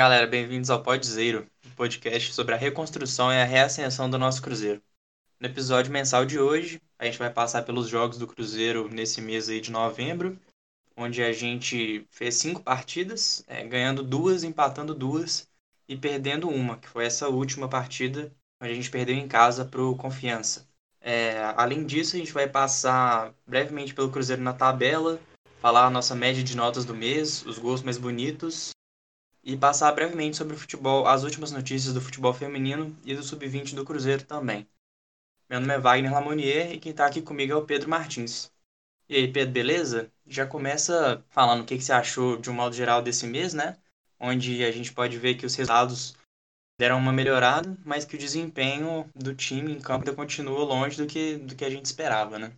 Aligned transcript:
Galera, 0.00 0.26
bem-vindos 0.26 0.70
ao 0.70 0.82
Podzeiro, 0.82 1.46
um 1.62 1.70
podcast 1.72 2.32
sobre 2.32 2.54
a 2.54 2.56
reconstrução 2.56 3.30
e 3.30 3.36
a 3.36 3.44
reascensão 3.44 4.08
do 4.08 4.16
nosso 4.16 4.40
Cruzeiro. 4.40 4.80
No 5.38 5.46
episódio 5.46 5.92
mensal 5.92 6.24
de 6.24 6.38
hoje, 6.38 6.80
a 6.98 7.04
gente 7.04 7.18
vai 7.18 7.28
passar 7.28 7.64
pelos 7.64 7.86
jogos 7.86 8.16
do 8.16 8.26
Cruzeiro 8.26 8.88
nesse 8.88 9.20
mês 9.20 9.50
aí 9.50 9.60
de 9.60 9.70
novembro, 9.70 10.38
onde 10.96 11.22
a 11.22 11.34
gente 11.34 12.06
fez 12.10 12.36
cinco 12.36 12.62
partidas, 12.62 13.44
é, 13.46 13.62
ganhando 13.62 14.02
duas, 14.02 14.42
empatando 14.42 14.94
duas 14.94 15.46
e 15.86 15.94
perdendo 15.94 16.48
uma, 16.48 16.78
que 16.78 16.88
foi 16.88 17.04
essa 17.04 17.28
última 17.28 17.68
partida, 17.68 18.32
onde 18.58 18.72
a 18.72 18.74
gente 18.74 18.90
perdeu 18.90 19.14
em 19.14 19.28
casa 19.28 19.66
para 19.66 19.82
o 19.82 19.94
Confiança. 19.94 20.66
É, 20.98 21.52
além 21.58 21.84
disso, 21.84 22.16
a 22.16 22.18
gente 22.18 22.32
vai 22.32 22.48
passar 22.48 23.34
brevemente 23.46 23.92
pelo 23.92 24.10
Cruzeiro 24.10 24.40
na 24.40 24.54
tabela, 24.54 25.20
falar 25.60 25.84
a 25.84 25.90
nossa 25.90 26.14
média 26.14 26.42
de 26.42 26.56
notas 26.56 26.86
do 26.86 26.94
mês, 26.94 27.44
os 27.44 27.58
gols 27.58 27.82
mais 27.82 27.98
bonitos 27.98 28.72
e 29.42 29.56
passar 29.56 29.92
brevemente 29.92 30.36
sobre 30.36 30.54
o 30.54 30.58
futebol, 30.58 31.06
as 31.06 31.24
últimas 31.24 31.50
notícias 31.52 31.94
do 31.94 32.00
futebol 32.00 32.32
feminino 32.34 32.96
e 33.04 33.14
do 33.14 33.22
sub-20 33.22 33.74
do 33.74 33.84
Cruzeiro 33.84 34.24
também. 34.24 34.66
Meu 35.48 35.60
nome 35.60 35.74
é 35.74 35.78
Wagner 35.78 36.12
Lamonier 36.12 36.72
e 36.72 36.78
quem 36.78 36.92
está 36.92 37.06
aqui 37.06 37.20
comigo 37.20 37.52
é 37.52 37.56
o 37.56 37.64
Pedro 37.64 37.88
Martins. 37.88 38.52
E 39.08 39.16
aí, 39.16 39.32
Pedro, 39.32 39.52
beleza? 39.52 40.12
Já 40.26 40.46
começa 40.46 41.24
falando 41.30 41.62
o 41.62 41.64
que, 41.64 41.76
que 41.76 41.82
você 41.82 41.92
achou 41.92 42.36
de 42.36 42.48
um 42.48 42.54
modo 42.54 42.74
geral 42.74 43.02
desse 43.02 43.26
mês, 43.26 43.52
né? 43.52 43.76
Onde 44.20 44.62
a 44.64 44.70
gente 44.70 44.92
pode 44.92 45.18
ver 45.18 45.34
que 45.34 45.44
os 45.44 45.56
resultados 45.56 46.14
deram 46.78 46.98
uma 46.98 47.12
melhorada, 47.12 47.76
mas 47.84 48.04
que 48.04 48.14
o 48.14 48.18
desempenho 48.18 49.10
do 49.14 49.34
time 49.34 49.72
em 49.72 49.80
campo 49.80 50.04
ainda 50.04 50.14
continua 50.14 50.64
longe 50.64 50.96
do 50.96 51.06
que, 51.06 51.36
do 51.36 51.56
que 51.56 51.64
a 51.64 51.70
gente 51.70 51.86
esperava, 51.86 52.38
né? 52.38 52.52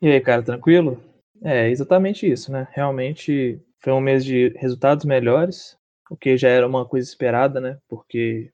E 0.00 0.08
aí, 0.08 0.20
cara, 0.20 0.42
tranquilo? 0.42 1.02
É 1.42 1.68
exatamente 1.68 2.30
isso, 2.30 2.52
né? 2.52 2.68
Realmente 2.70 3.60
foi 3.82 3.92
um 3.92 4.00
mês 4.00 4.24
de 4.24 4.48
resultados 4.56 5.04
melhores, 5.04 5.76
o 6.10 6.16
que 6.16 6.36
já 6.36 6.48
era 6.48 6.66
uma 6.66 6.86
coisa 6.86 7.08
esperada, 7.08 7.60
né? 7.60 7.78
Porque 7.88 8.52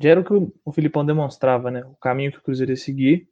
já 0.00 0.10
era 0.10 0.20
o 0.20 0.24
que 0.24 0.32
o 0.64 0.72
Filipão 0.72 1.04
demonstrava, 1.04 1.70
né? 1.70 1.84
O 1.84 1.96
caminho 1.96 2.32
que 2.32 2.38
o 2.38 2.42
Cruzeiro 2.42 2.72
ia 2.72 2.76
seguir. 2.76 3.28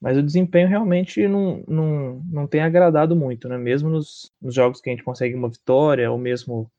Mas 0.00 0.18
o 0.18 0.22
desempenho 0.22 0.68
realmente 0.68 1.26
não, 1.26 1.64
não, 1.66 2.22
não 2.30 2.46
tem 2.46 2.60
agradado 2.60 3.16
muito, 3.16 3.48
né? 3.48 3.56
Mesmo 3.56 3.88
nos, 3.88 4.30
nos 4.40 4.54
jogos 4.54 4.80
que 4.80 4.90
a 4.90 4.92
gente 4.92 5.04
consegue 5.04 5.34
uma 5.34 5.48
vitória, 5.48 6.10
ou 6.10 6.18
mesmo 6.18 6.70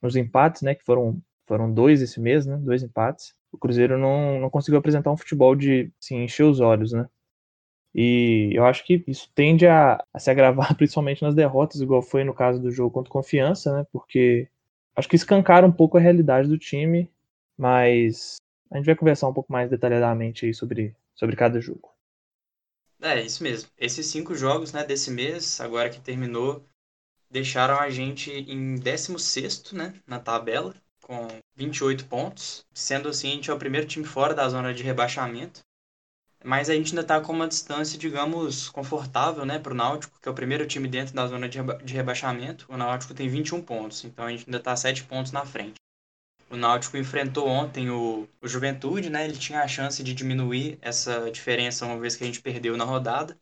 nos 0.00 0.14
empates, 0.16 0.62
né? 0.62 0.74
Que 0.74 0.84
foram, 0.84 1.20
foram 1.46 1.72
dois 1.72 2.02
esse 2.02 2.20
mês, 2.20 2.46
né? 2.46 2.56
Dois 2.58 2.82
empates. 2.82 3.34
O 3.50 3.58
Cruzeiro 3.58 3.98
não, 3.98 4.40
não 4.40 4.50
conseguiu 4.50 4.78
apresentar 4.78 5.10
um 5.10 5.16
futebol 5.16 5.56
de 5.56 5.92
assim, 6.00 6.22
encher 6.22 6.44
os 6.44 6.60
olhos, 6.60 6.92
né? 6.92 7.08
E 7.94 8.50
eu 8.54 8.64
acho 8.64 8.84
que 8.84 9.04
isso 9.06 9.30
tende 9.34 9.66
a, 9.66 10.02
a, 10.12 10.18
se 10.18 10.30
agravar 10.30 10.74
principalmente 10.76 11.22
nas 11.22 11.34
derrotas, 11.34 11.80
igual 11.80 12.02
foi 12.02 12.24
no 12.24 12.34
caso 12.34 12.60
do 12.60 12.70
jogo 12.70 12.90
contra 12.90 13.12
Confiança, 13.12 13.76
né? 13.76 13.86
Porque 13.92 14.48
acho 14.96 15.08
que 15.08 15.16
escancara 15.16 15.66
um 15.66 15.72
pouco 15.72 15.98
a 15.98 16.00
realidade 16.00 16.48
do 16.48 16.58
time, 16.58 17.10
mas 17.56 18.36
a 18.70 18.76
gente 18.76 18.86
vai 18.86 18.96
conversar 18.96 19.28
um 19.28 19.34
pouco 19.34 19.52
mais 19.52 19.68
detalhadamente 19.68 20.46
aí 20.46 20.54
sobre, 20.54 20.96
sobre 21.14 21.36
cada 21.36 21.60
jogo. 21.60 21.92
É, 23.00 23.20
isso 23.20 23.42
mesmo. 23.42 23.68
Esses 23.76 24.06
cinco 24.06 24.34
jogos 24.34 24.72
né, 24.72 24.84
desse 24.84 25.10
mês, 25.10 25.60
agora 25.60 25.90
que 25.90 26.00
terminou, 26.00 26.64
deixaram 27.28 27.78
a 27.78 27.90
gente 27.90 28.30
em 28.30 28.76
16 28.76 29.72
né, 29.72 29.94
na 30.06 30.18
tabela, 30.18 30.74
com 31.02 31.26
28 31.56 32.06
pontos. 32.06 32.64
Sendo 32.72 33.08
assim, 33.08 33.28
a 33.28 33.34
gente 33.34 33.50
é 33.50 33.52
o 33.52 33.58
primeiro 33.58 33.86
time 33.86 34.04
fora 34.04 34.32
da 34.32 34.48
zona 34.48 34.72
de 34.72 34.82
rebaixamento 34.82 35.62
mas 36.44 36.68
a 36.68 36.74
gente 36.74 36.90
ainda 36.90 37.02
está 37.02 37.20
com 37.20 37.32
uma 37.32 37.48
distância, 37.48 37.98
digamos, 37.98 38.68
confortável 38.68 39.44
né, 39.44 39.58
para 39.58 39.72
o 39.72 39.76
Náutico, 39.76 40.18
que 40.20 40.28
é 40.28 40.32
o 40.32 40.34
primeiro 40.34 40.66
time 40.66 40.88
dentro 40.88 41.14
da 41.14 41.26
zona 41.26 41.48
de, 41.48 41.58
reba 41.58 41.74
de 41.76 41.94
rebaixamento. 41.94 42.66
O 42.68 42.76
Náutico 42.76 43.14
tem 43.14 43.28
21 43.28 43.62
pontos, 43.62 44.04
então 44.04 44.24
a 44.24 44.30
gente 44.30 44.44
ainda 44.46 44.58
está 44.58 44.74
7 44.76 45.04
pontos 45.04 45.32
na 45.32 45.44
frente. 45.44 45.74
O 46.50 46.56
Náutico 46.56 46.96
enfrentou 46.98 47.48
ontem 47.48 47.88
o, 47.88 48.28
o 48.40 48.46
Juventude, 48.46 49.08
né? 49.08 49.24
Ele 49.24 49.36
tinha 49.36 49.62
a 49.62 49.68
chance 49.68 50.02
de 50.02 50.12
diminuir 50.12 50.78
essa 50.82 51.30
diferença 51.30 51.86
uma 51.86 51.98
vez 51.98 52.14
que 52.14 52.24
a 52.24 52.26
gente 52.26 52.42
perdeu 52.42 52.76
na 52.76 52.84
rodada, 52.84 53.38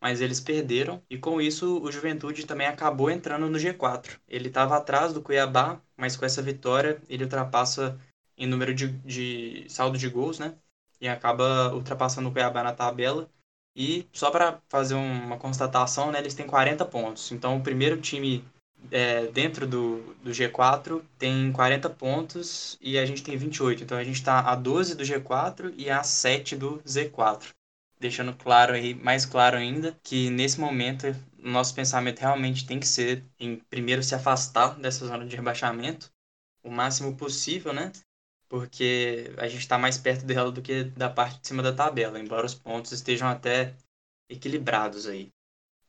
mas 0.00 0.20
eles 0.20 0.40
perderam 0.40 1.02
e 1.10 1.18
com 1.18 1.40
isso 1.40 1.82
o 1.82 1.92
Juventude 1.92 2.46
também 2.46 2.66
acabou 2.66 3.10
entrando 3.10 3.48
no 3.48 3.58
G4. 3.58 4.18
Ele 4.26 4.48
estava 4.48 4.76
atrás 4.76 5.12
do 5.12 5.20
Cuiabá, 5.20 5.80
mas 5.96 6.16
com 6.16 6.24
essa 6.24 6.40
vitória 6.40 7.02
ele 7.08 7.24
ultrapassa 7.24 7.98
em 8.38 8.46
número 8.46 8.74
de, 8.74 8.88
de 8.88 9.66
saldo 9.68 9.98
de 9.98 10.08
gols, 10.08 10.38
né? 10.38 10.54
E 11.00 11.08
acaba 11.08 11.72
ultrapassando 11.74 12.28
o 12.28 12.32
Cuiabá 12.32 12.62
na 12.62 12.72
tabela. 12.72 13.28
E 13.74 14.06
só 14.12 14.30
para 14.30 14.60
fazer 14.68 14.94
uma 14.94 15.36
constatação, 15.36 16.10
né, 16.10 16.18
eles 16.18 16.34
têm 16.34 16.46
40 16.46 16.84
pontos. 16.86 17.30
Então 17.32 17.56
o 17.56 17.62
primeiro 17.62 18.00
time 18.00 18.44
é, 18.90 19.26
dentro 19.26 19.66
do, 19.66 20.14
do 20.22 20.30
G4 20.30 21.02
tem 21.18 21.52
40 21.52 21.90
pontos 21.90 22.78
e 22.80 22.98
a 22.98 23.04
gente 23.04 23.22
tem 23.22 23.36
28. 23.36 23.82
Então 23.82 23.98
a 23.98 24.04
gente 24.04 24.16
está 24.16 24.40
a 24.40 24.54
12 24.54 24.94
do 24.94 25.04
G4 25.04 25.74
e 25.76 25.90
a 25.90 26.02
7 26.02 26.56
do 26.56 26.78
Z4. 26.86 27.54
Deixando 27.98 28.34
claro 28.34 28.74
aí, 28.74 28.94
mais 28.94 29.24
claro 29.24 29.56
ainda, 29.56 29.96
que 30.02 30.30
nesse 30.30 30.60
momento 30.60 31.14
nosso 31.38 31.74
pensamento 31.74 32.20
realmente 32.20 32.66
tem 32.66 32.80
que 32.80 32.86
ser 32.86 33.24
em 33.38 33.56
primeiro 33.70 34.02
se 34.02 34.14
afastar 34.14 34.78
dessa 34.78 35.06
zona 35.06 35.24
de 35.24 35.36
rebaixamento 35.36 36.10
o 36.62 36.70
máximo 36.70 37.16
possível, 37.16 37.72
né? 37.72 37.92
Porque 38.48 39.32
a 39.36 39.48
gente 39.48 39.60
está 39.60 39.78
mais 39.78 39.98
perto 39.98 40.24
dela 40.24 40.50
do 40.50 40.62
que 40.62 40.84
da 40.84 41.10
parte 41.10 41.40
de 41.40 41.48
cima 41.48 41.62
da 41.62 41.72
tabela, 41.72 42.18
embora 42.20 42.46
os 42.46 42.54
pontos 42.54 42.92
estejam 42.92 43.28
até 43.28 43.74
equilibrados 44.28 45.06
aí. 45.06 45.30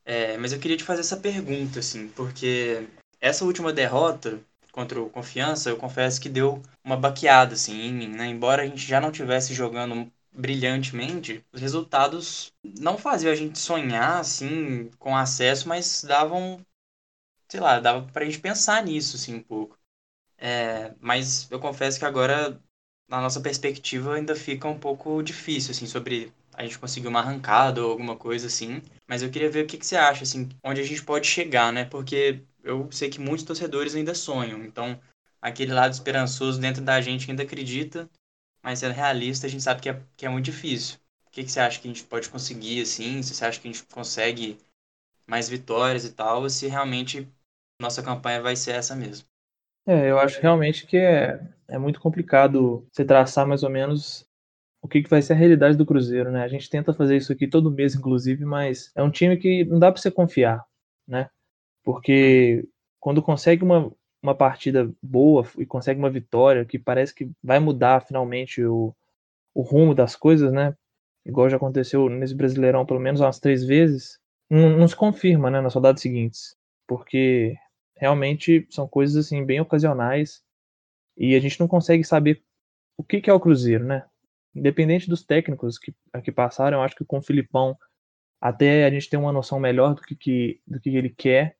É, 0.05 0.37
mas 0.37 0.53
eu 0.53 0.59
queria 0.59 0.77
te 0.77 0.83
fazer 0.85 1.01
essa 1.01 1.17
pergunta, 1.17 1.79
assim, 1.79 2.07
porque 2.09 2.87
essa 3.19 3.43
última 3.43 3.73
derrota 3.73 4.39
contra 4.71 5.01
o 5.01 5.09
Confiança, 5.09 5.69
eu 5.69 5.77
confesso 5.77 6.21
que 6.21 6.29
deu 6.29 6.61
uma 6.83 6.95
baqueada, 6.95 7.55
assim, 7.55 7.73
em 7.73 7.93
mim, 7.93 8.07
né? 8.09 8.27
Embora 8.27 8.61
a 8.63 8.65
gente 8.65 8.85
já 8.85 9.01
não 9.01 9.11
tivesse 9.11 9.53
jogando 9.53 10.11
brilhantemente, 10.31 11.43
os 11.51 11.59
resultados 11.59 12.53
não 12.79 12.97
faziam 12.97 13.31
a 13.31 13.35
gente 13.35 13.57
sonhar, 13.57 14.19
assim, 14.19 14.89
com 14.99 15.17
acesso, 15.17 15.67
mas 15.67 16.03
davam, 16.03 16.63
sei 17.49 17.59
lá, 17.59 17.79
dava 17.79 18.07
pra 18.13 18.23
gente 18.23 18.39
pensar 18.39 18.83
nisso, 18.83 19.15
assim, 19.15 19.35
um 19.35 19.43
pouco. 19.43 19.66
É, 20.49 20.95
mas 21.01 21.49
eu 21.51 21.59
confesso 21.59 21.99
que 21.99 22.05
agora, 22.05 22.57
na 23.07 23.19
nossa 23.19 23.41
perspectiva, 23.41 24.13
ainda 24.15 24.33
fica 24.33 24.65
um 24.67 24.79
pouco 24.79 25.21
difícil, 25.21 25.71
assim, 25.71 25.85
sobre 25.85 26.31
a 26.53 26.63
gente 26.63 26.79
conseguir 26.79 27.07
uma 27.09 27.19
arrancada 27.19 27.83
ou 27.83 27.91
alguma 27.91 28.15
coisa 28.15 28.47
assim. 28.47 28.81
Mas 29.05 29.21
eu 29.21 29.29
queria 29.29 29.49
ver 29.49 29.65
o 29.65 29.67
que, 29.67 29.77
que 29.77 29.85
você 29.85 29.97
acha, 29.97 30.23
assim, 30.23 30.47
onde 30.63 30.79
a 30.79 30.83
gente 30.85 31.03
pode 31.03 31.27
chegar, 31.27 31.73
né? 31.73 31.83
Porque 31.83 32.41
eu 32.63 32.89
sei 32.93 33.09
que 33.09 33.19
muitos 33.19 33.43
torcedores 33.43 33.93
ainda 33.93 34.15
sonham. 34.15 34.63
Então, 34.63 34.97
aquele 35.41 35.73
lado 35.73 35.91
esperançoso 35.93 36.61
dentro 36.61 36.81
da 36.81 37.01
gente 37.01 37.29
ainda 37.29 37.43
acredita, 37.43 38.09
mas 38.63 38.79
sendo 38.79 38.93
realista, 38.93 39.47
a 39.47 39.49
gente 39.49 39.63
sabe 39.63 39.81
que 39.81 39.89
é, 39.89 40.01
que 40.17 40.25
é 40.25 40.29
muito 40.29 40.45
difícil. 40.45 40.97
O 41.27 41.31
que, 41.31 41.43
que 41.43 41.51
você 41.51 41.59
acha 41.61 41.79
que 41.81 41.87
a 41.89 41.91
gente 41.93 42.05
pode 42.05 42.29
conseguir, 42.29 42.81
assim? 42.83 43.21
Se 43.23 43.35
você 43.35 43.45
acha 43.45 43.59
que 43.59 43.67
a 43.67 43.71
gente 43.73 43.83
consegue 43.87 44.57
mais 45.27 45.49
vitórias 45.49 46.05
e 46.05 46.13
tal, 46.13 46.43
ou 46.43 46.49
se 46.51 46.67
realmente 46.67 47.27
nossa 47.81 48.03
campanha 48.03 48.41
vai 48.41 48.55
ser 48.57 48.73
essa 48.73 48.95
mesmo? 48.95 49.26
É, 49.87 50.11
eu 50.11 50.19
acho 50.19 50.41
realmente 50.41 50.85
que 50.85 50.97
é, 50.97 51.39
é 51.69 51.77
muito 51.77 52.01
complicado 52.01 52.85
você 52.91 53.05
traçar 53.05 53.47
mais 53.47 53.63
ou 53.63 53.69
menos 53.69 54.27
o 54.81 54.87
que, 54.87 55.01
que 55.01 55.09
vai 55.09 55.21
ser 55.21 55.33
a 55.33 55.35
realidade 55.37 55.77
do 55.77 55.85
Cruzeiro, 55.85 56.31
né? 56.31 56.43
A 56.43 56.47
gente 56.49 56.69
tenta 56.69 56.93
fazer 56.93 57.15
isso 57.17 57.31
aqui 57.31 57.47
todo 57.47 57.71
mês, 57.71 57.95
inclusive, 57.95 58.43
mas 58.45 58.91
é 58.95 59.01
um 59.01 59.09
time 59.09 59.37
que 59.37 59.63
não 59.65 59.79
dá 59.79 59.91
para 59.91 60.01
você 60.01 60.11
confiar, 60.11 60.65
né? 61.07 61.29
Porque 61.83 62.67
quando 62.99 63.21
consegue 63.21 63.63
uma, 63.63 63.91
uma 64.21 64.35
partida 64.35 64.91
boa 65.01 65.45
e 65.57 65.65
consegue 65.65 65.99
uma 65.99 66.09
vitória 66.09 66.65
que 66.65 66.79
parece 66.79 67.15
que 67.15 67.31
vai 67.43 67.59
mudar 67.59 68.01
finalmente 68.01 68.63
o, 68.65 68.93
o 69.55 69.61
rumo 69.61 69.95
das 69.95 70.15
coisas, 70.15 70.51
né? 70.53 70.75
Igual 71.25 71.49
já 71.49 71.57
aconteceu 71.57 72.09
nesse 72.09 72.35
Brasileirão 72.35 72.85
pelo 72.85 72.99
menos 72.99 73.21
umas 73.21 73.39
três 73.39 73.63
vezes, 73.65 74.19
não, 74.49 74.69
não 74.71 74.87
se 74.87 74.95
confirma, 74.95 75.51
né, 75.51 75.61
nas 75.61 75.75
rodadas 75.75 76.01
seguintes. 76.01 76.55
Porque 76.87 77.55
realmente 77.97 78.67
são 78.69 78.87
coisas 78.87 79.25
assim 79.25 79.45
bem 79.45 79.59
ocasionais 79.59 80.43
e 81.17 81.35
a 81.35 81.39
gente 81.39 81.59
não 81.59 81.67
consegue 81.67 82.03
saber 82.03 82.43
o 82.97 83.03
que, 83.03 83.21
que 83.21 83.29
é 83.29 83.33
o 83.33 83.39
Cruzeiro, 83.39 83.85
né? 83.85 84.05
Independente 84.55 85.09
dos 85.09 85.23
técnicos 85.23 85.77
que 85.77 85.93
aqui 86.13 86.31
passaram, 86.31 86.79
eu 86.79 86.83
acho 86.83 86.95
que 86.95 87.05
com 87.05 87.19
o 87.19 87.21
Filipão 87.21 87.77
até 88.41 88.85
a 88.85 88.89
gente 88.89 89.09
tem 89.09 89.19
uma 89.19 89.31
noção 89.31 89.59
melhor 89.59 89.95
do 89.95 90.01
que, 90.01 90.15
que, 90.15 90.61
do 90.65 90.79
que 90.79 90.95
ele 90.95 91.09
quer 91.09 91.57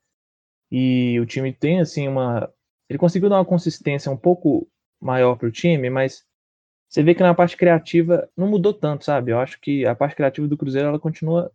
e 0.71 1.19
o 1.19 1.25
time 1.25 1.53
tem 1.53 1.79
assim 1.79 2.07
uma 2.07 2.51
ele 2.89 2.99
conseguiu 2.99 3.29
dar 3.29 3.37
uma 3.37 3.45
consistência 3.45 4.11
um 4.11 4.17
pouco 4.17 4.69
maior 4.99 5.35
para 5.35 5.47
o 5.47 5.51
time, 5.51 5.89
mas 5.89 6.25
você 6.87 7.03
vê 7.03 7.13
que 7.13 7.21
na 7.21 7.33
parte 7.33 7.57
criativa 7.57 8.29
não 8.35 8.47
mudou 8.47 8.73
tanto, 8.73 9.03
sabe? 9.03 9.31
Eu 9.31 9.39
acho 9.39 9.59
que 9.59 9.85
a 9.85 9.95
parte 9.95 10.15
criativa 10.15 10.47
do 10.47 10.57
Cruzeiro 10.57 10.87
ela 10.87 10.99
continua 10.99 11.51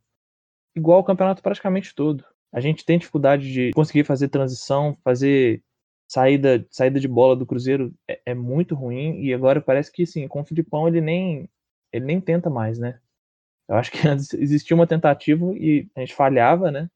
igual 0.76 1.00
o 1.00 1.04
campeonato 1.04 1.42
praticamente 1.42 1.94
todo. 1.94 2.24
A 2.52 2.60
gente 2.60 2.84
tem 2.84 2.98
dificuldade 2.98 3.52
de 3.52 3.70
conseguir 3.72 4.04
fazer 4.04 4.28
transição, 4.28 4.94
fazer 5.02 5.62
saída, 6.08 6.66
saída 6.70 7.00
de 7.00 7.08
bola 7.08 7.34
do 7.34 7.46
Cruzeiro 7.46 7.94
é, 8.08 8.20
é 8.26 8.34
muito 8.34 8.74
ruim 8.74 9.22
e 9.22 9.32
agora 9.32 9.60
parece 9.60 9.90
que 9.90 10.04
sim, 10.04 10.28
com 10.28 10.42
o 10.42 10.44
Filipão 10.44 10.86
ele 10.86 11.00
nem 11.00 11.48
ele 11.92 12.04
nem 12.04 12.20
tenta 12.20 12.50
mais, 12.50 12.78
né? 12.78 13.00
Eu 13.68 13.76
acho 13.76 13.90
que 13.90 13.98
antes 14.08 14.32
existia 14.34 14.74
uma 14.74 14.86
tentativa 14.86 15.44
e 15.54 15.88
a 15.96 16.00
gente 16.00 16.14
falhava, 16.14 16.70
né? 16.70 16.88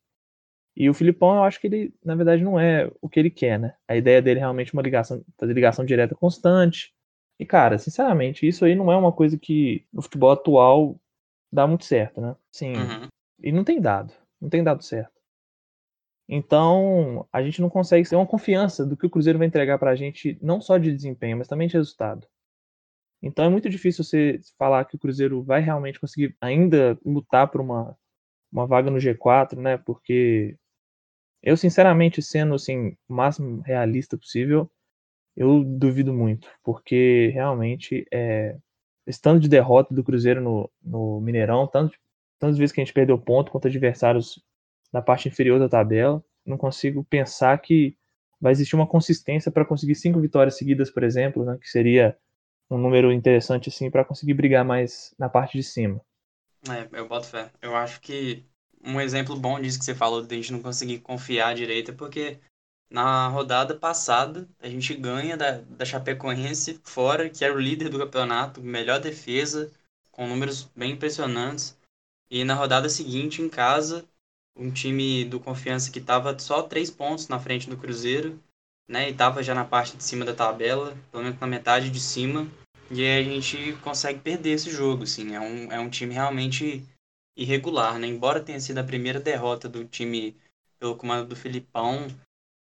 E 0.77 0.91
o 0.91 0.95
Filipão, 0.95 1.37
eu 1.37 1.43
acho 1.43 1.59
que 1.59 1.67
ele, 1.67 1.95
na 2.05 2.15
verdade, 2.15 2.45
não 2.45 2.61
é 2.61 2.91
o 3.01 3.09
que 3.09 3.19
ele 3.19 3.31
quer, 3.31 3.59
né? 3.59 3.75
A 3.89 3.97
ideia 3.97 4.21
dele 4.21 4.41
é 4.41 4.43
realmente 4.43 4.75
uma 4.75 4.83
ligação, 4.83 5.25
fazer 5.39 5.55
ligação 5.55 5.87
direta 5.87 6.15
constante. 6.15 6.93
E, 7.41 7.47
cara, 7.47 7.79
sinceramente, 7.79 8.47
isso 8.47 8.63
aí 8.65 8.75
não 8.75 8.93
é 8.93 8.97
uma 8.97 9.11
coisa 9.11 9.39
que 9.39 9.87
no 9.91 10.03
futebol 10.03 10.31
atual 10.31 11.01
dá 11.51 11.67
muito 11.67 11.87
certo, 11.87 12.21
né? 12.21 12.37
Sim. 12.53 12.75
Uhum. 12.75 13.09
E 13.43 13.53
não 13.53 13.65
tem 13.65 13.81
dado. 13.81 14.13
Não 14.39 14.51
tem 14.51 14.63
dado 14.63 14.83
certo. 14.83 15.16
Então, 16.29 17.27
a 17.33 17.43
gente 17.43 17.61
não 17.61 17.71
consegue 17.71 18.09
ter 18.09 18.17
uma 18.17 18.27
confiança 18.27 18.85
do 18.85 18.97
que 18.97 19.07
o 19.07 19.11
Cruzeiro 19.11 19.39
vai 19.39 19.47
entregar 19.47 19.79
pra 19.79 19.95
gente, 19.95 20.39
não 20.43 20.61
só 20.61 20.77
de 20.79 20.93
desempenho, 20.93 21.37
mas 21.39 21.49
também 21.49 21.69
de 21.69 21.75
resultado. 21.75 22.27
Então 23.23 23.45
é 23.45 23.49
muito 23.49 23.69
difícil 23.69 24.05
você 24.05 24.41
falar 24.59 24.85
que 24.85 24.97
o 24.97 24.99
Cruzeiro 24.99 25.43
vai 25.43 25.61
realmente 25.61 26.01
conseguir 26.01 26.37
ainda 26.41 26.99
lutar 27.05 27.49
por 27.51 27.61
uma, 27.61 27.97
uma 28.53 28.67
vaga 28.67 28.91
no 28.91 28.99
G4, 28.99 29.57
né? 29.59 29.79
Porque 29.79 30.57
eu, 31.43 31.57
sinceramente, 31.57 32.23
sendo 32.23 32.55
assim, 32.55 32.97
o 33.09 33.15
máximo 33.15 33.61
realista 33.63 34.19
possível, 34.19 34.71
eu 35.37 35.65
duvido 35.65 36.13
muito, 36.13 36.49
porque 36.65 37.31
realmente 37.35 38.07
é, 38.13 38.57
esse 39.07 39.21
tanto 39.21 39.41
de 39.41 39.49
derrota 39.49 39.95
do 39.95 40.05
Cruzeiro 40.05 40.41
no, 40.41 40.71
no 40.83 41.21
Mineirão, 41.21 41.67
tanto, 41.67 41.97
tantas 42.39 42.59
vezes 42.59 42.73
que 42.73 42.81
a 42.81 42.85
gente 42.85 42.95
perdeu 42.95 43.19
ponto 43.19 43.51
contra 43.53 43.69
adversários 43.71 44.43
na 44.97 45.03
parte 45.03 45.29
inferior 45.29 45.59
da 45.59 45.69
tabela, 45.69 46.25
não 46.45 46.57
consigo 46.57 47.05
pensar 47.05 47.59
que 47.59 47.95
vai 48.41 48.51
existir 48.51 48.75
uma 48.75 48.87
consistência 48.87 49.53
para 49.53 49.63
conseguir 49.63 49.95
cinco 49.95 50.19
vitórias 50.19 50.57
seguidas, 50.57 50.91
por 50.91 51.03
exemplo, 51.03 51.45
né, 51.45 51.59
que 51.61 51.69
seria 51.69 52.17
um 52.71 52.79
número 52.79 53.13
interessante 53.13 53.69
assim 53.69 53.91
para 53.91 54.07
conseguir 54.07 54.33
brigar 54.33 54.65
mais 54.65 55.15
na 55.19 55.29
parte 55.29 55.59
de 55.59 55.63
cima. 55.63 56.01
É, 56.67 56.89
eu 56.99 57.07
boto 57.07 57.27
fé. 57.27 57.53
Eu 57.61 57.77
acho 57.77 58.01
que 58.01 58.43
um 58.83 58.99
exemplo 58.99 59.39
bom 59.39 59.61
disso 59.61 59.79
que 59.79 59.85
você 59.85 59.95
falou 59.95 60.23
de 60.23 60.35
a 60.35 60.39
gente 60.39 60.53
não 60.53 60.63
conseguir 60.63 61.01
confiar 61.01 61.55
direito 61.55 61.91
é 61.91 61.95
porque 61.95 62.39
na 62.91 63.29
rodada 63.29 63.75
passada 63.75 64.49
a 64.59 64.69
gente 64.69 64.95
ganha 64.95 65.37
da, 65.37 65.59
da 65.61 65.85
Chapecoense 65.85 66.81
fora, 66.85 67.29
que 67.29 67.45
era 67.45 67.55
o 67.55 67.61
líder 67.61 67.91
do 67.91 67.99
campeonato, 67.99 68.63
melhor 68.63 68.99
defesa, 68.99 69.71
com 70.11 70.27
números 70.27 70.65
bem 70.75 70.93
impressionantes. 70.93 71.79
E 72.31 72.45
na 72.45 72.55
rodada 72.55 72.89
seguinte, 72.89 73.43
em 73.43 73.49
casa, 73.49 74.09
um 74.57 74.71
time 74.71 75.25
do 75.25 75.39
Confiança 75.39 75.91
que 75.91 75.99
estava 75.99 76.39
só 76.39 76.63
três 76.63 76.91
pontos 76.91 77.29
na 77.29 77.39
frente 77.39 77.69
do 77.69 77.77
Cruzeiro 77.77 78.41
né? 78.89 79.11
E 79.11 79.15
tava 79.15 79.43
já 79.43 79.55
na 79.55 79.65
parte 79.65 79.97
de 79.97 80.05
cima 80.05 80.25
da 80.25 80.35
tabela, 80.35 80.97
pelo 81.11 81.25
menos 81.25 81.39
na 81.41 81.47
metade 81.47 81.91
de 81.91 82.01
cima. 82.01 82.49
E 82.91 83.03
aí 83.05 83.21
a 83.21 83.25
gente 83.25 83.73
consegue 83.83 84.21
perder 84.21 84.51
esse 84.51 84.71
jogo, 84.71 85.05
assim. 85.05 85.35
É 85.35 85.41
um, 85.41 85.73
é 85.73 85.81
um 85.81 85.91
time 85.91 86.15
realmente 86.15 86.85
irregular, 87.37 87.99
né? 87.99 88.07
Embora 88.07 88.41
tenha 88.41 88.61
sido 88.61 88.79
a 88.79 88.85
primeira 88.85 89.21
derrota 89.21 89.69
do 89.69 89.85
time 89.85 90.37
pelo 90.79 90.97
comando 90.97 91.27
do 91.27 91.37
Filipão, 91.37 92.07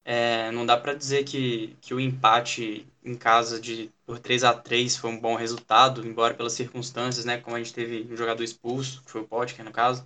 é, 0.03 0.51
não 0.51 0.65
dá 0.65 0.77
para 0.77 0.93
dizer 0.93 1.25
que, 1.25 1.75
que 1.81 1.93
o 1.93 1.99
empate 1.99 2.87
em 3.03 3.15
casa 3.15 3.59
de 3.59 3.91
por 4.05 4.19
3 4.19 4.43
a 4.43 4.53
3 4.53 4.97
foi 4.97 5.11
um 5.11 5.19
bom 5.19 5.35
resultado, 5.35 6.05
embora 6.05 6.33
pelas 6.33 6.53
circunstâncias, 6.53 7.25
né? 7.25 7.37
Como 7.37 7.55
a 7.55 7.59
gente 7.59 7.73
teve 7.73 8.11
um 8.11 8.17
jogador 8.17 8.43
expulso, 8.43 9.03
que 9.03 9.11
foi 9.11 9.21
o 9.21 9.27
Potker 9.27 9.63
no 9.63 9.71
caso. 9.71 10.03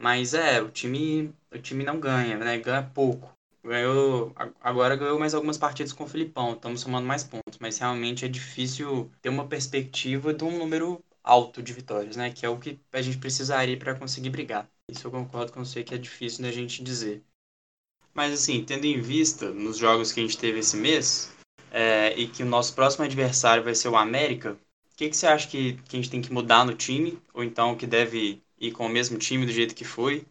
Mas 0.00 0.34
é, 0.34 0.60
o 0.62 0.70
time, 0.70 1.32
o 1.52 1.58
time 1.58 1.84
não 1.84 2.00
ganha, 2.00 2.36
né? 2.38 2.58
Ganha 2.58 2.82
pouco 2.82 3.30
ganhou. 3.62 4.34
Agora 4.60 4.96
ganhou 4.96 5.18
mais 5.18 5.34
algumas 5.34 5.58
partidas 5.58 5.92
com 5.92 6.04
o 6.04 6.08
Filipão, 6.08 6.54
estamos 6.54 6.80
somando 6.80 7.06
mais 7.06 7.22
pontos, 7.22 7.58
mas 7.60 7.78
realmente 7.78 8.24
é 8.24 8.28
difícil 8.28 9.10
ter 9.20 9.28
uma 9.28 9.46
perspectiva 9.46 10.32
de 10.34 10.44
um 10.44 10.58
número 10.58 11.02
alto 11.22 11.62
de 11.62 11.72
vitórias, 11.72 12.16
né? 12.16 12.30
Que 12.30 12.46
é 12.46 12.48
o 12.48 12.58
que 12.58 12.78
a 12.92 13.02
gente 13.02 13.18
precisaria 13.18 13.76
para 13.76 13.94
conseguir 13.94 14.30
brigar. 14.30 14.68
Isso 14.88 15.06
eu 15.06 15.10
concordo 15.10 15.52
com 15.52 15.64
você 15.64 15.84
que 15.84 15.94
é 15.94 15.98
difícil 15.98 16.42
da 16.42 16.50
gente 16.50 16.82
dizer. 16.82 17.22
Mas 18.12 18.32
assim, 18.32 18.64
tendo 18.64 18.86
em 18.86 19.00
vista 19.00 19.50
nos 19.50 19.76
jogos 19.76 20.12
que 20.12 20.20
a 20.20 20.22
gente 20.22 20.38
teve 20.38 20.58
esse 20.58 20.76
mês, 20.76 21.32
é, 21.70 22.18
e 22.18 22.26
que 22.26 22.42
o 22.42 22.46
nosso 22.46 22.74
próximo 22.74 23.04
adversário 23.04 23.62
vai 23.62 23.74
ser 23.74 23.88
o 23.88 23.96
América, 23.96 24.52
o 24.52 24.96
que, 24.96 25.08
que 25.08 25.16
você 25.16 25.26
acha 25.26 25.46
que, 25.48 25.74
que 25.88 25.96
a 25.96 26.00
gente 26.00 26.10
tem 26.10 26.20
que 26.20 26.32
mudar 26.32 26.64
no 26.64 26.74
time? 26.74 27.18
Ou 27.32 27.44
então 27.44 27.76
que 27.76 27.86
deve 27.86 28.42
ir 28.60 28.72
com 28.72 28.86
o 28.86 28.88
mesmo 28.88 29.18
time 29.18 29.46
do 29.46 29.52
jeito 29.52 29.74
que 29.74 29.84
foi? 29.84 30.26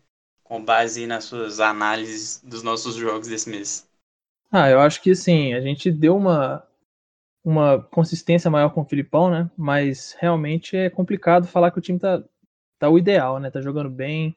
com 0.49 0.65
base 0.65 1.05
nas 1.05 1.25
suas 1.25 1.59
análises 1.59 2.41
dos 2.43 2.63
nossos 2.63 2.95
jogos 2.95 3.27
desse 3.27 3.47
mês? 3.47 3.87
Ah, 4.51 4.67
eu 4.67 4.79
acho 4.81 4.99
que 5.01 5.13
sim, 5.15 5.53
a 5.53 5.61
gente 5.61 5.91
deu 5.91 6.17
uma, 6.17 6.65
uma 7.43 7.83
consistência 7.83 8.49
maior 8.49 8.71
com 8.71 8.81
o 8.81 8.85
Filipão, 8.85 9.29
né? 9.29 9.49
Mas 9.57 10.15
realmente 10.19 10.75
é 10.75 10.89
complicado 10.89 11.47
falar 11.47 11.71
que 11.71 11.79
o 11.79 11.81
time 11.81 11.99
tá, 11.99 12.23
tá 12.79 12.89
o 12.89 12.97
ideal, 12.97 13.39
né? 13.39 13.51
Tá 13.51 13.61
jogando 13.61 13.89
bem 13.91 14.35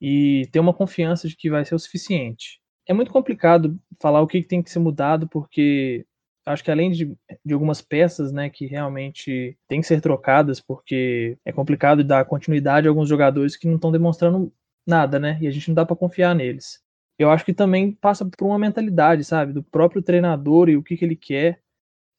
e 0.00 0.48
ter 0.52 0.60
uma 0.60 0.74
confiança 0.74 1.28
de 1.28 1.36
que 1.36 1.50
vai 1.50 1.64
ser 1.64 1.74
o 1.76 1.78
suficiente. 1.78 2.60
É 2.88 2.94
muito 2.94 3.12
complicado 3.12 3.78
falar 4.00 4.20
o 4.22 4.26
que 4.26 4.42
tem 4.42 4.62
que 4.62 4.70
ser 4.70 4.80
mudado, 4.80 5.28
porque 5.28 6.06
acho 6.46 6.62
que 6.64 6.70
além 6.70 6.90
de, 6.90 7.16
de 7.44 7.54
algumas 7.54 7.80
peças, 7.82 8.32
né, 8.32 8.50
que 8.50 8.66
realmente 8.66 9.56
tem 9.68 9.80
que 9.80 9.86
ser 9.86 10.00
trocadas, 10.00 10.60
porque 10.60 11.38
é 11.44 11.52
complicado 11.52 12.04
dar 12.04 12.24
continuidade 12.24 12.86
a 12.86 12.90
alguns 12.90 13.08
jogadores 13.08 13.56
que 13.56 13.66
não 13.66 13.76
estão 13.76 13.92
demonstrando 13.92 14.52
nada, 14.86 15.18
né? 15.18 15.38
E 15.40 15.46
a 15.46 15.50
gente 15.50 15.68
não 15.68 15.74
dá 15.74 15.86
para 15.86 15.96
confiar 15.96 16.34
neles. 16.34 16.82
Eu 17.18 17.30
acho 17.30 17.44
que 17.44 17.54
também 17.54 17.92
passa 17.92 18.24
por 18.26 18.46
uma 18.46 18.58
mentalidade, 18.58 19.24
sabe, 19.24 19.52
do 19.52 19.62
próprio 19.62 20.02
treinador 20.02 20.68
e 20.68 20.76
o 20.76 20.82
que, 20.82 20.96
que 20.96 21.04
ele 21.04 21.16
quer. 21.16 21.60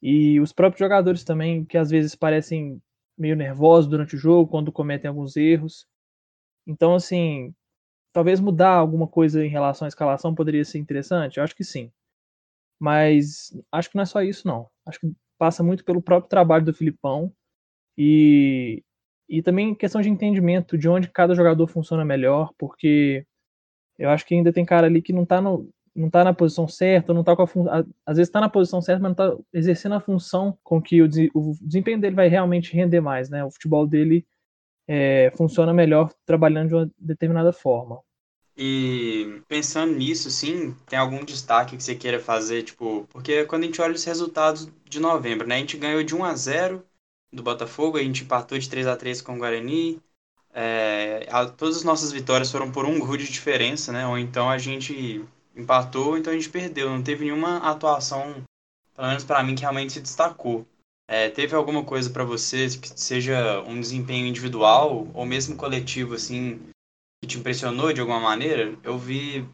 E 0.02 0.40
os 0.40 0.52
próprios 0.52 0.80
jogadores 0.80 1.24
também, 1.24 1.64
que 1.64 1.78
às 1.78 1.90
vezes 1.90 2.14
parecem 2.14 2.80
meio 3.18 3.36
nervosos 3.36 3.88
durante 3.90 4.16
o 4.16 4.18
jogo, 4.18 4.50
quando 4.50 4.72
cometem 4.72 5.08
alguns 5.08 5.36
erros. 5.36 5.86
Então, 6.66 6.94
assim, 6.94 7.54
talvez 8.12 8.40
mudar 8.40 8.72
alguma 8.74 9.08
coisa 9.08 9.44
em 9.44 9.48
relação 9.48 9.86
à 9.86 9.88
escalação 9.88 10.34
poderia 10.34 10.64
ser 10.64 10.78
interessante? 10.78 11.38
Eu 11.38 11.44
acho 11.44 11.56
que 11.56 11.64
sim. 11.64 11.92
Mas 12.78 13.50
acho 13.72 13.90
que 13.90 13.96
não 13.96 14.02
é 14.02 14.06
só 14.06 14.22
isso, 14.22 14.46
não. 14.46 14.68
Acho 14.86 15.00
que 15.00 15.12
passa 15.38 15.62
muito 15.62 15.84
pelo 15.84 16.02
próprio 16.02 16.28
trabalho 16.30 16.64
do 16.64 16.74
Filipão 16.74 17.32
e 17.98 18.82
e 19.28 19.42
também 19.42 19.74
questão 19.74 20.00
de 20.00 20.08
entendimento 20.08 20.78
de 20.78 20.88
onde 20.88 21.08
cada 21.10 21.34
jogador 21.34 21.66
funciona 21.66 22.04
melhor, 22.04 22.52
porque 22.58 23.26
eu 23.98 24.10
acho 24.10 24.26
que 24.26 24.34
ainda 24.34 24.52
tem 24.52 24.64
cara 24.64 24.86
ali 24.86 25.02
que 25.02 25.12
não 25.12 25.24
tá, 25.26 25.40
no, 25.40 25.68
não 25.94 26.10
tá 26.10 26.22
na 26.24 26.34
posição 26.34 26.68
certa, 26.68 27.14
não 27.14 27.24
tá 27.24 27.34
com 27.34 27.42
a 27.42 27.46
fun... 27.46 27.66
às 28.06 28.16
vezes 28.18 28.30
tá 28.32 28.40
na 28.40 28.48
posição 28.48 28.80
certa, 28.82 29.02
mas 29.02 29.10
não 29.10 29.16
tá 29.16 29.36
exercendo 29.52 29.94
a 29.94 30.00
função 30.00 30.56
com 30.62 30.80
que 30.80 31.02
o, 31.02 31.06
o 31.34 31.54
desempenho 31.62 32.00
dele 32.00 32.14
vai 32.14 32.28
realmente 32.28 32.74
render 32.74 33.00
mais, 33.00 33.30
né? 33.30 33.44
O 33.44 33.50
futebol 33.50 33.86
dele 33.86 34.26
é, 34.88 35.32
funciona 35.36 35.72
melhor 35.74 36.12
trabalhando 36.26 36.68
de 36.68 36.74
uma 36.74 36.90
determinada 36.98 37.52
forma. 37.52 38.00
E 38.56 39.42
pensando 39.46 39.94
nisso, 39.94 40.30
sim, 40.30 40.74
tem 40.86 40.98
algum 40.98 41.22
destaque 41.24 41.76
que 41.76 41.82
você 41.82 41.94
queira 41.94 42.18
fazer, 42.18 42.62
tipo, 42.62 43.06
porque 43.10 43.44
quando 43.44 43.64
a 43.64 43.66
gente 43.66 43.82
olha 43.82 43.94
os 43.94 44.04
resultados 44.04 44.68
de 44.88 44.98
novembro, 44.98 45.46
né? 45.46 45.56
A 45.56 45.58
gente 45.58 45.76
ganhou 45.76 46.02
de 46.02 46.14
1 46.14 46.24
a 46.24 46.34
0 46.34 46.82
do 47.30 47.42
Botafogo, 47.42 47.98
a 47.98 48.02
gente 48.02 48.24
empatou 48.24 48.58
de 48.58 48.68
3 48.68 48.86
a 48.86 48.96
3 48.96 49.20
com 49.20 49.34
o 49.34 49.38
Guarani. 49.38 50.00
É, 50.54 51.26
a, 51.30 51.44
todas 51.44 51.76
as 51.76 51.84
nossas 51.84 52.10
vitórias 52.12 52.50
foram 52.50 52.72
por 52.72 52.86
um 52.86 52.98
gol 52.98 53.18
de 53.18 53.30
diferença, 53.30 53.92
né? 53.92 54.06
Ou 54.06 54.18
então 54.18 54.48
a 54.48 54.56
gente 54.56 55.22
empatou, 55.54 56.08
ou 56.08 56.18
então 56.18 56.32
a 56.32 56.36
gente 56.36 56.48
perdeu. 56.48 56.88
Não 56.88 57.02
teve 57.02 57.26
nenhuma 57.26 57.58
atuação, 57.58 58.42
pelo 58.94 59.08
menos 59.08 59.24
para 59.24 59.42
mim, 59.42 59.54
que 59.54 59.60
realmente 59.60 59.92
se 59.92 60.00
destacou. 60.00 60.66
É, 61.06 61.28
teve 61.28 61.54
alguma 61.54 61.84
coisa 61.84 62.08
para 62.08 62.24
você 62.24 62.66
que 62.68 62.88
seja 62.98 63.60
um 63.66 63.78
desempenho 63.78 64.26
individual 64.26 65.06
ou 65.12 65.26
mesmo 65.26 65.56
coletivo, 65.56 66.14
assim, 66.14 66.58
que 67.26 67.32
te 67.32 67.38
impressionou 67.38 67.92
de 67.92 68.00
alguma 68.00 68.20
maneira? 68.20 68.76
Eu 68.82 68.98
vi 68.98 69.46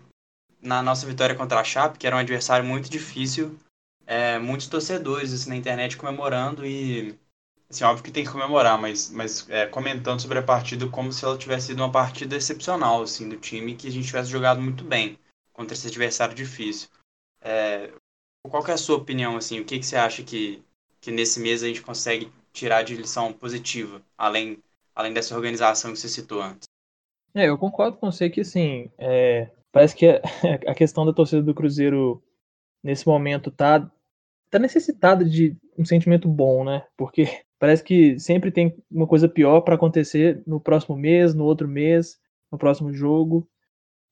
na 0.60 0.82
nossa 0.82 1.06
vitória 1.06 1.34
contra 1.34 1.60
a 1.60 1.64
Chape, 1.64 1.98
que 1.98 2.06
era 2.06 2.14
um 2.14 2.20
adversário 2.20 2.64
muito 2.64 2.88
difícil, 2.88 3.58
é, 4.06 4.38
muitos 4.38 4.66
torcedores 4.66 5.32
assim, 5.32 5.48
na 5.50 5.56
internet 5.56 5.96
comemorando 5.96 6.64
e 6.64 7.18
Assim, 7.72 7.84
óbvio 7.84 8.04
que 8.04 8.10
tem 8.10 8.22
que 8.22 8.30
comemorar, 8.30 8.78
mas, 8.78 9.08
mas 9.08 9.48
é, 9.48 9.64
comentando 9.64 10.20
sobre 10.20 10.38
a 10.38 10.42
partida 10.42 10.86
como 10.90 11.10
se 11.10 11.24
ela 11.24 11.38
tivesse 11.38 11.68
sido 11.68 11.78
uma 11.78 11.90
partida 11.90 12.36
excepcional, 12.36 13.00
assim, 13.00 13.26
do 13.26 13.38
time, 13.38 13.74
que 13.74 13.88
a 13.88 13.90
gente 13.90 14.04
tivesse 14.08 14.28
jogado 14.28 14.60
muito 14.60 14.84
bem 14.84 15.18
contra 15.54 15.72
esse 15.72 15.86
adversário 15.86 16.34
difícil. 16.34 16.90
É, 17.40 17.90
qual 18.46 18.62
é 18.66 18.72
a 18.72 18.76
sua 18.76 18.98
opinião, 18.98 19.38
assim, 19.38 19.58
o 19.58 19.64
que, 19.64 19.78
que 19.78 19.86
você 19.86 19.96
acha 19.96 20.22
que, 20.22 20.62
que 21.00 21.10
nesse 21.10 21.40
mês 21.40 21.62
a 21.62 21.66
gente 21.66 21.80
consegue 21.80 22.30
tirar 22.52 22.82
de 22.82 22.94
lição 22.94 23.32
positiva, 23.32 24.02
além, 24.18 24.62
além 24.94 25.14
dessa 25.14 25.34
organização 25.34 25.94
que 25.94 25.98
você 25.98 26.10
citou 26.10 26.42
antes? 26.42 26.71
É, 27.34 27.48
eu 27.48 27.58
concordo 27.58 27.96
com 27.96 28.10
você 28.10 28.28
que, 28.28 28.42
assim, 28.42 28.90
é, 28.98 29.50
parece 29.70 29.96
que 29.96 30.06
a 30.68 30.74
questão 30.74 31.06
da 31.06 31.12
torcida 31.12 31.42
do 31.42 31.54
Cruzeiro 31.54 32.22
nesse 32.82 33.06
momento 33.06 33.50
tá, 33.50 33.90
tá 34.50 34.58
necessitada 34.58 35.24
de 35.24 35.56
um 35.78 35.84
sentimento 35.84 36.28
bom, 36.28 36.64
né? 36.64 36.84
Porque 36.96 37.24
Parece 37.62 37.84
que 37.84 38.18
sempre 38.18 38.50
tem 38.50 38.76
uma 38.90 39.06
coisa 39.06 39.28
pior 39.28 39.60
para 39.60 39.76
acontecer 39.76 40.42
no 40.44 40.60
próximo 40.60 40.96
mês, 40.96 41.32
no 41.32 41.44
outro 41.44 41.68
mês, 41.68 42.18
no 42.50 42.58
próximo 42.58 42.92
jogo. 42.92 43.48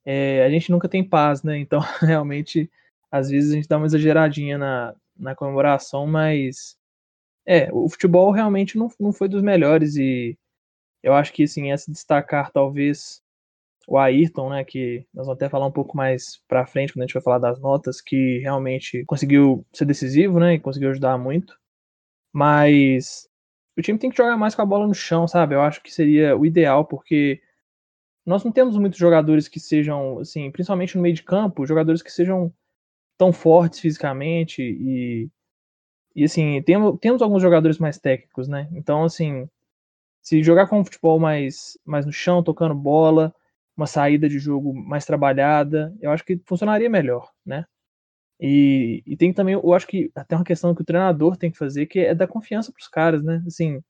É, 0.05 0.45
a 0.45 0.51
gente 0.51 0.71
nunca 0.71 0.89
tem 0.89 1.03
paz, 1.03 1.43
né? 1.43 1.59
Então, 1.59 1.81
realmente, 2.01 2.71
às 3.11 3.29
vezes 3.29 3.51
a 3.51 3.57
gente 3.57 3.67
dá 3.67 3.77
uma 3.77 3.87
exageradinha 3.87 4.57
na, 4.57 4.95
na 5.19 5.35
comemoração, 5.35 6.07
mas 6.07 6.77
é, 7.45 7.69
o 7.73 7.89
futebol 7.89 8.31
realmente 8.31 8.79
não, 8.79 8.89
não 9.01 9.13
foi 9.13 9.29
dos 9.29 9.43
melhores 9.43 9.97
e 9.97 10.39
eu 11.03 11.15
acho 11.15 11.33
que 11.33 11.45
assim, 11.45 11.71
é 11.71 11.77
se 11.77 11.91
destacar 11.91 12.51
talvez 12.53 13.23
o 13.89 13.99
Ayrton, 13.99 14.51
né, 14.51 14.65
que 14.65 15.05
nós 15.13 15.27
vamos 15.27 15.37
até 15.37 15.49
falar 15.49 15.67
um 15.67 15.73
pouco 15.73 15.97
mais 15.97 16.41
para 16.47 16.67
frente 16.67 16.93
quando 16.93 17.03
a 17.03 17.07
gente 17.07 17.15
vai 17.15 17.23
falar 17.23 17.39
das 17.39 17.59
notas, 17.61 18.01
que 18.01 18.39
realmente 18.39 19.05
conseguiu 19.05 19.67
ser 19.73 19.85
decisivo, 19.85 20.39
né, 20.39 20.55
e 20.55 20.61
conseguiu 20.61 20.91
ajudar 20.91 21.19
muito. 21.19 21.59
Mas 22.33 23.29
o 23.77 23.83
time 23.83 23.99
tem 23.99 24.11
que 24.11 24.17
jogar 24.17 24.37
mais 24.37 24.55
com 24.55 24.63
a 24.63 24.67
bola 24.67 24.87
no 24.87 24.95
chão, 24.95 25.27
sabe? 25.27 25.55
Eu 25.55 25.63
acho 25.63 25.83
que 25.83 25.93
seria 25.93 26.37
o 26.37 26.47
ideal, 26.47 26.85
porque 26.85 27.41
nós 28.25 28.45
não 28.45 28.53
temos 28.53 28.77
muitos 28.77 28.99
jogadores 28.99 29.49
que 29.49 29.59
sejam, 29.59 30.21
assim, 30.21 30.51
principalmente 30.51 30.97
no 30.97 31.03
meio 31.03 31.15
de 31.15 31.23
campo, 31.23 31.67
jogadores 31.67 32.03
que 32.03 32.13
sejam 32.13 32.53
tão 33.19 33.33
fortes 33.33 33.81
fisicamente 33.81 34.63
e, 34.63 35.29
e 36.15 36.25
assim, 36.25 36.63
temos, 36.63 36.99
temos 37.01 37.23
alguns 37.23 37.43
jogadores 37.43 37.79
mais 37.79 37.99
técnicos, 37.99 38.49
né? 38.49 38.69
Então, 38.73 39.05
assim, 39.05 39.49
se 40.23 40.43
jogar 40.43 40.69
com 40.69 40.81
um 40.81 40.85
futebol 40.85 41.19
mais, 41.19 41.79
mais 41.85 42.07
no 42.07 42.13
chão, 42.13 42.43
tocando 42.43 42.75
bola, 42.75 43.35
uma 43.77 43.87
saída 43.87 44.29
de 44.29 44.39
jogo 44.39 44.75
mais 44.75 45.05
trabalhada, 45.07 45.95
eu 46.01 46.11
acho 46.11 46.25
que 46.25 46.41
funcionaria 46.47 46.91
melhor, 46.91 47.31
né? 47.45 47.65
E, 48.41 49.03
e 49.07 49.17
tem 49.17 49.33
também, 49.33 49.55
eu 49.55 49.75
acho 49.75 49.87
que 49.87 50.11
até 50.15 50.37
uma 50.37 50.45
questão 50.45 50.75
que 50.75 50.83
o 50.83 50.85
treinador 50.85 51.37
tem 51.37 51.51
que 51.51 51.59
fazer, 51.59 51.87
que 51.87 52.01
é 52.01 52.15
dar 52.15 52.27
confiança 52.27 52.73
para 52.73 52.81
os 52.81 52.89
caras, 52.89 53.23
né? 53.23 53.43
Assim, 53.47 53.83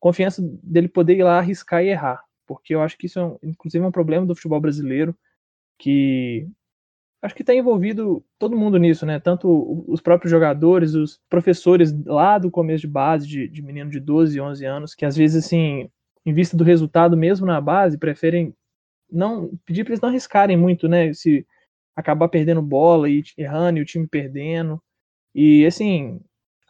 confiança 0.00 0.42
dele 0.62 0.88
poder 0.88 1.16
ir 1.18 1.24
lá 1.24 1.38
arriscar 1.38 1.84
e 1.84 1.88
errar, 1.88 2.22
porque 2.46 2.74
eu 2.74 2.82
acho 2.82 2.98
que 2.98 3.06
isso 3.06 3.20
é, 3.20 3.48
inclusive, 3.48 3.84
é 3.84 3.88
um 3.88 3.92
problema 3.92 4.26
do 4.26 4.34
futebol 4.34 4.60
brasileiro, 4.60 5.16
que 5.78 6.48
acho 7.22 7.34
que 7.34 7.42
está 7.42 7.54
envolvido 7.54 8.24
todo 8.38 8.56
mundo 8.56 8.78
nisso, 8.78 9.04
né? 9.04 9.20
Tanto 9.20 9.84
os 9.86 10.00
próprios 10.00 10.30
jogadores, 10.30 10.94
os 10.94 11.20
professores 11.28 11.92
lá 12.04 12.38
do 12.38 12.50
começo 12.50 12.82
de 12.82 12.88
base, 12.88 13.26
de, 13.26 13.48
de 13.48 13.62
menino 13.62 13.90
de 13.90 14.00
12, 14.00 14.40
11 14.40 14.64
anos, 14.64 14.94
que 14.94 15.04
às 15.04 15.16
vezes, 15.16 15.44
assim, 15.44 15.88
em 16.24 16.32
vista 16.32 16.56
do 16.56 16.64
resultado 16.64 17.16
mesmo 17.16 17.46
na 17.46 17.60
base, 17.60 17.98
preferem 17.98 18.54
não 19.10 19.50
pedir 19.66 19.84
para 19.84 19.92
eles 19.92 20.00
não 20.00 20.08
arriscarem 20.08 20.56
muito, 20.56 20.88
né? 20.88 21.12
Se 21.12 21.46
acabar 21.96 22.28
perdendo 22.28 22.62
bola 22.62 23.08
e 23.08 23.22
errando 23.36 23.78
e 23.78 23.82
o 23.82 23.86
time 23.86 24.06
perdendo. 24.06 24.80
E 25.34 25.66
assim, 25.66 26.20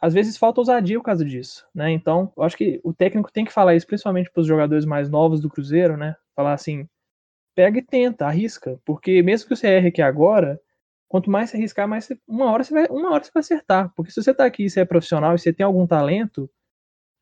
às 0.01 0.13
vezes 0.13 0.37
falta 0.37 0.61
ousadia 0.61 0.97
por 0.97 1.05
causa 1.05 1.23
disso, 1.23 1.65
né? 1.73 1.91
Então, 1.91 2.31
eu 2.35 2.43
acho 2.43 2.57
que 2.57 2.81
o 2.83 2.93
técnico 2.93 3.31
tem 3.31 3.45
que 3.45 3.53
falar 3.53 3.75
isso, 3.75 3.87
principalmente 3.87 4.31
para 4.31 4.41
os 4.41 4.47
jogadores 4.47 4.85
mais 4.85 5.09
novos 5.09 5.39
do 5.41 5.49
Cruzeiro, 5.49 5.95
né? 5.97 6.15
Falar 6.35 6.53
assim, 6.53 6.87
pega 7.55 7.79
e 7.79 7.81
tenta, 7.81 8.25
arrisca, 8.25 8.79
porque 8.85 9.21
mesmo 9.23 9.47
que 9.47 9.55
você 9.55 9.67
erre 9.67 9.89
aqui 9.89 10.01
agora, 10.01 10.59
quanto 11.07 11.29
mais 11.29 11.49
você 11.49 11.57
arriscar, 11.57 11.87
mais 11.87 12.05
você, 12.05 12.19
uma 12.27 12.51
hora 12.51 12.63
você 12.63 12.73
vai, 12.73 12.87
uma 12.89 13.11
hora 13.11 13.23
você 13.23 13.31
vai 13.33 13.41
acertar, 13.41 13.91
porque 13.95 14.11
se 14.11 14.21
você 14.21 14.31
está 14.31 14.45
aqui, 14.45 14.65
e 14.65 14.69
você 14.69 14.81
é 14.81 14.85
profissional 14.85 15.35
e 15.35 15.39
você 15.39 15.53
tem 15.53 15.65
algum 15.65 15.85
talento, 15.87 16.49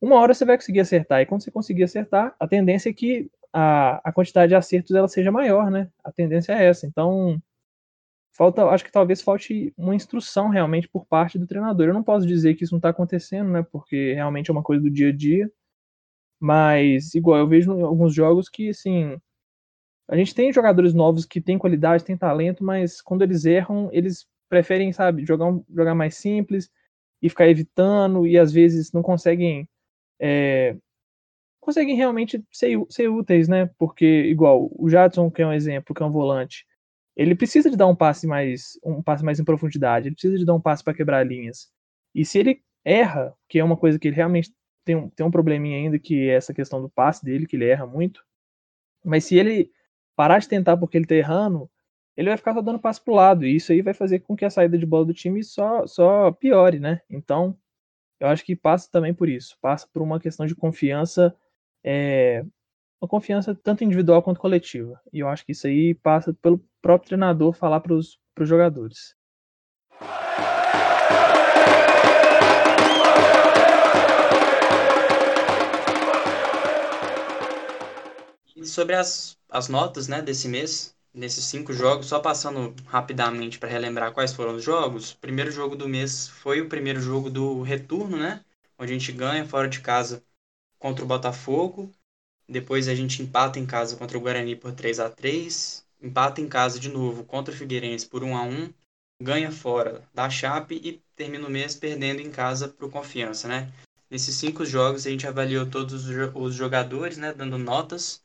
uma 0.02 0.16
hora 0.18 0.34
você 0.34 0.46
vai 0.46 0.58
conseguir 0.58 0.80
acertar. 0.82 1.22
E 1.22 1.26
quando 1.26 1.44
você 1.44 1.52
conseguir 1.52 1.84
acertar, 1.84 2.36
a 2.40 2.48
tendência 2.48 2.90
é 2.90 2.94
que 2.94 3.30
a, 3.54 4.10
a 4.10 4.14
quantidade 4.14 4.50
de 4.50 4.56
acertos 4.56 4.96
ela 4.96 5.08
seja 5.08 5.32
maior, 5.32 5.70
né? 5.72 5.90
A 6.04 6.12
tendência 6.12 6.54
é 6.54 6.66
essa. 6.66 6.88
Então, 6.88 7.42
falta, 8.34 8.66
acho 8.68 8.86
que 8.86 8.92
talvez 8.92 9.22
falte 9.22 9.74
uma 9.78 9.96
instrução 9.96 10.50
realmente 10.50 10.88
por 10.88 11.06
parte 11.06 11.38
do 11.38 11.48
treinador. 11.48 11.88
Eu 11.88 11.94
não 11.94 12.04
posso 12.04 12.26
dizer 12.28 12.56
que 12.56 12.64
isso 12.64 12.74
não 12.74 12.80
está 12.80 12.90
acontecendo, 12.90 13.50
né? 13.52 13.64
Porque 13.64 14.14
realmente 14.14 14.50
é 14.50 14.54
uma 14.54 14.64
coisa 14.64 14.82
do 14.84 14.90
dia 14.90 15.10
a 15.10 15.16
dia. 15.16 15.52
Mas, 16.40 17.14
igual, 17.16 17.40
eu 17.40 17.48
vejo 17.48 17.72
alguns 17.86 18.14
jogos 18.14 18.50
que, 18.50 18.70
assim, 18.70 19.20
a 20.10 20.16
gente 20.16 20.34
tem 20.34 20.52
jogadores 20.52 20.94
novos 20.94 21.24
que 21.24 21.40
têm 21.40 21.58
qualidade, 21.58 22.04
têm 22.04 22.18
talento, 22.18 22.64
mas 22.64 23.00
quando 23.00 23.22
eles 23.22 23.46
erram, 23.46 23.90
eles 23.94 24.28
preferem, 24.50 24.92
sabe, 24.92 25.24
jogar, 25.24 25.54
jogar 25.70 25.94
mais 25.94 26.16
simples 26.16 26.70
e 27.22 27.30
ficar 27.30 27.48
evitando, 27.48 28.26
e 28.26 28.38
às 28.38 28.52
vezes 28.52 28.92
não 28.92 29.04
conseguem. 29.04 29.70
É, 30.20 30.76
conseguem 31.62 31.96
realmente 31.96 32.44
ser, 32.52 32.78
ser 32.90 33.08
úteis, 33.08 33.48
né? 33.48 33.70
Porque, 33.78 34.24
igual, 34.24 34.72
o 34.76 34.90
Jadson, 34.90 35.30
que 35.30 35.44
é 35.44 35.48
um 35.48 35.54
exemplo, 35.54 35.94
que 35.94 36.02
é 36.02 36.06
um 36.06 36.12
volante, 36.12 36.66
ele 37.16 37.36
precisa 37.36 37.70
de 37.70 37.78
dar 37.78 37.88
um 37.88 37.96
passe 37.96 38.26
mais 38.26 38.80
um 38.84 39.04
passe 39.04 39.24
mais 39.24 39.40
em 39.40 39.46
profundidade, 39.46 40.08
ele 40.08 40.16
precisa 40.16 40.38
de 40.40 40.46
dar 40.46 40.56
um 40.56 40.62
passe 40.62 40.84
para 40.84 40.94
quebrar 40.96 41.24
linhas. 41.24 41.70
E 42.16 42.26
se 42.26 42.40
ele 42.40 42.64
erra, 42.84 43.36
que 43.48 43.60
é 43.60 43.64
uma 43.64 43.78
coisa 43.78 44.00
que 44.00 44.08
ele 44.08 44.16
realmente 44.16 44.52
tem 44.86 44.96
um, 44.96 45.10
tem 45.10 45.26
um 45.26 45.32
probleminha 45.32 45.78
ainda, 45.78 46.00
que 46.00 46.30
é 46.30 46.36
essa 46.36 46.54
questão 46.54 46.82
do 46.82 46.90
passe 46.90 47.24
dele, 47.24 47.46
que 47.46 47.56
ele 47.56 47.66
erra 47.68 47.86
muito, 47.86 48.24
mas 49.06 49.26
se 49.26 49.38
ele 49.38 49.72
parar 50.20 50.40
de 50.40 50.50
tentar 50.50 50.76
porque 50.76 50.98
ele 50.98 51.06
tá 51.06 51.16
errando, 51.16 51.72
ele 52.18 52.28
vai 52.28 52.36
ficar 52.36 52.54
só 52.54 52.62
dando 52.62 52.78
passo 52.78 53.02
pro 53.02 53.14
lado, 53.14 53.46
e 53.46 53.56
isso 53.56 53.72
aí 53.72 53.82
vai 53.82 53.94
fazer 53.94 54.20
com 54.20 54.36
que 54.36 54.44
a 54.44 54.50
saída 54.50 54.78
de 54.78 54.86
bola 54.86 55.06
do 55.06 55.14
time 55.14 55.42
só, 55.42 55.88
só 55.88 56.30
piore, 56.30 56.78
né? 56.78 57.00
Então, 57.10 57.58
eu 58.20 58.28
acho 58.28 58.44
que 58.44 58.54
passa 58.54 58.90
também 58.92 59.14
por 59.14 59.30
isso, 59.30 59.58
passa 59.62 59.88
por 59.88 60.02
uma 60.02 60.20
questão 60.20 60.46
de 60.46 60.54
confiança, 60.54 61.34
é, 61.82 62.44
uma 63.02 63.08
confiança 63.08 63.56
tanto 63.56 63.86
individual 63.86 64.22
quanto 64.22 64.42
coletiva. 64.42 65.00
E 65.14 65.20
eu 65.20 65.30
acho 65.30 65.46
que 65.46 65.54
isso 65.54 65.68
aí 65.68 65.96
passa 65.96 66.34
pelo 66.34 66.62
próprio 66.82 67.08
treinador 67.08 67.54
falar 67.54 67.80
para 67.80 67.94
os 67.94 68.20
jogadores. 68.42 69.16
E 78.54 78.66
sobre 78.66 78.96
as 78.96 79.39
as 79.50 79.68
notas 79.68 80.08
né, 80.08 80.22
desse 80.22 80.48
mês, 80.48 80.96
nesses 81.14 81.46
cinco 81.46 81.74
jogos, 81.74 82.06
só 82.06 82.20
passando 82.20 82.74
rapidamente 82.86 83.58
para 83.58 83.70
relembrar 83.70 84.14
quais 84.14 84.34
foram 84.34 84.56
os 84.56 84.64
jogos. 84.64 85.12
O 85.12 85.18
primeiro 85.18 85.52
jogo 85.52 85.76
do 85.76 85.90
mês 85.90 86.28
foi 86.28 86.62
o 86.62 86.70
primeiro 86.70 87.02
jogo 87.02 87.30
do 87.30 87.62
retorno, 87.62 88.18
né? 88.18 88.44
Onde 88.78 88.94
a 88.94 88.98
gente 88.98 89.12
ganha 89.12 89.46
fora 89.46 89.68
de 89.68 89.82
casa 89.82 90.24
contra 90.78 91.04
o 91.04 91.08
Botafogo. 91.08 91.92
Depois 92.48 92.88
a 92.88 92.96
gente 92.96 93.22
empata 93.22 93.60
em 93.60 93.66
casa 93.66 93.96
contra 93.96 94.18
o 94.18 94.22
Guarani 94.22 94.56
por 94.56 94.72
3 94.72 95.00
a 95.00 95.10
3 95.10 95.86
Empata 96.02 96.40
em 96.40 96.48
casa 96.48 96.80
de 96.80 96.88
novo 96.88 97.26
contra 97.26 97.54
o 97.54 97.58
Figueirense 97.58 98.08
por 98.08 98.24
1 98.24 98.38
a 98.38 98.44
1 98.44 98.74
Ganha 99.22 99.52
fora 99.52 100.08
da 100.14 100.30
Chape 100.30 100.80
e 100.82 101.04
termina 101.14 101.46
o 101.46 101.52
mês 101.52 101.76
perdendo 101.76 102.22
em 102.22 102.32
casa 102.32 102.70
para 102.70 102.86
o 102.86 102.90
Confiança, 102.90 103.50
né? 103.50 103.70
Nesses 104.10 104.34
cinco 104.36 104.66
jogos 104.66 105.06
a 105.06 105.10
gente 105.10 105.28
avaliou 105.28 105.66
todos 105.66 106.06
os 106.06 106.56
jogadores, 106.56 107.18
né? 107.18 107.34
Dando 107.34 107.58
notas 107.58 108.24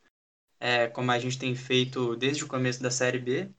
é, 0.64 0.88
como 0.88 1.10
a 1.10 1.18
gente 1.18 1.38
tem 1.38 1.54
feito 1.54 2.16
desde 2.16 2.42
o 2.42 2.46
começo 2.46 2.82
da 2.82 2.90
Série 2.90 3.18
B. 3.18 3.50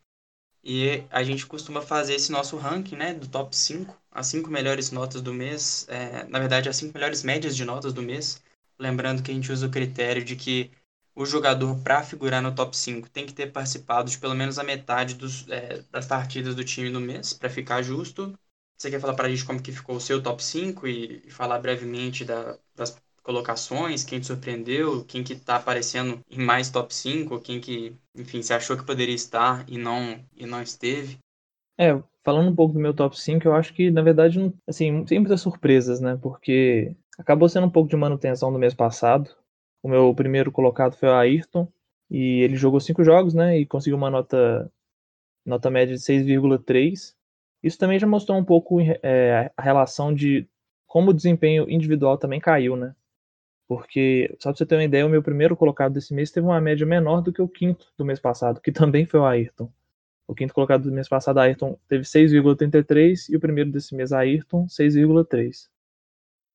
E 0.63 1.03
a 1.11 1.23
gente 1.23 1.45
costuma 1.45 1.81
fazer 1.81 2.15
esse 2.15 2.31
nosso 2.31 2.57
ranking, 2.57 2.95
né, 2.95 3.13
do 3.13 3.27
top 3.27 3.55
5, 3.55 3.95
as 4.11 4.27
5 4.27 4.49
melhores 4.49 4.91
notas 4.91 5.21
do 5.21 5.31
mês, 5.33 5.85
é, 5.87 6.23
na 6.25 6.39
verdade, 6.39 6.67
as 6.67 6.75
5 6.77 6.95
melhores 6.95 7.21
médias 7.23 7.55
de 7.55 7.63
notas 7.63 7.93
do 7.93 8.01
mês. 8.01 8.41
Lembrando 8.79 9.21
que 9.21 9.31
a 9.31 9.33
gente 9.35 9.51
usa 9.51 9.67
o 9.67 9.71
critério 9.71 10.25
de 10.25 10.35
que 10.35 10.71
o 11.15 11.25
jogador, 11.25 11.77
para 11.83 12.03
figurar 12.03 12.41
no 12.41 12.55
top 12.55 12.75
5, 12.75 13.07
tem 13.09 13.25
que 13.27 13.33
ter 13.33 13.51
participado 13.51 14.09
de 14.09 14.17
pelo 14.17 14.35
menos 14.35 14.57
a 14.57 14.63
metade 14.63 15.13
dos, 15.13 15.47
é, 15.49 15.83
das 15.91 16.07
partidas 16.07 16.55
do 16.55 16.63
time 16.65 16.89
no 16.89 16.99
mês, 16.99 17.33
para 17.33 17.49
ficar 17.51 17.83
justo. 17.83 18.33
Você 18.77 18.89
quer 18.89 18.99
falar 18.99 19.13
para 19.13 19.27
a 19.27 19.29
gente 19.29 19.45
como 19.45 19.61
que 19.61 19.71
ficou 19.71 19.97
o 19.97 20.01
seu 20.01 20.23
top 20.23 20.43
5 20.43 20.87
e, 20.87 21.21
e 21.25 21.31
falar 21.31 21.59
brevemente 21.59 22.25
da, 22.25 22.57
das 22.75 22.91
colocações, 23.25 24.03
quem 24.03 24.19
te 24.19 24.27
surpreendeu, 24.27 25.03
quem 25.03 25.23
que 25.23 25.35
tá 25.35 25.55
aparecendo 25.55 26.21
em 26.29 26.37
mais 26.37 26.69
top 26.69 26.93
5, 26.93 27.41
quem 27.41 27.59
que, 27.59 27.97
enfim, 28.15 28.41
você 28.41 28.53
achou 28.53 28.77
que 28.77 28.85
poderia 28.85 29.15
estar 29.15 29.65
e 29.67 29.79
não 29.79 30.19
e 30.37 30.45
não 30.45 30.61
esteve? 30.61 31.17
É, 31.75 31.99
falando 32.23 32.51
um 32.51 32.55
pouco 32.55 32.75
do 32.75 32.79
meu 32.79 32.93
top 32.93 33.19
5, 33.19 33.47
eu 33.47 33.55
acho 33.55 33.73
que, 33.73 33.89
na 33.89 34.03
verdade, 34.03 34.37
não, 34.37 34.53
assim, 34.67 35.03
tem 35.05 35.19
muitas 35.19 35.41
surpresas, 35.41 35.99
né? 35.99 36.17
Porque 36.21 36.95
acabou 37.17 37.49
sendo 37.49 37.65
um 37.65 37.69
pouco 37.69 37.89
de 37.89 37.95
manutenção 37.95 38.53
do 38.53 38.59
mês 38.59 38.75
passado. 38.75 39.35
O 39.81 39.89
meu 39.89 40.13
primeiro 40.13 40.51
colocado 40.51 40.95
foi 40.95 41.09
o 41.09 41.13
Ayrton, 41.13 41.67
e 42.11 42.41
ele 42.41 42.55
jogou 42.55 42.79
cinco 42.79 43.03
jogos, 43.03 43.33
né? 43.33 43.57
E 43.57 43.65
conseguiu 43.65 43.97
uma 43.97 44.11
nota, 44.11 44.71
nota 45.43 45.71
média 45.71 45.95
de 45.95 46.01
6,3. 46.01 47.15
Isso 47.63 47.77
também 47.79 47.97
já 47.97 48.05
mostrou 48.05 48.37
um 48.37 48.45
pouco 48.45 48.79
é, 49.01 49.51
a 49.57 49.61
relação 49.63 50.13
de 50.13 50.47
como 50.85 51.09
o 51.09 51.13
desempenho 51.13 51.67
individual 51.67 52.19
também 52.19 52.39
caiu, 52.39 52.75
né? 52.75 52.95
Porque, 53.67 54.35
só 54.39 54.49
pra 54.51 54.57
você 54.57 54.65
ter 54.65 54.75
uma 54.75 54.83
ideia, 54.83 55.05
o 55.05 55.09
meu 55.09 55.23
primeiro 55.23 55.55
colocado 55.55 55.93
desse 55.93 56.13
mês 56.13 56.31
teve 56.31 56.45
uma 56.45 56.61
média 56.61 56.85
menor 56.85 57.21
do 57.21 57.33
que 57.33 57.41
o 57.41 57.47
quinto 57.47 57.91
do 57.97 58.05
mês 58.05 58.19
passado, 58.19 58.61
que 58.61 58.71
também 58.71 59.05
foi 59.05 59.19
o 59.19 59.25
Ayrton. 59.25 59.71
O 60.27 60.35
quinto 60.35 60.53
colocado 60.53 60.83
do 60.83 60.91
mês 60.91 61.07
passado, 61.07 61.39
Ayrton, 61.39 61.77
teve 61.87 62.03
6,83 62.03 63.29
e 63.29 63.35
o 63.35 63.39
primeiro 63.39 63.71
desse 63.71 63.95
mês, 63.95 64.11
Ayrton, 64.11 64.65
6,3. 64.67 65.69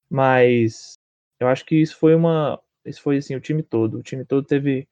Mas 0.09 0.99
eu 1.41 1.49
acho 1.49 1.65
que 1.65 1.77
isso 1.77 1.97
foi 1.97 2.15
uma. 2.15 2.61
Isso 2.85 3.03
foi 3.03 3.19
assim, 3.19 3.37
o 3.37 3.41
time 3.41 3.63
todo. 3.63 3.99
O 3.99 4.03
time 4.03 4.25
todo 4.25 4.45
teve 4.47 4.89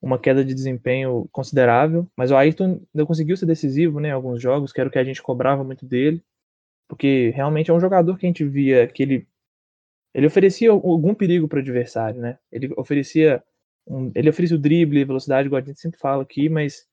uma 0.00 0.18
queda 0.18 0.44
de 0.44 0.54
desempenho 0.54 1.28
considerável, 1.32 2.08
mas 2.16 2.30
o 2.30 2.36
Ayrton 2.36 2.80
ainda 2.94 3.06
conseguiu 3.06 3.36
ser 3.36 3.46
decisivo 3.46 4.00
né, 4.00 4.08
em 4.08 4.12
alguns 4.12 4.40
jogos, 4.40 4.72
que 4.72 4.80
era 4.80 4.88
o 4.88 4.92
que 4.92 4.98
a 4.98 5.04
gente 5.04 5.22
cobrava 5.22 5.62
muito 5.62 5.84
dele, 5.84 6.24
porque 6.88 7.30
realmente 7.30 7.70
é 7.70 7.74
um 7.74 7.80
jogador 7.80 8.16
que 8.18 8.26
a 8.26 8.28
gente 8.28 8.44
via 8.44 8.86
que 8.88 9.02
ele 9.02 9.28
ele 10.14 10.26
oferecia 10.26 10.70
algum 10.70 11.14
perigo 11.14 11.46
para 11.48 11.58
o 11.58 11.60
adversário, 11.60 12.20
né? 12.20 12.38
Ele 12.50 12.72
oferecia 12.76 13.42
um, 13.86 14.10
ele 14.14 14.30
oferecia 14.30 14.56
o 14.56 14.60
drible, 14.60 15.04
velocidade, 15.04 15.46
igual 15.46 15.62
a 15.62 15.64
gente 15.64 15.80
sempre 15.80 15.98
fala 15.98 16.22
aqui, 16.22 16.48
mas 16.48 16.86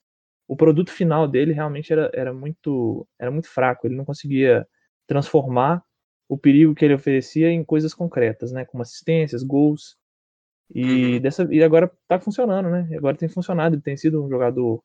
o 0.48 0.56
produto 0.56 0.92
final 0.92 1.28
dele 1.28 1.54
realmente 1.54 1.92
era, 1.92 2.10
era 2.14 2.34
muito 2.34 3.08
era 3.20 3.32
muito 3.32 3.50
fraco. 3.50 3.88
Ele 3.88 3.96
não 3.96 4.06
conseguia 4.06 4.68
transformar 5.08 5.84
o 6.30 6.38
perigo 6.38 6.76
que 6.76 6.86
ele 6.86 6.94
oferecia 6.94 7.50
em 7.50 7.64
coisas 7.64 7.94
concretas, 7.94 8.52
né? 8.52 8.66
Como 8.66 8.84
assistências, 8.84 9.44
gols. 9.44 9.98
E, 10.74 11.16
uhum. 11.16 11.22
dessa, 11.22 11.48
e 11.50 11.64
agora 11.64 11.92
tá 12.08 12.20
funcionando, 12.20 12.70
né? 12.70 12.90
Agora 12.98 13.16
tem 13.18 13.30
funcionado, 13.30 13.76
ele 13.76 13.82
tem 13.82 13.96
sido 13.96 14.24
um 14.24 14.30
jogador 14.30 14.84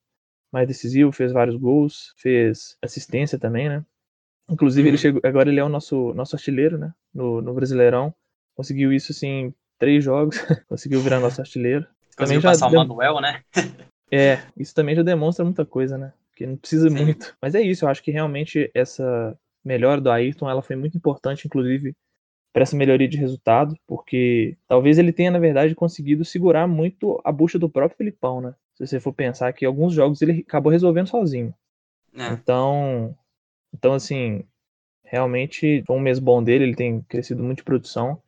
mais 0.52 0.68
decisivo, 0.68 1.10
fez 1.10 1.32
vários 1.32 1.56
gols, 1.56 2.14
fez 2.18 2.76
assistência 2.82 3.38
também, 3.38 3.68
né? 3.68 3.84
Inclusive, 4.48 4.82
uhum. 4.82 4.88
ele 4.88 4.98
chegou, 4.98 5.20
agora 5.24 5.48
ele 5.48 5.60
é 5.60 5.64
o 5.64 5.68
nosso, 5.68 6.12
nosso 6.14 6.36
artilheiro, 6.36 6.78
né? 6.78 6.92
No, 7.12 7.40
no 7.40 7.54
Brasileirão. 7.54 8.14
Conseguiu 8.54 8.92
isso, 8.92 9.12
assim, 9.12 9.52
três 9.78 10.04
jogos. 10.04 10.36
Conseguiu 10.68 11.00
virar 11.00 11.20
nosso 11.20 11.40
artilheiro. 11.40 11.86
Conseguiu 12.16 12.40
também 12.40 12.52
passar 12.52 12.70
já 12.70 12.76
o 12.76 12.80
Manuel, 12.80 13.20
né? 13.20 13.42
é, 14.12 14.38
isso 14.56 14.74
também 14.74 14.94
já 14.94 15.02
demonstra 15.02 15.44
muita 15.44 15.64
coisa, 15.64 15.98
né? 15.98 16.12
Que 16.36 16.46
não 16.46 16.56
precisa 16.56 16.88
Sim. 16.88 17.04
muito. 17.04 17.36
Mas 17.40 17.54
é 17.54 17.60
isso, 17.60 17.84
eu 17.84 17.88
acho 17.88 18.02
que 18.02 18.10
realmente 18.10 18.70
essa 18.74 19.36
melhora 19.64 20.00
do 20.00 20.10
Ayrton, 20.10 20.48
ela 20.48 20.62
foi 20.62 20.76
muito 20.76 20.96
importante, 20.96 21.46
inclusive, 21.46 21.94
para 22.52 22.62
essa 22.62 22.76
melhoria 22.76 23.08
de 23.08 23.16
resultado, 23.16 23.74
porque 23.86 24.56
talvez 24.68 24.98
ele 24.98 25.12
tenha, 25.12 25.30
na 25.30 25.38
verdade, 25.38 25.74
conseguido 25.74 26.24
segurar 26.24 26.66
muito 26.66 27.20
a 27.24 27.32
bucha 27.32 27.58
do 27.58 27.68
próprio 27.68 27.96
Filipão, 27.96 28.40
né? 28.40 28.54
Se 28.74 28.86
você 28.86 29.00
for 29.00 29.12
pensar 29.12 29.52
que 29.52 29.64
alguns 29.64 29.94
jogos 29.94 30.20
ele 30.22 30.44
acabou 30.46 30.70
resolvendo 30.70 31.08
sozinho. 31.08 31.54
É. 32.14 32.28
Então, 32.32 33.16
então, 33.74 33.94
assim, 33.94 34.44
realmente 35.04 35.82
foi 35.86 35.96
um 35.96 36.00
mês 36.00 36.18
bom 36.18 36.42
dele, 36.42 36.64
ele 36.64 36.74
tem 36.74 37.00
crescido 37.02 37.42
muito 37.42 37.58
de 37.58 37.64
produção 37.64 38.20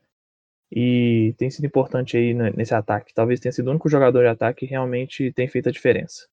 e 0.76 1.32
tem 1.38 1.48
sido 1.48 1.66
importante 1.66 2.16
aí 2.16 2.34
nesse 2.34 2.74
ataque. 2.74 3.14
Talvez 3.14 3.38
tenha 3.38 3.52
sido 3.52 3.68
o 3.68 3.70
único 3.70 3.88
jogador 3.88 4.22
de 4.22 4.28
ataque 4.28 4.66
que 4.66 4.70
realmente 4.70 5.32
tem 5.32 5.46
feito 5.46 5.68
a 5.68 5.72
diferença. 5.72 6.26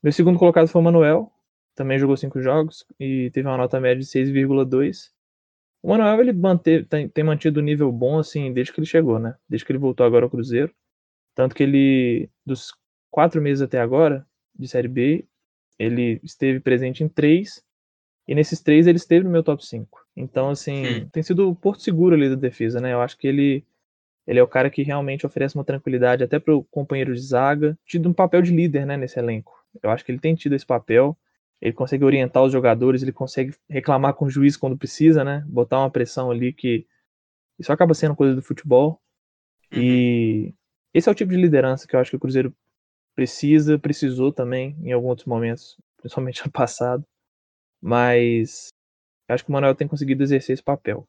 Meu 0.00 0.12
segundo 0.12 0.38
colocado 0.38 0.68
foi 0.68 0.80
o 0.80 0.84
Manuel, 0.84 1.32
também 1.74 1.98
jogou 1.98 2.16
cinco 2.16 2.40
jogos 2.40 2.86
e 3.00 3.28
teve 3.32 3.48
uma 3.48 3.56
nota 3.56 3.80
média 3.80 4.00
de 4.00 4.06
6,2. 4.06 5.10
O 5.82 5.88
Manuel 5.88 6.20
ele 6.20 6.32
tem, 6.88 7.08
tem 7.08 7.24
mantido 7.24 7.58
um 7.58 7.64
nível 7.64 7.90
bom 7.90 8.20
assim 8.20 8.52
desde 8.52 8.72
que 8.72 8.78
ele 8.78 8.86
chegou, 8.86 9.18
né? 9.18 9.34
Desde 9.48 9.66
que 9.66 9.72
ele 9.72 9.80
voltou 9.80 10.06
agora 10.06 10.24
ao 10.24 10.30
Cruzeiro. 10.30 10.72
Tanto 11.34 11.52
que 11.54 11.64
ele, 11.64 12.30
dos 12.46 12.72
quatro 13.10 13.42
meses 13.42 13.60
até 13.60 13.80
agora, 13.80 14.24
de 14.54 14.68
Série 14.68 14.88
B, 14.88 15.26
ele 15.78 16.20
esteve 16.22 16.60
presente 16.60 17.02
em 17.02 17.08
três, 17.08 17.62
e 18.26 18.34
nesses 18.34 18.60
três 18.60 18.86
ele 18.86 18.96
esteve 18.96 19.24
no 19.24 19.30
meu 19.30 19.42
top 19.42 19.64
5. 19.64 20.06
Então, 20.16 20.50
assim, 20.50 20.86
hum. 20.86 21.08
tem 21.10 21.22
sido 21.22 21.50
o 21.50 21.54
porto 21.54 21.82
seguro 21.82 22.14
ali 22.14 22.28
da 22.28 22.36
defesa, 22.36 22.80
né? 22.80 22.92
Eu 22.92 23.00
acho 23.00 23.16
que 23.16 23.26
ele, 23.26 23.64
ele 24.26 24.38
é 24.38 24.42
o 24.42 24.48
cara 24.48 24.70
que 24.70 24.82
realmente 24.82 25.26
oferece 25.26 25.54
uma 25.54 25.64
tranquilidade 25.64 26.24
até 26.24 26.38
para 26.38 26.54
o 26.54 26.64
companheiro 26.64 27.14
de 27.14 27.20
zaga, 27.20 27.78
tido 27.84 28.08
um 28.08 28.12
papel 28.12 28.42
de 28.42 28.50
líder, 28.50 28.86
né, 28.86 28.96
nesse 28.96 29.18
elenco. 29.18 29.52
Eu 29.82 29.90
acho 29.90 30.04
que 30.04 30.10
ele 30.10 30.18
tem 30.18 30.34
tido 30.34 30.54
esse 30.54 30.66
papel 30.66 31.16
ele 31.60 31.72
consegue 31.72 32.04
orientar 32.04 32.42
os 32.42 32.52
jogadores, 32.52 33.02
ele 33.02 33.12
consegue 33.12 33.54
reclamar 33.68 34.14
com 34.14 34.26
o 34.26 34.30
juiz 34.30 34.56
quando 34.56 34.76
precisa, 34.76 35.24
né? 35.24 35.44
Botar 35.48 35.78
uma 35.78 35.90
pressão 35.90 36.30
ali 36.30 36.52
que 36.52 36.86
isso 37.58 37.72
acaba 37.72 37.94
sendo 37.94 38.14
coisa 38.14 38.34
do 38.34 38.42
futebol. 38.42 39.00
Uhum. 39.72 39.80
E 39.80 40.54
esse 40.92 41.08
é 41.08 41.12
o 41.12 41.14
tipo 41.14 41.30
de 41.30 41.38
liderança 41.38 41.86
que 41.86 41.96
eu 41.96 42.00
acho 42.00 42.10
que 42.10 42.16
o 42.16 42.20
Cruzeiro 42.20 42.54
precisa, 43.14 43.78
precisou 43.78 44.30
também 44.30 44.76
em 44.82 44.92
alguns 44.92 45.10
outros 45.10 45.26
momentos, 45.26 45.78
principalmente 45.96 46.44
no 46.44 46.52
passado. 46.52 47.04
Mas 47.86 48.66
acho 49.28 49.44
que 49.44 49.50
o 49.50 49.52
Manuel 49.52 49.76
tem 49.76 49.86
conseguido 49.86 50.24
exercer 50.24 50.54
esse 50.54 50.62
papel. 50.62 51.06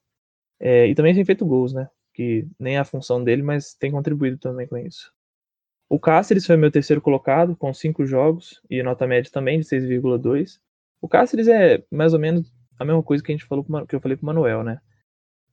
É, 0.60 0.86
e 0.86 0.94
também 0.94 1.12
tem 1.12 1.24
feito 1.24 1.44
gols, 1.44 1.72
né? 1.72 1.90
Que 2.14 2.46
nem 2.56 2.76
é 2.76 2.78
a 2.78 2.84
função 2.84 3.22
dele, 3.24 3.42
mas 3.42 3.74
tem 3.74 3.90
contribuído 3.90 4.38
também 4.38 4.68
com 4.68 4.78
isso. 4.78 5.12
O 5.88 5.98
Cáceres 5.98 6.46
foi 6.46 6.56
meu 6.56 6.70
terceiro 6.70 7.02
colocado, 7.02 7.56
com 7.56 7.74
cinco 7.74 8.06
jogos 8.06 8.62
e 8.70 8.80
nota 8.80 9.08
média 9.08 9.28
também 9.32 9.58
de 9.58 9.66
6,2. 9.66 10.60
O 11.00 11.08
Cáceres 11.08 11.48
é 11.48 11.82
mais 11.90 12.14
ou 12.14 12.20
menos 12.20 12.52
a 12.78 12.84
mesma 12.84 13.02
coisa 13.02 13.24
que 13.24 13.32
a 13.32 13.34
gente 13.34 13.46
falou 13.46 13.66
que 13.84 13.96
eu 13.96 14.00
falei 14.00 14.16
pro 14.16 14.26
Manuel, 14.26 14.62
né? 14.62 14.80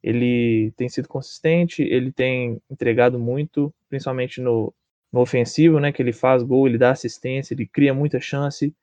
Ele 0.04 0.71
tem 0.78 0.88
sido 0.88 1.08
consistente, 1.08 1.82
ele 1.82 2.12
tem 2.12 2.62
entregado 2.69 3.17
muito, 3.17 3.73
principalmente 3.89 4.39
no, 4.39 4.71
no 5.12 5.21
ofensivo, 5.21 5.80
né? 5.80 5.91
Que 5.91 6.04
ele 6.04 6.13
faz 6.13 6.43
gol, 6.43 6.67
ele 6.67 6.78
dá 6.78 6.91
assistência, 6.91 7.56
ele 7.56 7.65
cria 7.65 7.95
muita 7.95 8.19
chance. 8.19 8.76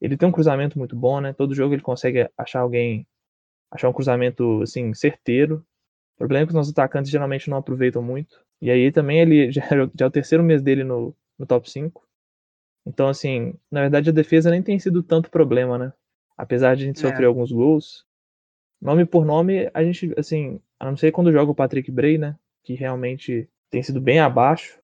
Ele 0.00 0.16
tem 0.16 0.28
um 0.28 0.32
cruzamento 0.32 0.78
muito 0.78 0.96
bom, 0.96 1.20
né? 1.20 1.32
Todo 1.32 1.54
jogo 1.54 1.74
ele 1.74 1.82
consegue 1.82 2.28
achar 2.36 2.60
alguém, 2.60 3.06
achar 3.70 3.88
um 3.88 3.92
cruzamento 3.92 4.62
assim 4.62 4.94
certeiro. 4.94 5.64
O 6.14 6.18
problema 6.18 6.42
é 6.42 6.46
que 6.46 6.50
os 6.50 6.54
nossos 6.54 6.72
atacantes 6.72 7.10
geralmente 7.10 7.50
não 7.50 7.58
aproveitam 7.58 8.02
muito. 8.02 8.40
E 8.60 8.70
aí 8.70 8.90
também 8.92 9.20
ele 9.20 9.50
já, 9.52 9.62
já 9.62 10.04
é 10.04 10.06
o 10.06 10.10
terceiro 10.10 10.44
mês 10.44 10.62
dele 10.62 10.84
no, 10.84 11.14
no 11.38 11.46
top 11.46 11.70
5. 11.70 12.06
Então, 12.86 13.08
assim, 13.08 13.54
na 13.70 13.82
verdade 13.82 14.10
a 14.10 14.12
defesa 14.12 14.50
nem 14.50 14.62
tem 14.62 14.78
sido 14.78 15.02
tanto 15.02 15.30
problema, 15.30 15.76
né? 15.76 15.92
Apesar 16.36 16.74
de 16.74 16.84
a 16.84 16.86
gente 16.86 17.04
é. 17.04 17.08
sofrer 17.08 17.26
alguns 17.26 17.52
gols. 17.52 18.06
Nome 18.80 19.04
por 19.04 19.24
nome, 19.24 19.68
a 19.74 19.82
gente, 19.82 20.14
assim, 20.16 20.60
a 20.78 20.86
não 20.86 20.96
ser 20.96 21.10
quando 21.10 21.32
joga 21.32 21.50
o 21.50 21.54
Patrick 21.54 21.90
Bray, 21.90 22.16
né? 22.16 22.36
Que 22.62 22.74
realmente 22.74 23.48
tem 23.68 23.82
sido 23.82 24.00
bem 24.00 24.20
abaixo. 24.20 24.80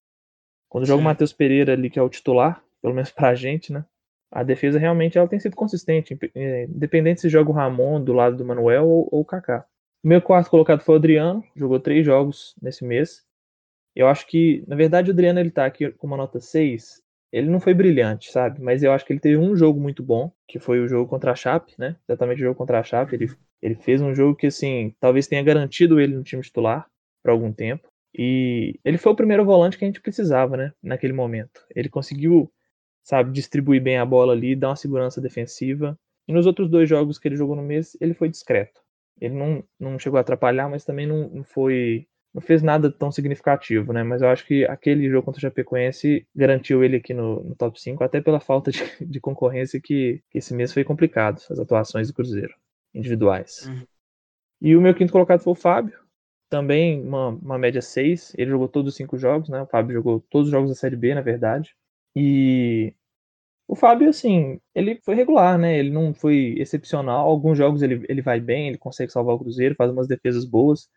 Quando 0.69 0.87
joga 0.87 1.01
o 1.01 1.05
Matheus 1.05 1.33
Pereira 1.33 1.73
ali, 1.73 1.89
que 1.89 1.99
é 1.99 2.03
o 2.03 2.09
titular, 2.09 2.63
pelo 2.83 2.95
menos 2.95 3.11
pra 3.13 3.35
gente, 3.37 3.73
né? 3.73 3.85
A 4.35 4.43
defesa 4.43 4.79
realmente 4.79 5.17
ela 5.17 5.29
tem 5.29 5.39
sido 5.39 5.55
consistente, 5.55 6.19
é, 6.35 6.65
independente 6.65 7.21
se 7.21 7.29
joga 7.29 7.51
o 7.51 7.55
Ramon 7.55 8.03
do 8.03 8.13
lado 8.13 8.37
do 8.37 8.45
Manuel 8.45 8.85
ou, 8.85 9.09
ou 9.13 9.21
o 9.21 9.25
Kaká. 9.25 9.65
O 10.03 10.09
meu 10.09 10.21
quarto 10.21 10.51
colocado 10.51 10.81
foi 10.81 10.97
o 10.97 10.99
Adriano, 10.99 11.45
jogou 11.55 11.79
três 11.79 12.05
jogos 12.05 12.55
nesse 12.61 12.85
mês. 12.85 13.25
Eu 13.95 14.09
acho 14.09 14.27
que, 14.27 14.65
na 14.67 14.75
verdade, 14.75 15.11
o 15.11 15.13
Adriano 15.13 15.39
ele 15.39 15.53
tá 15.53 15.65
aqui 15.65 15.91
com 15.93 16.07
uma 16.09 16.17
nota 16.17 16.41
6. 16.41 17.01
Ele 17.33 17.49
não 17.49 17.61
foi 17.61 17.75
brilhante, 17.75 18.31
sabe? 18.31 18.61
Mas 18.61 18.83
eu 18.83 18.93
acho 18.93 19.05
que 19.05 19.13
ele 19.13 19.21
teve 19.21 19.37
um 19.37 19.55
jogo 19.57 19.81
muito 19.81 20.03
bom, 20.03 20.33
que 20.49 20.59
foi 20.59 20.81
o 20.81 20.89
jogo 20.89 21.09
contra 21.09 21.31
a 21.31 21.37
Chape, 21.37 21.75
né? 21.79 21.97
Exatamente 22.09 22.39
o 22.39 22.45
jogo 22.45 22.59
contra 22.59 22.81
a 22.81 22.83
Chape. 22.83 23.15
Ele, 23.15 23.31
ele 23.63 23.77
fez 23.77 24.03
um 24.03 24.15
jogo 24.15 24.37
que, 24.37 24.49
assim, 24.49 24.95
talvez 24.99 25.29
tenha 25.29 25.43
garantido 25.43 26.01
ele 26.01 26.15
no 26.15 26.25
time 26.25 26.43
titular 26.43 26.87
por 27.23 27.31
algum 27.31 27.53
tempo. 27.53 27.89
E 28.17 28.79
ele 28.85 28.99
foi 28.99 29.13
o 29.13 29.17
primeiro 29.17 29.45
volante 29.45 29.79
que 29.79 29.85
a 29.85 29.89
gente 29.89 30.01
precisava, 30.01 30.57
né? 30.57 30.73
Naquele 30.83 31.13
momento. 31.13 31.65
Ele 31.75 31.89
conseguiu, 31.89 32.53
sabe, 33.05 33.31
distribuir 33.31 33.83
bem 33.83 33.99
a 33.99 34.05
bola 34.05 34.33
ali, 34.33 34.57
dar 34.57 34.71
uma 34.71 34.77
segurança 34.77 35.21
defensiva. 35.21 35.97
E 36.27 36.33
nos 36.33 36.47
outros 36.47 36.69
dois 36.71 36.89
jogos 36.89 37.19
que 37.19 37.29
ele 37.29 37.37
jogou 37.37 37.55
no 37.55 37.63
mês, 37.63 37.97
ele 38.01 38.15
foi 38.15 38.29
discreto. 38.29 38.81
Ele 39.21 39.35
não, 39.35 39.63
não 39.79 39.99
chegou 39.99 40.19
a 40.19 40.23
atrapalhar, 40.23 40.69
mas 40.69 40.85
também 40.85 41.07
não, 41.07 41.29
não 41.29 41.45
foi 41.45 42.09
não 42.33 42.41
fez 42.41 42.65
nada 42.65 42.91
tão 42.91 43.13
significativo, 43.13 43.93
né? 43.93 44.03
Mas 44.03 44.21
eu 44.21 44.29
acho 44.29 44.45
que 44.45 44.65
aquele 44.65 45.09
jogo 45.09 45.25
contra 45.25 45.39
o 45.39 45.41
Chapecoense 45.41 46.27
garantiu 46.35 46.83
ele 46.83 46.97
aqui 46.97 47.15
no, 47.15 47.45
no 47.45 47.55
top 47.55 47.81
5, 47.81 48.03
até 48.03 48.21
pela 48.21 48.41
falta 48.41 48.73
de, 48.73 48.81
de 49.07 49.21
concorrência 49.21 49.81
que, 49.81 50.21
que, 50.29 50.39
esse 50.39 50.53
mês 50.53 50.73
foi 50.73 50.83
complicado, 50.83 51.41
as 51.49 51.61
atuações 51.61 52.09
do 52.09 52.15
Cruzeiro, 52.15 52.53
individuais. 52.93 53.69
Uhum. 53.69 53.87
E 54.61 54.75
o 54.75 54.81
meu 54.81 54.95
quinto 54.97 55.13
colocado 55.13 55.45
foi 55.45 55.53
o 55.53 55.57
Fábio, 55.57 55.97
também 56.51 57.01
uma, 57.03 57.29
uma 57.29 57.59
média 57.59 57.81
6, 57.81 58.35
ele 58.37 58.51
jogou 58.51 58.69
todos 58.69 58.93
os 58.93 58.97
cinco 58.97 59.17
jogos, 59.17 59.49
né? 59.49 59.63
O 59.63 59.67
Fábio 59.67 59.95
jogou 59.95 60.21
todos 60.31 60.49
os 60.49 60.53
jogos 60.53 60.71
da 60.71 60.77
Série 60.77 60.97
B, 60.97 61.15
na 61.15 61.21
verdade. 61.21 61.77
E 62.17 62.95
o 63.67 63.75
Fábio, 63.77 64.09
assim, 64.11 64.61
ele 64.75 65.01
foi 65.05 65.15
regular, 65.15 65.59
né? 65.59 65.79
Ele 65.79 65.91
não 65.91 66.15
foi 66.15 66.55
excepcional. 66.59 67.29
Alguns 67.29 67.59
jogos 67.59 67.83
ele, 67.83 68.05
ele 68.09 68.23
vai 68.23 68.41
bem, 68.41 68.69
ele 68.69 68.79
consegue 68.79 69.13
salvar 69.13 69.35
o 69.37 69.39
Cruzeiro, 69.39 69.75
faz 69.75 69.91
umas 69.91 70.07
defesas 70.09 70.45
boas. 70.45 70.89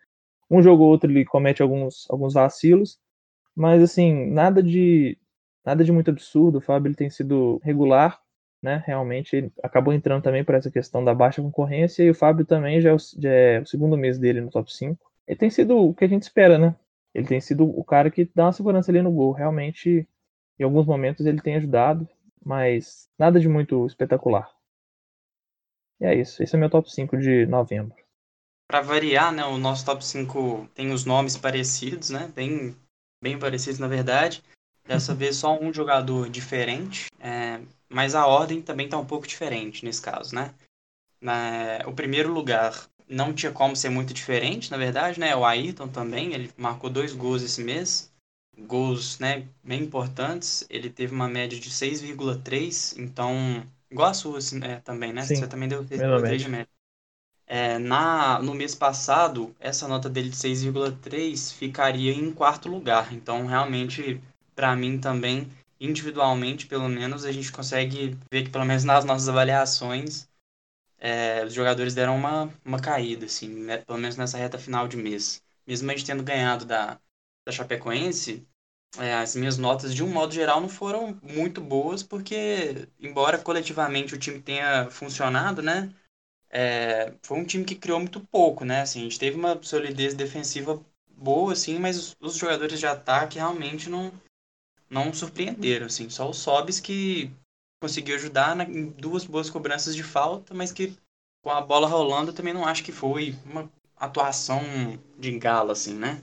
Um 0.50 0.62
jogo 0.62 0.84
ou 0.84 0.90
outro 0.90 1.12
ele 1.12 1.26
comete 1.26 1.62
alguns, 1.62 2.08
alguns 2.10 2.34
vacilos, 2.34 3.00
mas 3.56 3.82
assim, 3.84 4.28
nada 4.32 4.64
de 4.64 5.18
nada 5.66 5.84
de 5.84 5.92
muito 5.92 6.10
absurdo. 6.12 6.60
O 6.60 6.62
Fábio 6.62 6.90
ele 6.90 6.96
tem 6.96 7.10
sido 7.10 7.60
regular, 7.64 8.20
né? 8.62 8.84
Realmente 8.86 9.36
ele 9.36 9.54
acabou 9.64 9.94
entrando 9.94 10.24
também 10.24 10.44
por 10.44 10.56
essa 10.56 10.72
questão 10.72 11.04
da 11.04 11.14
baixa 11.14 11.42
concorrência 11.42 12.04
e 12.04 12.10
o 12.12 12.16
Fábio 12.16 12.46
também 12.46 12.82
já 12.82 12.92
é 12.92 12.94
o, 12.94 12.98
já 13.00 13.30
é 13.32 13.60
o 13.62 13.66
segundo 13.68 13.98
mês 13.98 14.18
dele 14.20 14.42
no 14.42 14.50
top 14.50 14.74
5. 14.74 15.00
Ele 15.28 15.38
tem 15.38 15.50
sido 15.50 15.78
o 15.78 15.94
que 15.94 16.06
a 16.06 16.08
gente 16.08 16.24
espera, 16.24 16.58
né? 16.58 16.76
Ele 17.14 17.28
tem 17.28 17.42
sido 17.42 17.66
o 17.68 17.84
cara 17.84 18.10
que 18.12 18.30
dá 18.36 18.46
uma 18.46 18.54
segurança 18.54 18.92
ali 18.92 19.02
no 19.02 19.12
gol. 19.12 19.32
Realmente, 19.34 20.08
em 20.60 20.64
alguns 20.64 20.86
momentos 20.86 21.26
ele 21.26 21.42
tem 21.42 21.56
ajudado, 21.56 22.08
mas 22.44 23.10
nada 23.18 23.40
de 23.40 23.48
muito 23.48 23.86
espetacular. 23.86 24.50
E 26.00 26.06
é 26.06 26.16
isso. 26.16 26.42
Esse 26.42 26.56
é 26.56 26.60
meu 26.60 26.70
top 26.70 26.92
5 26.92 27.18
de 27.18 27.46
novembro. 27.46 27.96
Para 28.68 28.82
variar, 28.82 29.32
né, 29.32 29.46
o 29.46 29.58
nosso 29.58 29.86
top 29.86 30.06
5 30.06 30.70
tem 30.74 30.92
os 30.92 31.06
nomes 31.06 31.38
parecidos, 31.38 32.10
né? 32.10 32.32
Bem, 32.36 32.76
bem 33.22 33.40
parecidos, 33.40 33.80
na 33.80 33.88
verdade. 33.88 34.44
Dessa 34.86 35.12
uhum. 35.12 35.18
vez 35.18 35.36
só 35.36 35.60
um 35.60 35.74
jogador 35.74 36.30
diferente, 36.30 37.08
é, 37.20 37.60
mas 37.90 38.16
a 38.16 38.26
ordem 38.26 38.62
também 38.62 38.86
está 38.86 38.98
um 38.98 39.06
pouco 39.06 39.28
diferente 39.28 39.84
nesse 39.84 40.02
caso, 40.02 40.34
né? 40.34 40.54
Na, 41.20 41.80
o 41.86 41.94
primeiro 41.94 42.32
lugar 42.32 42.88
não 43.08 43.34
tinha 43.34 43.52
como 43.52 43.76
ser 43.76 43.90
muito 43.90 44.14
diferente, 44.14 44.70
na 44.72 44.78
verdade, 44.78 45.20
né? 45.20 45.36
O 45.36 45.46
Ayrton 45.46 45.88
também, 45.88 46.34
ele 46.34 46.52
marcou 46.58 46.90
dois 46.90 47.14
gols 47.14 47.42
esse 47.42 47.64
mês. 47.64 48.14
Gols, 48.60 49.20
né, 49.20 49.48
bem 49.64 49.84
importantes. 49.84 50.66
Ele 50.70 50.90
teve 50.90 51.14
uma 51.14 51.28
média 51.28 51.60
de 51.60 51.70
6,3, 51.72 52.96
então, 52.98 53.64
igual 53.90 54.10
a 54.10 54.14
sua 54.14 54.40
assim, 54.40 54.60
é, 54.64 54.80
também, 54.82 55.14
né? 55.14 55.24
Sim, 55.24 55.36
Você 55.36 55.48
também 55.48 55.70
deu 55.70 55.86
6,3 55.88 56.42
de 56.42 56.50
média. 56.50 56.70
É, 57.48 57.78
na, 57.80 58.42
no 58.42 58.54
mês 58.54 58.76
passado, 58.76 59.56
essa 59.60 59.88
nota 59.88 60.10
dele 60.10 60.30
de 60.30 60.36
6,3 60.38 61.52
ficaria 61.52 62.12
em 62.14 62.32
quarto 62.34 62.70
lugar. 62.70 63.14
Então, 63.14 63.46
realmente, 63.48 64.22
para 64.56 64.76
mim 64.76 65.00
também, 65.00 65.50
individualmente, 65.80 66.68
pelo 66.68 66.90
menos, 66.90 67.26
a 67.26 67.32
gente 67.32 67.52
consegue 67.52 68.18
ver 68.32 68.44
que, 68.44 68.50
pelo 68.50 68.66
menos 68.66 68.84
nas 68.84 69.06
nossas 69.06 69.30
avaliações, 69.30 70.28
é, 71.00 71.44
os 71.46 71.54
jogadores 71.54 71.94
deram 71.96 72.16
uma, 72.16 72.52
uma 72.66 72.80
caída, 72.80 73.26
assim, 73.26 73.48
né? 73.50 73.78
pelo 73.78 73.98
menos 74.00 74.18
nessa 74.18 74.38
reta 74.38 74.58
final 74.58 74.88
de 74.88 74.98
mês. 74.98 75.42
Mesmo 75.66 75.90
a 75.90 75.96
gente 75.96 76.06
tendo 76.06 76.24
ganhado 76.24 76.66
da, 76.66 77.00
da 77.48 77.52
Chapecoense, 77.54 78.46
é, 78.98 79.14
as 79.14 79.34
minhas 79.36 79.58
notas, 79.58 79.96
de 79.96 80.04
um 80.04 80.10
modo 80.10 80.34
geral, 80.34 80.60
não 80.60 80.68
foram 80.68 81.18
muito 81.24 81.62
boas, 81.62 82.04
porque, 82.04 82.90
embora 83.00 83.38
coletivamente 83.38 84.14
o 84.14 84.20
time 84.20 84.42
tenha 84.42 84.90
funcionado, 84.92 85.62
né? 85.62 85.90
É, 86.50 87.14
foi 87.24 87.40
um 87.40 87.46
time 87.46 87.64
que 87.64 87.76
criou 87.76 88.00
muito 88.00 88.20
pouco, 88.20 88.66
né? 88.66 88.82
Assim, 88.82 89.00
a 89.00 89.04
gente 89.04 89.18
teve 89.18 89.38
uma 89.38 89.62
solidez 89.64 90.14
defensiva 90.14 90.84
boa, 91.10 91.54
assim, 91.54 91.80
mas 91.80 91.98
os, 91.98 92.18
os 92.20 92.36
jogadores 92.36 92.80
de 92.80 92.86
ataque 92.86 93.38
realmente 93.38 93.90
não, 93.90 94.12
não 94.90 95.14
surpreenderam, 95.14 95.86
assim. 95.86 96.10
Só 96.10 96.30
o 96.30 96.34
Sobis 96.34 96.82
que 96.82 97.32
conseguiu 97.82 98.16
ajudar 98.16 98.58
na, 98.58 98.66
em 98.66 98.90
duas 98.90 99.24
boas 99.24 99.50
cobranças 99.50 99.96
de 99.96 100.04
falta, 100.04 100.54
mas 100.54 100.74
que 100.74 100.94
com 101.42 101.50
a 101.50 101.62
bola 101.62 101.88
rolando 101.88 102.34
também 102.34 102.54
não 102.54 102.66
acho 102.66 102.84
que 102.84 102.92
foi 102.92 103.36
uma 103.46 103.72
atuação 103.96 104.62
de 105.18 105.38
gala, 105.40 105.72
assim, 105.72 105.94
né? 105.94 106.22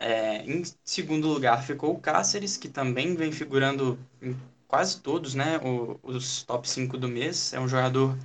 É, 0.00 0.42
em 0.50 0.62
segundo 0.82 1.28
lugar 1.28 1.62
ficou 1.62 1.92
o 1.92 2.00
Cáceres, 2.00 2.56
que 2.56 2.70
também 2.70 3.14
vem 3.14 3.30
figurando 3.30 3.98
em 4.22 4.34
quase 4.66 4.98
todos, 5.00 5.34
né? 5.34 5.58
O, 5.58 6.00
os 6.02 6.42
top 6.42 6.66
5 6.66 6.96
do 6.96 7.06
mês. 7.06 7.52
É 7.52 7.60
um 7.60 7.68
jogador 7.68 8.16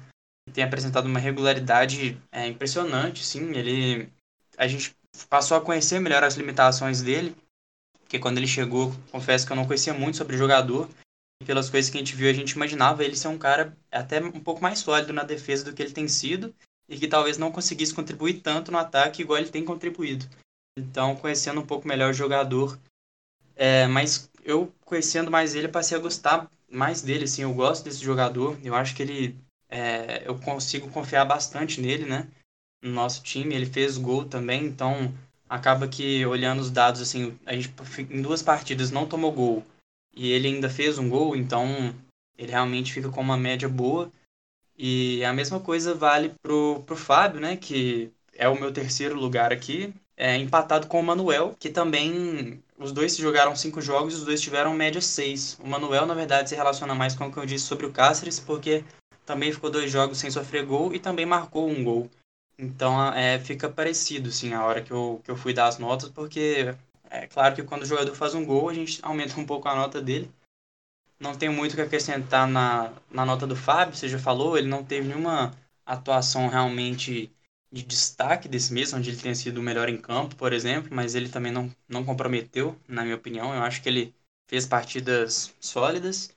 que 0.48 0.54
tem 0.54 0.64
apresentado 0.64 1.06
uma 1.06 1.20
regularidade 1.20 2.18
é, 2.32 2.48
impressionante, 2.48 3.26
sim. 3.26 3.54
Ele, 3.54 4.10
a 4.58 4.68
gente 4.68 4.96
passou 5.30 5.58
a 5.58 5.62
conhecer 5.62 6.00
melhor 6.00 6.24
as 6.24 6.36
limitações 6.36 7.02
dele, 7.02 7.36
porque 8.00 8.20
quando 8.20 8.38
ele 8.38 8.48
chegou, 8.48 8.96
confesso 9.12 9.46
que 9.46 9.52
eu 9.52 9.58
não 9.58 9.68
conhecia 9.68 9.94
muito 9.94 10.18
sobre 10.18 10.36
o 10.36 10.40
jogador. 10.40 10.90
E 11.42 11.46
pelas 11.46 11.70
coisas 11.70 11.92
que 11.92 11.98
a 11.98 12.00
gente 12.00 12.16
viu, 12.16 12.30
a 12.30 12.34
gente 12.34 12.52
imaginava 12.52 13.04
ele 13.04 13.18
ser 13.18 13.28
um 13.28 13.38
cara 13.38 13.76
até 13.92 14.22
um 14.22 14.40
pouco 14.40 14.62
mais 14.62 14.80
sólido 14.80 15.12
na 15.12 15.24
defesa 15.24 15.66
do 15.66 15.74
que 15.74 15.84
ele 15.84 15.92
tem 15.92 16.08
sido 16.08 16.56
e 16.88 16.98
que 16.98 17.08
talvez 17.08 17.38
não 17.38 17.52
conseguisse 17.52 17.94
contribuir 17.94 18.36
tanto 18.36 18.72
no 18.72 18.78
ataque 18.78 19.22
igual 19.22 19.40
ele 19.40 19.50
tem 19.50 19.66
contribuído. 19.66 20.26
Então, 20.78 21.16
conhecendo 21.16 21.62
um 21.62 21.66
pouco 21.66 21.88
melhor 21.88 22.12
o 22.12 22.14
jogador, 22.14 22.78
é, 23.56 23.88
mas 23.88 24.30
eu 24.44 24.74
conhecendo 24.84 25.32
mais 25.32 25.56
ele, 25.56 25.70
passei 25.70 25.98
a 25.98 26.02
gostar 26.02 26.50
mais 26.70 27.02
dele, 27.02 27.24
assim, 27.24 27.44
eu 27.44 27.54
gosto 27.54 27.86
desse 27.86 28.04
jogador, 28.04 28.60
eu 28.62 28.76
acho 28.76 28.94
que 28.94 29.02
ele, 29.02 29.40
é, 29.70 30.28
eu 30.28 30.38
consigo 30.38 30.90
confiar 30.90 31.24
bastante 31.26 31.80
nele, 31.80 32.06
né, 32.06 32.28
no 32.82 32.92
nosso 32.92 33.24
time, 33.24 33.56
ele 33.56 33.66
fez 33.66 33.98
gol 33.98 34.26
também, 34.26 34.66
então 34.66 35.14
acaba 35.48 35.88
que 35.88 36.26
olhando 36.26 36.60
os 36.60 36.70
dados, 36.70 37.02
assim, 37.02 37.40
a 37.46 37.56
gente 37.56 37.74
em 38.10 38.22
duas 38.22 38.44
partidas 38.44 38.92
não 38.92 39.08
tomou 39.08 39.32
gol, 39.32 39.66
e 40.14 40.32
ele 40.32 40.50
ainda 40.50 40.70
fez 40.70 40.98
um 40.98 41.10
gol, 41.10 41.36
então 41.36 41.96
ele 42.38 42.52
realmente 42.52 42.92
fica 42.92 43.10
com 43.10 43.22
uma 43.22 43.38
média 43.38 43.70
boa, 43.70 44.12
e 44.78 45.24
a 45.24 45.32
mesma 45.32 45.60
coisa 45.60 45.94
vale 45.94 46.34
pro, 46.44 46.84
pro 46.86 46.98
Fábio, 46.98 47.40
né, 47.40 47.56
que 47.56 48.12
é 48.34 48.50
o 48.50 48.60
meu 48.60 48.74
terceiro 48.74 49.16
lugar 49.16 49.54
aqui, 49.54 49.94
é, 50.18 50.38
empatado 50.38 50.88
com 50.88 51.00
o 51.00 51.04
Manuel, 51.04 51.56
que 51.60 51.70
também 51.70 52.64
os 52.78 52.92
dois 52.92 53.16
jogaram 53.16 53.56
cinco 53.56 53.82
jogos 53.82 54.14
e 54.14 54.18
os 54.18 54.24
dois 54.26 54.42
tiveram 54.42 54.74
média 54.74 55.02
seis. 55.02 55.58
O 55.62 55.68
Manuel, 55.68 56.06
na 56.06 56.14
verdade, 56.14 56.50
se 56.50 56.56
relaciona 56.56 56.96
mais 56.96 57.16
com 57.16 57.28
o 57.28 57.32
que 57.32 57.38
eu 57.38 57.46
disse 57.46 57.66
sobre 57.66 57.86
o 57.86 57.92
Cáceres, 57.92 58.40
porque 58.40 58.84
também 59.26 59.52
ficou 59.52 59.70
dois 59.70 59.92
jogos 59.92 60.18
sem 60.18 60.32
sofrer 60.32 60.66
gol 60.66 60.94
e 60.94 61.00
também 61.00 61.26
marcou 61.26 61.70
um 61.70 61.84
gol. 61.84 62.10
Então 62.58 63.14
é, 63.14 63.38
fica 63.40 63.70
parecido, 63.70 64.32
sim, 64.32 64.54
a 64.54 64.64
hora 64.64 64.82
que 64.82 64.92
eu, 64.92 65.22
que 65.24 65.32
eu 65.32 65.36
fui 65.36 65.54
dar 65.54 65.68
as 65.68 65.78
notas, 65.78 66.10
porque 66.10 66.74
é 67.10 67.28
claro 67.28 67.56
que 67.56 67.64
quando 67.64 67.84
o 67.84 67.86
jogador 67.86 68.16
faz 68.16 68.34
um 68.34 68.46
gol, 68.46 68.70
a 68.70 68.74
gente 68.74 69.00
aumenta 69.04 69.40
um 69.40 69.46
pouco 69.46 69.68
a 69.68 69.76
nota 69.76 70.02
dele. 70.02 70.32
Não 71.20 71.36
tenho 71.36 71.54
muito 71.54 71.74
o 71.74 71.76
que 71.76 71.82
acrescentar 71.82 72.48
na, 72.48 72.92
na 73.10 73.26
nota 73.26 73.48
do 73.48 73.56
Fábio, 73.56 73.96
você 73.96 74.08
já 74.08 74.20
falou, 74.20 74.58
ele 74.58 74.68
não 74.68 74.84
teve 74.84 75.08
nenhuma 75.08 75.52
atuação 75.86 76.48
realmente 76.48 77.32
de 77.76 77.84
destaque 77.84 78.48
desse 78.48 78.72
mês, 78.72 78.94
onde 78.94 79.10
ele 79.10 79.18
tenha 79.22 79.36
sido 79.36 79.58
o 79.58 79.64
melhor 79.64 79.90
em 79.90 79.98
campo, 79.98 80.34
por 80.38 80.54
exemplo, 80.54 80.90
mas 80.94 81.14
ele 81.14 81.28
também 81.28 81.52
não, 81.52 81.70
não 81.90 82.06
comprometeu, 82.06 82.80
na 82.88 83.04
minha 83.04 83.18
opinião. 83.18 83.54
Eu 83.54 83.62
acho 83.64 83.82
que 83.82 83.90
ele 83.90 84.16
fez 84.48 84.66
partidas 84.66 85.54
sólidas. 85.60 86.34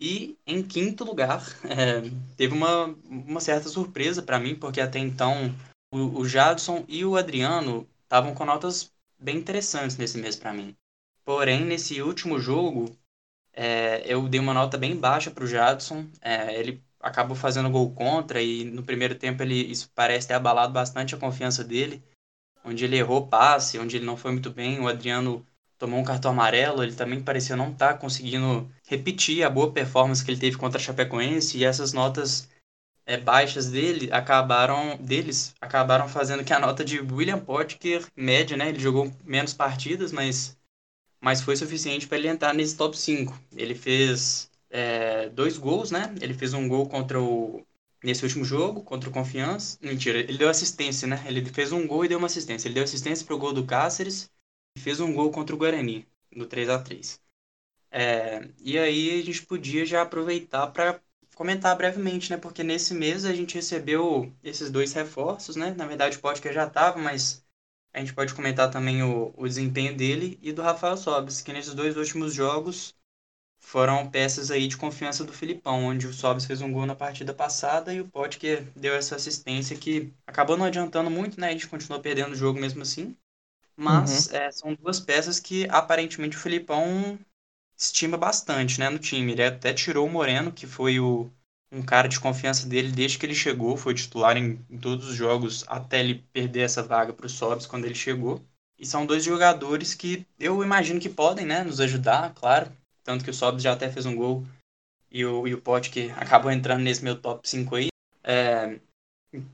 E 0.00 0.38
em 0.46 0.62
quinto 0.62 1.04
lugar, 1.04 1.44
é, 1.68 2.00
teve 2.34 2.54
uma, 2.54 2.86
uma 3.04 3.40
certa 3.40 3.68
surpresa 3.68 4.22
para 4.22 4.40
mim, 4.40 4.54
porque 4.54 4.80
até 4.80 4.98
então 4.98 5.54
o, 5.92 6.20
o 6.20 6.26
Jadson 6.26 6.82
e 6.88 7.04
o 7.04 7.14
Adriano 7.14 7.86
estavam 8.04 8.34
com 8.34 8.46
notas 8.46 8.90
bem 9.18 9.36
interessantes 9.36 9.98
nesse 9.98 10.16
mês 10.16 10.34
para 10.34 10.54
mim. 10.54 10.74
Porém, 11.26 11.62
nesse 11.62 12.00
último 12.00 12.40
jogo, 12.40 12.96
é, 13.52 14.02
eu 14.06 14.26
dei 14.26 14.40
uma 14.40 14.54
nota 14.54 14.78
bem 14.78 14.96
baixa 14.96 15.30
para 15.30 15.44
o 15.44 15.46
Jadson. 15.46 16.06
É, 16.22 16.58
ele 16.58 16.82
acabou 17.00 17.36
fazendo 17.36 17.70
gol 17.70 17.90
contra 17.92 18.42
e 18.42 18.64
no 18.64 18.82
primeiro 18.82 19.14
tempo 19.14 19.42
ele 19.42 19.54
isso 19.54 19.90
parece 19.94 20.28
ter 20.28 20.34
abalado 20.34 20.72
bastante 20.72 21.14
a 21.14 21.18
confiança 21.18 21.64
dele, 21.64 22.02
onde 22.64 22.84
ele 22.84 22.96
errou 22.96 23.26
passe, 23.26 23.78
onde 23.78 23.96
ele 23.96 24.04
não 24.06 24.16
foi 24.16 24.32
muito 24.32 24.50
bem, 24.50 24.80
o 24.80 24.88
Adriano 24.88 25.46
tomou 25.78 25.98
um 25.98 26.04
cartão 26.04 26.30
amarelo, 26.32 26.82
ele 26.82 26.94
também 26.94 27.22
parecia 27.22 27.56
não 27.56 27.72
estar 27.72 27.94
tá 27.94 27.98
conseguindo 27.98 28.70
repetir 28.86 29.42
a 29.42 29.50
boa 29.50 29.72
performance 29.72 30.24
que 30.24 30.30
ele 30.30 30.40
teve 30.40 30.58
contra 30.58 30.78
a 30.78 30.82
Chapecoense 30.82 31.56
e 31.56 31.64
essas 31.64 31.92
notas 31.92 32.48
é, 33.06 33.16
baixas 33.16 33.70
dele 33.70 34.12
acabaram 34.12 34.96
deles 34.98 35.54
acabaram 35.60 36.08
fazendo 36.08 36.44
que 36.44 36.52
a 36.52 36.60
nota 36.60 36.84
de 36.84 37.00
William 37.00 37.40
Potker 37.40 38.06
média, 38.14 38.56
né, 38.56 38.68
ele 38.68 38.78
jogou 38.78 39.10
menos 39.24 39.54
partidas, 39.54 40.12
mas 40.12 40.56
mas 41.20 41.42
foi 41.42 41.54
suficiente 41.56 42.06
para 42.06 42.18
ele 42.18 42.28
entrar 42.28 42.54
nesse 42.54 42.76
top 42.76 42.96
5. 42.96 43.38
Ele 43.54 43.74
fez 43.74 44.49
é, 44.70 45.28
dois 45.30 45.58
gols, 45.58 45.90
né? 45.90 46.14
Ele 46.20 46.34
fez 46.34 46.54
um 46.54 46.68
gol 46.68 46.88
contra 46.88 47.20
o. 47.20 47.66
Nesse 48.02 48.24
último 48.24 48.44
jogo, 48.44 48.82
contra 48.82 49.10
o 49.10 49.12
Confiança. 49.12 49.78
Mentira, 49.82 50.20
ele 50.20 50.38
deu 50.38 50.48
assistência, 50.48 51.06
né? 51.06 51.22
Ele 51.26 51.44
fez 51.44 51.70
um 51.70 51.86
gol 51.86 52.04
e 52.04 52.08
deu 52.08 52.16
uma 52.18 52.28
assistência. 52.28 52.66
Ele 52.66 52.74
deu 52.74 52.84
assistência 52.84 53.26
para 53.26 53.34
o 53.34 53.38
gol 53.38 53.52
do 53.52 53.66
Cáceres 53.66 54.30
e 54.74 54.80
fez 54.80 55.00
um 55.00 55.12
gol 55.12 55.30
contra 55.30 55.54
o 55.54 55.58
Guarani, 55.58 56.06
no 56.34 56.46
3 56.46 56.70
a 56.70 56.78
3 56.78 57.20
é, 57.90 58.48
E 58.60 58.78
aí 58.78 59.20
a 59.20 59.24
gente 59.24 59.42
podia 59.46 59.84
já 59.84 60.02
aproveitar 60.02 60.68
para 60.68 61.00
comentar 61.34 61.76
brevemente, 61.76 62.30
né? 62.30 62.36
Porque 62.38 62.62
nesse 62.62 62.94
mês 62.94 63.24
a 63.24 63.34
gente 63.34 63.54
recebeu 63.54 64.32
esses 64.42 64.70
dois 64.70 64.92
reforços, 64.92 65.56
né? 65.56 65.72
Na 65.72 65.86
verdade 65.86 66.16
o 66.16 66.20
podcast 66.20 66.54
já 66.54 66.66
estava, 66.66 66.98
mas 66.98 67.44
a 67.92 68.00
gente 68.00 68.14
pode 68.14 68.34
comentar 68.34 68.70
também 68.70 69.02
o, 69.02 69.32
o 69.36 69.46
desempenho 69.48 69.96
dele 69.96 70.38
e 70.42 70.52
do 70.52 70.62
Rafael 70.62 70.96
Sobis, 70.96 71.40
que 71.42 71.52
nesses 71.52 71.74
dois 71.74 71.96
últimos 71.96 72.34
jogos 72.34 72.94
foram 73.60 74.10
peças 74.10 74.50
aí 74.50 74.66
de 74.66 74.76
confiança 74.76 75.22
do 75.22 75.32
Filipão, 75.32 75.84
onde 75.84 76.06
o 76.06 76.12
Sobis 76.12 76.46
fez 76.46 76.60
um 76.60 76.72
gol 76.72 76.86
na 76.86 76.96
partida 76.96 77.32
passada 77.32 77.94
e 77.94 78.00
o 78.00 78.08
Potker 78.08 78.66
deu 78.74 78.94
essa 78.94 79.16
assistência 79.16 79.76
que 79.76 80.12
acabou 80.26 80.56
não 80.56 80.64
adiantando 80.64 81.10
muito, 81.10 81.38
né? 81.38 81.48
A 81.48 81.52
gente 81.52 81.68
continuou 81.68 82.02
perdendo 82.02 82.32
o 82.32 82.36
jogo 82.36 82.58
mesmo 82.58 82.82
assim. 82.82 83.16
Mas 83.76 84.26
uhum. 84.26 84.36
é, 84.36 84.50
são 84.50 84.74
duas 84.74 84.98
peças 84.98 85.38
que 85.38 85.68
aparentemente 85.70 86.36
o 86.36 86.40
Filipão 86.40 87.18
estima 87.76 88.16
bastante, 88.16 88.80
né, 88.80 88.90
no 88.90 88.98
time. 88.98 89.32
Ele 89.32 89.44
até 89.44 89.72
tirou 89.72 90.06
o 90.06 90.10
Moreno, 90.10 90.52
que 90.52 90.66
foi 90.66 90.98
o, 90.98 91.30
um 91.70 91.82
cara 91.82 92.08
de 92.08 92.18
confiança 92.18 92.66
dele 92.66 92.90
desde 92.90 93.18
que 93.18 93.26
ele 93.26 93.34
chegou, 93.34 93.76
foi 93.76 93.94
titular 93.94 94.36
em, 94.36 94.64
em 94.68 94.78
todos 94.78 95.08
os 95.08 95.14
jogos 95.14 95.64
até 95.68 96.00
ele 96.00 96.24
perder 96.32 96.62
essa 96.62 96.82
vaga 96.82 97.12
para 97.12 97.26
o 97.26 97.30
Sobis 97.30 97.66
quando 97.66 97.84
ele 97.84 97.94
chegou. 97.94 98.44
E 98.78 98.86
são 98.86 99.06
dois 99.06 99.22
jogadores 99.24 99.94
que 99.94 100.26
eu 100.38 100.62
imagino 100.64 101.00
que 101.00 101.08
podem, 101.08 101.46
né, 101.46 101.62
nos 101.62 101.80
ajudar, 101.80 102.34
claro, 102.34 102.72
tanto 103.10 103.24
que 103.24 103.30
o 103.30 103.34
Sobs 103.34 103.62
já 103.62 103.72
até 103.72 103.90
fez 103.90 104.06
um 104.06 104.14
gol 104.14 104.46
e 105.10 105.24
o, 105.24 105.48
e 105.48 105.52
o 105.52 105.60
Pote 105.60 105.90
que 105.90 106.12
acabou 106.12 106.52
entrando 106.52 106.82
nesse 106.82 107.02
meu 107.02 107.16
top 107.16 107.48
5 107.48 107.74
aí. 107.74 107.88
É, 108.22 108.78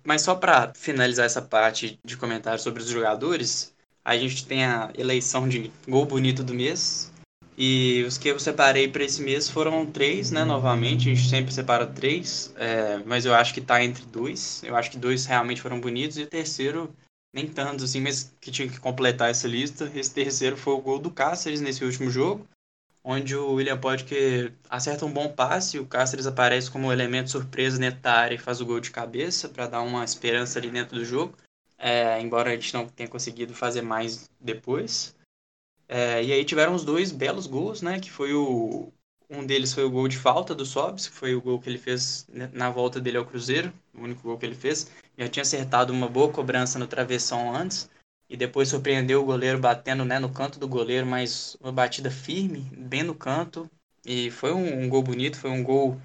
mas 0.05 0.21
só 0.21 0.35
para 0.35 0.75
finalizar 0.75 1.25
essa 1.25 1.40
parte 1.40 1.99
de 2.05 2.19
comentários 2.19 2.62
sobre 2.62 2.83
os 2.83 2.88
jogadores, 2.88 3.75
a 4.05 4.14
gente 4.19 4.47
tem 4.47 4.64
a 4.66 4.92
eleição 4.95 5.49
de 5.49 5.73
gol 5.88 6.05
bonito 6.05 6.45
do 6.45 6.53
mês. 6.53 7.11
E 7.57 8.05
os 8.07 8.19
que 8.19 8.29
eu 8.29 8.38
separei 8.38 8.88
para 8.88 9.05
esse 9.05 9.23
mês 9.23 9.49
foram 9.49 9.87
três, 9.87 10.31
né? 10.31 10.45
Novamente, 10.45 11.11
a 11.11 11.14
gente 11.14 11.27
sempre 11.27 11.55
separa 11.55 11.87
três, 11.87 12.53
é, 12.57 12.99
mas 13.07 13.25
eu 13.25 13.35
acho 13.35 13.55
que 13.55 13.62
tá 13.62 13.83
entre 13.83 14.05
dois. 14.05 14.62
Eu 14.62 14.77
acho 14.77 14.90
que 14.90 14.99
dois 14.99 15.25
realmente 15.25 15.62
foram 15.62 15.81
bonitos 15.81 16.19
e 16.19 16.25
o 16.25 16.27
terceiro 16.27 16.95
nem 17.33 17.47
tanto, 17.49 17.85
assim, 17.85 18.01
mas 18.03 18.35
que 18.38 18.51
tinha 18.51 18.69
que 18.69 18.79
completar 18.79 19.31
essa 19.31 19.49
lista. 19.49 19.90
Esse 19.95 20.12
terceiro 20.12 20.59
foi 20.59 20.75
o 20.75 20.83
gol 20.83 20.99
do 20.99 21.11
Cáceres 21.11 21.62
nesse 21.62 21.83
último 21.83 22.11
jogo 22.11 22.47
onde 23.09 23.37
o 23.37 23.53
William 23.53 23.79
que 24.05 24.53
acerta 24.69 25.07
um 25.07 25.12
bom 25.12 25.29
passe, 25.29 25.79
o 25.79 25.87
Cáceres 25.87 26.27
aparece 26.27 26.69
como 26.69 26.92
elemento 26.92 27.31
surpresa 27.31 27.79
área 28.05 28.35
e 28.35 28.38
faz 28.38 28.61
o 28.61 28.66
gol 28.66 28.81
de 28.81 28.90
cabeça 28.90 29.49
para 29.49 29.69
dar 29.69 29.83
uma 29.83 30.05
esperança 30.05 30.59
ali 30.59 30.69
dentro 30.69 30.99
do 30.99 31.05
jogo, 31.05 31.37
é, 31.79 32.21
embora 32.21 32.51
a 32.51 32.55
gente 32.55 32.75
não 32.75 32.88
tenha 32.88 33.09
conseguido 33.09 33.55
fazer 33.55 33.81
mais 33.81 34.29
depois. 34.40 35.14
É, 35.88 36.21
e 36.25 36.33
aí 36.33 36.45
tiveram 36.45 36.75
os 36.75 36.85
dois 36.85 37.12
belos 37.12 37.47
gols, 37.47 37.81
né? 37.81 38.01
Que 38.01 38.11
foi 38.11 38.35
o 38.35 38.92
um 39.31 39.47
deles 39.47 39.73
foi 39.73 39.85
o 39.85 39.90
gol 39.90 40.09
de 40.09 40.19
falta 40.19 40.55
do 40.55 40.66
Sobs, 40.66 41.09
que 41.09 41.14
foi 41.14 41.35
o 41.35 41.40
gol 41.40 41.61
que 41.61 41.69
ele 41.69 41.79
fez 41.79 42.27
na 42.53 42.71
volta 42.71 43.01
dele 43.01 43.19
ao 43.19 43.27
Cruzeiro, 43.27 43.73
o 43.95 44.03
único 44.03 44.23
gol 44.23 44.38
que 44.38 44.47
ele 44.47 44.55
fez. 44.57 44.90
Já 45.16 45.29
tinha 45.29 45.42
acertado 45.42 45.92
uma 45.92 46.09
boa 46.09 46.33
cobrança 46.33 46.77
no 46.79 46.88
travessão 46.88 47.55
antes 47.55 47.88
e 48.29 48.37
depois 48.37 48.69
surpreendeu 48.69 49.23
o 49.23 49.25
goleiro 49.25 49.59
batendo 49.59 50.05
né, 50.05 50.19
no 50.19 50.33
canto 50.33 50.59
do 50.59 50.69
goleiro, 50.69 51.07
mas 51.07 51.57
uma 51.61 51.73
batida 51.73 52.11
firme, 52.11 52.61
bem 52.77 53.03
no 53.03 53.15
canto. 53.15 53.71
E 54.05 54.31
foi 54.31 54.53
um, 54.53 54.83
um 54.83 54.89
gol 54.89 55.03
bonito, 55.03 55.39
foi 55.39 55.51
um 55.51 55.62
gol 55.62 56.01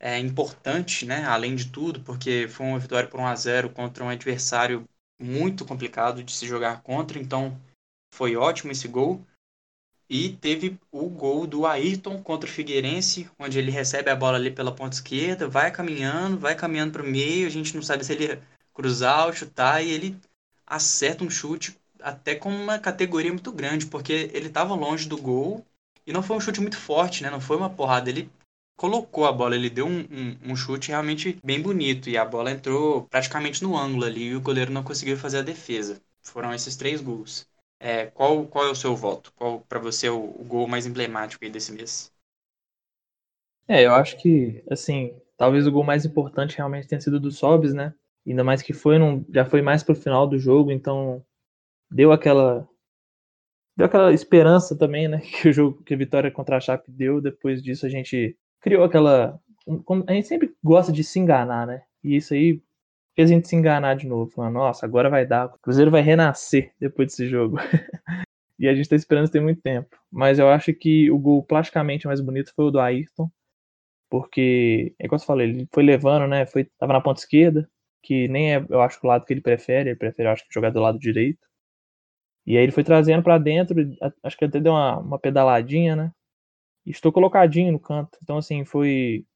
é, 0.00 0.18
importante, 0.18 1.06
né, 1.06 1.24
além 1.24 1.54
de 1.54 1.70
tudo, 1.70 2.00
porque 2.00 2.46
foi 2.48 2.66
uma 2.66 2.78
vitória 2.78 3.08
por 3.08 3.20
1 3.20 3.26
a 3.26 3.34
0 3.34 3.70
contra 3.70 4.04
um 4.04 4.08
adversário 4.08 4.88
muito 5.20 5.64
complicado 5.64 6.22
de 6.22 6.32
se 6.32 6.46
jogar 6.46 6.82
contra. 6.82 7.18
Então 7.18 7.58
foi 8.14 8.36
ótimo 8.36 8.72
esse 8.72 8.88
gol. 8.88 9.24
E 10.08 10.30
teve 10.30 10.78
o 10.92 11.08
gol 11.08 11.46
do 11.48 11.66
Ayrton 11.66 12.22
contra 12.22 12.48
o 12.48 12.52
Figueirense, 12.52 13.28
onde 13.38 13.58
ele 13.58 13.72
recebe 13.72 14.08
a 14.08 14.14
bola 14.14 14.36
ali 14.36 14.52
pela 14.52 14.72
ponta 14.72 14.94
esquerda, 14.94 15.48
vai 15.48 15.72
caminhando, 15.72 16.38
vai 16.38 16.54
caminhando 16.54 16.92
para 16.92 17.02
o 17.02 17.06
meio, 17.06 17.46
a 17.46 17.50
gente 17.50 17.74
não 17.74 17.82
sabe 17.82 18.04
se 18.04 18.12
ele 18.12 18.40
cruzar 18.72 19.26
ou 19.26 19.32
chutar, 19.32 19.82
e 19.82 19.90
ele 19.90 20.16
acerta 20.66 21.24
um 21.24 21.30
chute 21.30 21.78
até 22.00 22.34
com 22.34 22.50
uma 22.50 22.78
categoria 22.78 23.32
muito 23.32 23.52
grande, 23.52 23.86
porque 23.86 24.30
ele 24.32 24.48
estava 24.48 24.74
longe 24.74 25.08
do 25.08 25.16
gol 25.16 25.64
e 26.06 26.12
não 26.12 26.22
foi 26.22 26.36
um 26.36 26.40
chute 26.40 26.60
muito 26.60 26.78
forte, 26.78 27.22
né? 27.22 27.30
Não 27.30 27.40
foi 27.40 27.56
uma 27.56 27.70
porrada, 27.70 28.10
ele 28.10 28.30
colocou 28.76 29.26
a 29.26 29.32
bola, 29.32 29.56
ele 29.56 29.70
deu 29.70 29.86
um, 29.86 30.00
um, 30.00 30.52
um, 30.52 30.56
chute 30.56 30.88
realmente 30.88 31.38
bem 31.42 31.60
bonito 31.60 32.10
e 32.10 32.16
a 32.16 32.24
bola 32.24 32.50
entrou 32.50 33.04
praticamente 33.04 33.62
no 33.62 33.76
ângulo 33.76 34.04
ali 34.04 34.24
e 34.24 34.36
o 34.36 34.40
goleiro 34.40 34.70
não 34.70 34.84
conseguiu 34.84 35.16
fazer 35.16 35.38
a 35.38 35.42
defesa. 35.42 36.00
Foram 36.22 36.52
esses 36.52 36.76
três 36.76 37.00
gols. 37.00 37.48
É, 37.78 38.06
qual, 38.06 38.46
qual 38.46 38.66
é 38.66 38.70
o 38.70 38.74
seu 38.74 38.94
voto? 38.94 39.32
Qual 39.34 39.60
para 39.60 39.78
você 39.78 40.06
é 40.06 40.10
o, 40.10 40.18
o, 40.18 40.44
gol 40.44 40.66
mais 40.66 40.86
emblemático 40.86 41.44
aí 41.44 41.50
desse 41.50 41.72
mês? 41.72 42.12
É, 43.68 43.84
eu 43.84 43.94
acho 43.94 44.16
que, 44.18 44.62
assim, 44.70 45.18
talvez 45.36 45.66
o 45.66 45.72
gol 45.72 45.84
mais 45.84 46.04
importante 46.04 46.56
realmente 46.56 46.86
tenha 46.86 47.00
sido 47.00 47.18
do 47.18 47.30
Sobs, 47.30 47.74
né? 47.74 47.92
Ainda 48.26 48.44
mais 48.44 48.62
que 48.62 48.72
foi 48.72 48.98
num, 48.98 49.24
já 49.32 49.44
foi 49.44 49.62
mais 49.62 49.82
pro 49.82 49.94
final 49.94 50.26
do 50.26 50.38
jogo, 50.38 50.70
então 50.70 51.24
deu 51.90 52.12
aquela 52.12 52.68
deu 53.76 53.86
aquela 53.86 54.12
esperança 54.12 54.76
também, 54.76 55.08
né, 55.08 55.20
que 55.42 55.48
o 55.48 55.52
jogo 55.52 55.82
que 55.84 55.94
a 55.94 55.96
vitória 55.96 56.30
contra 56.30 56.56
a 56.56 56.60
Chape 56.60 56.90
deu. 56.90 57.20
Depois 57.20 57.62
disso 57.62 57.86
a 57.86 57.88
gente 57.88 58.36
criou 58.60 58.84
aquela 58.84 59.40
a 60.06 60.12
gente 60.12 60.28
sempre 60.28 60.54
gosta 60.62 60.92
de 60.92 61.02
se 61.02 61.18
enganar, 61.18 61.66
né? 61.66 61.82
E 62.04 62.16
isso 62.16 62.34
aí 62.34 62.62
fez 63.16 63.30
a 63.30 63.34
gente 63.34 63.48
se 63.48 63.56
enganar 63.56 63.96
de 63.96 64.06
novo. 64.06 64.30
Falando, 64.30 64.54
nossa, 64.54 64.86
agora 64.86 65.10
vai 65.10 65.26
dar. 65.26 65.46
O 65.46 65.58
Cruzeiro 65.58 65.90
vai 65.90 66.02
renascer 66.02 66.72
depois 66.78 67.08
desse 67.08 67.26
jogo. 67.26 67.56
e 68.58 68.68
a 68.68 68.74
gente 68.74 68.88
tá 68.88 68.94
esperando 68.94 69.28
tem 69.30 69.42
muito 69.42 69.60
tempo. 69.60 69.96
Mas 70.10 70.38
eu 70.38 70.48
acho 70.48 70.72
que 70.72 71.10
o 71.10 71.18
gol 71.18 71.42
plasticamente 71.42 72.06
mais 72.06 72.20
bonito 72.20 72.52
foi 72.54 72.66
o 72.66 72.70
do 72.70 72.78
Ayrton. 72.78 73.28
Porque, 74.08 74.94
é 75.00 75.08
como 75.08 75.20
eu 75.20 75.26
falei, 75.26 75.48
ele 75.48 75.68
foi 75.72 75.82
levando, 75.82 76.28
né? 76.28 76.46
Foi, 76.46 76.64
tava 76.78 76.92
na 76.92 77.00
ponta 77.00 77.20
esquerda, 77.20 77.68
que 78.06 78.28
nem 78.28 78.54
é, 78.54 78.64
eu 78.70 78.80
acho, 78.82 79.00
o 79.02 79.06
lado 79.08 79.24
que 79.26 79.32
ele 79.32 79.40
prefere. 79.40 79.90
Ele 79.90 79.98
prefere, 79.98 80.28
acho, 80.28 80.44
jogar 80.48 80.70
do 80.70 80.80
lado 80.80 80.98
direito. 80.98 81.44
E 82.46 82.56
aí 82.56 82.62
ele 82.62 82.70
foi 82.72 82.84
trazendo 82.84 83.22
para 83.22 83.36
dentro, 83.38 83.76
acho 84.22 84.36
que 84.36 84.44
até 84.44 84.60
deu 84.60 84.72
uma, 84.72 84.98
uma 85.00 85.18
pedaladinha, 85.18 85.96
né? 85.96 86.12
E 86.86 86.90
estou 86.92 87.12
colocadinho 87.12 87.72
no 87.72 87.80
canto. 87.80 88.16
Então, 88.22 88.38
assim, 88.38 88.64
foi, 88.64 89.26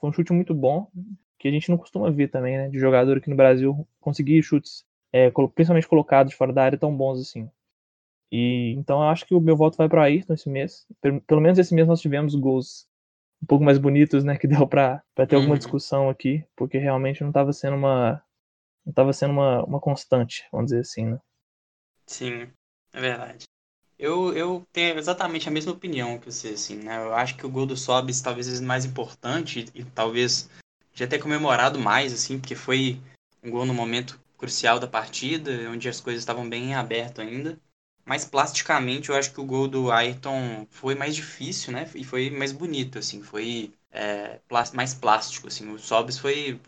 foi 0.00 0.10
um 0.10 0.12
chute 0.12 0.32
muito 0.32 0.52
bom 0.52 0.90
que 1.38 1.46
a 1.46 1.50
gente 1.52 1.70
não 1.70 1.78
costuma 1.78 2.10
ver 2.10 2.28
também, 2.28 2.56
né? 2.56 2.68
De 2.68 2.80
jogador 2.80 3.18
aqui 3.18 3.30
no 3.30 3.36
Brasil 3.36 3.86
conseguir 4.00 4.42
chutes, 4.42 4.84
é, 5.12 5.30
principalmente 5.54 5.86
colocados 5.86 6.34
fora 6.34 6.52
da 6.52 6.64
área, 6.64 6.78
tão 6.78 6.96
bons 6.96 7.20
assim. 7.20 7.48
E 8.32 8.74
então 8.76 9.02
eu 9.02 9.08
acho 9.08 9.24
que 9.24 9.34
o 9.36 9.40
meu 9.40 9.56
voto 9.56 9.76
vai 9.76 9.88
para 9.88 10.02
Ayrton 10.02 10.34
esse 10.34 10.48
mês. 10.50 10.84
Pelo 11.28 11.40
menos 11.40 11.58
esse 11.60 11.72
mês 11.74 11.86
nós 11.86 12.00
tivemos 12.00 12.34
gols 12.34 12.88
um 13.42 13.46
pouco 13.46 13.64
mais 13.64 13.78
bonitos, 13.78 14.24
né? 14.24 14.36
Que 14.38 14.46
deu 14.46 14.66
para 14.66 15.02
ter 15.28 15.36
alguma 15.36 15.54
uhum. 15.54 15.58
discussão 15.58 16.08
aqui, 16.08 16.44
porque 16.56 16.78
realmente 16.78 17.22
não 17.22 17.30
estava 17.30 17.52
sendo 17.52 17.76
uma 17.76 18.22
não 18.84 18.90
estava 18.90 19.12
sendo 19.12 19.32
uma, 19.32 19.64
uma 19.64 19.80
constante, 19.80 20.46
vamos 20.52 20.66
dizer 20.66 20.80
assim, 20.80 21.06
né? 21.06 21.20
Sim, 22.06 22.48
é 22.92 23.00
verdade. 23.00 23.44
Eu, 23.98 24.32
eu 24.32 24.64
tenho 24.72 24.96
exatamente 24.96 25.48
a 25.48 25.50
mesma 25.50 25.72
opinião 25.72 26.18
que 26.18 26.30
você, 26.30 26.50
assim, 26.50 26.76
né? 26.76 26.96
Eu 26.98 27.14
acho 27.14 27.36
que 27.36 27.44
o 27.44 27.50
gol 27.50 27.66
do 27.66 27.76
Sobis 27.76 28.20
talvez 28.20 28.46
seja 28.46 28.62
mais 28.62 28.84
importante 28.84 29.66
e, 29.74 29.80
e 29.80 29.84
talvez 29.84 30.48
já 30.94 31.06
ter 31.06 31.18
comemorado 31.18 31.78
mais, 31.78 32.12
assim, 32.12 32.38
porque 32.38 32.54
foi 32.54 33.00
um 33.42 33.50
gol 33.50 33.66
no 33.66 33.74
momento 33.74 34.20
crucial 34.36 34.78
da 34.78 34.86
partida, 34.86 35.50
onde 35.70 35.88
as 35.88 36.00
coisas 36.00 36.22
estavam 36.22 36.48
bem 36.48 36.74
abertas 36.74 37.26
ainda. 37.26 37.58
Mas 38.06 38.24
plasticamente 38.24 39.08
eu 39.08 39.16
acho 39.16 39.32
que 39.32 39.40
o 39.40 39.44
gol 39.44 39.66
do 39.66 39.90
Ayrton 39.90 40.64
foi 40.70 40.94
mais 40.94 41.14
difícil, 41.14 41.72
né? 41.72 41.90
E 41.92 42.04
foi 42.04 42.30
mais 42.30 42.52
bonito, 42.52 42.98
assim, 42.98 43.20
foi 43.20 43.72
é, 43.90 44.38
mais 44.72 44.94
plástico, 44.94 45.48
assim. 45.48 45.68
O 45.72 45.78
Sobis 45.78 46.16
foi, 46.16 46.60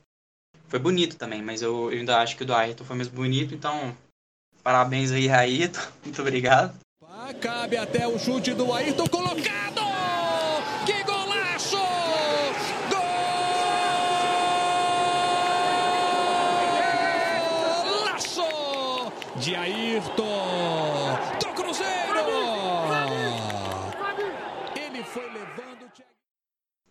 foi 0.67 0.81
bonito 0.81 1.17
também, 1.17 1.41
mas 1.41 1.63
eu, 1.63 1.93
eu 1.93 1.99
ainda 2.01 2.19
acho 2.19 2.37
que 2.37 2.43
o 2.43 2.47
do 2.47 2.53
Ayrton 2.55 2.85
foi 2.85 2.97
mais 2.97 3.09
bonito, 3.09 3.55
então 3.55 3.97
parabéns 4.65 5.13
aí, 5.13 5.31
Ayrton. 5.31 5.81
Muito 6.05 6.21
obrigado. 6.21 6.77
Cabe 7.41 7.77
até 7.77 8.09
o 8.09 8.19
chute 8.19 8.53
do 8.55 8.73
Ayrton 8.73 9.07
colocado! 9.07 9.69
de 19.49 19.55
Ayrton 19.55 21.17
do 21.41 21.55
Cruzeiro. 21.55 22.19
Ele 24.77 25.03
foi 25.05 25.25
levando. 25.31 25.91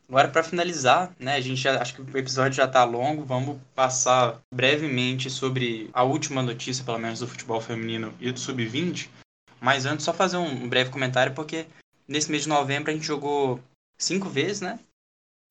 Agora 0.09 0.29
para 0.29 0.43
finalizar, 0.43 1.13
né, 1.19 1.35
a 1.35 1.41
gente 1.41 1.61
já, 1.61 1.81
acho 1.81 1.95
que 1.95 2.01
o 2.01 2.17
episódio 2.17 2.55
já 2.55 2.63
está 2.63 2.85
longo, 2.85 3.25
vamos 3.25 3.59
passar 3.75 4.41
brevemente 4.53 5.29
sobre 5.29 5.89
a 5.91 6.03
última 6.03 6.41
notícia, 6.41 6.83
pelo 6.83 6.97
menos 6.97 7.19
do 7.19 7.27
futebol 7.27 7.59
feminino 7.59 8.13
e 8.19 8.31
do 8.31 8.39
sub-20. 8.39 9.09
Mas 9.59 9.85
antes 9.85 10.05
só 10.05 10.13
fazer 10.13 10.37
um 10.37 10.69
breve 10.69 10.91
comentário 10.91 11.33
porque 11.33 11.65
nesse 12.07 12.31
mês 12.31 12.43
de 12.43 12.49
novembro 12.49 12.89
a 12.89 12.93
gente 12.93 13.05
jogou 13.05 13.59
cinco 13.97 14.29
vezes, 14.29 14.61
né? 14.61 14.79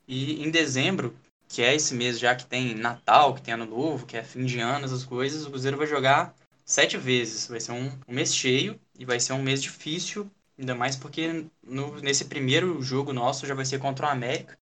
E 0.08 0.42
em 0.42 0.50
dezembro, 0.50 1.14
que 1.48 1.60
é 1.60 1.74
esse 1.74 1.94
mês 1.94 2.18
já 2.18 2.34
que 2.34 2.46
tem 2.46 2.74
Natal, 2.74 3.34
que 3.34 3.42
tem 3.42 3.52
Ano 3.52 3.66
Novo, 3.66 4.06
que 4.06 4.16
é 4.16 4.22
fim 4.22 4.46
de 4.46 4.58
ano, 4.58 4.86
essas 4.86 5.04
coisas, 5.04 5.44
o 5.44 5.50
Cruzeiro 5.50 5.76
vai 5.76 5.86
jogar 5.86 6.34
sete 6.64 6.96
vezes. 6.96 7.48
Vai 7.48 7.60
ser 7.60 7.72
um, 7.72 7.90
um 8.08 8.14
mês 8.14 8.34
cheio 8.34 8.80
e 8.98 9.04
vai 9.04 9.20
ser 9.20 9.32
um 9.34 9.42
mês 9.42 9.62
difícil, 9.62 10.30
ainda 10.58 10.74
mais 10.74 10.96
porque 10.96 11.46
no, 11.62 12.00
nesse 12.00 12.26
primeiro 12.26 12.80
jogo 12.82 13.12
nosso 13.12 13.46
já 13.46 13.54
vai 13.54 13.64
ser 13.64 13.78
contra 13.78 14.06
o 14.06 14.10
América, 14.10 14.58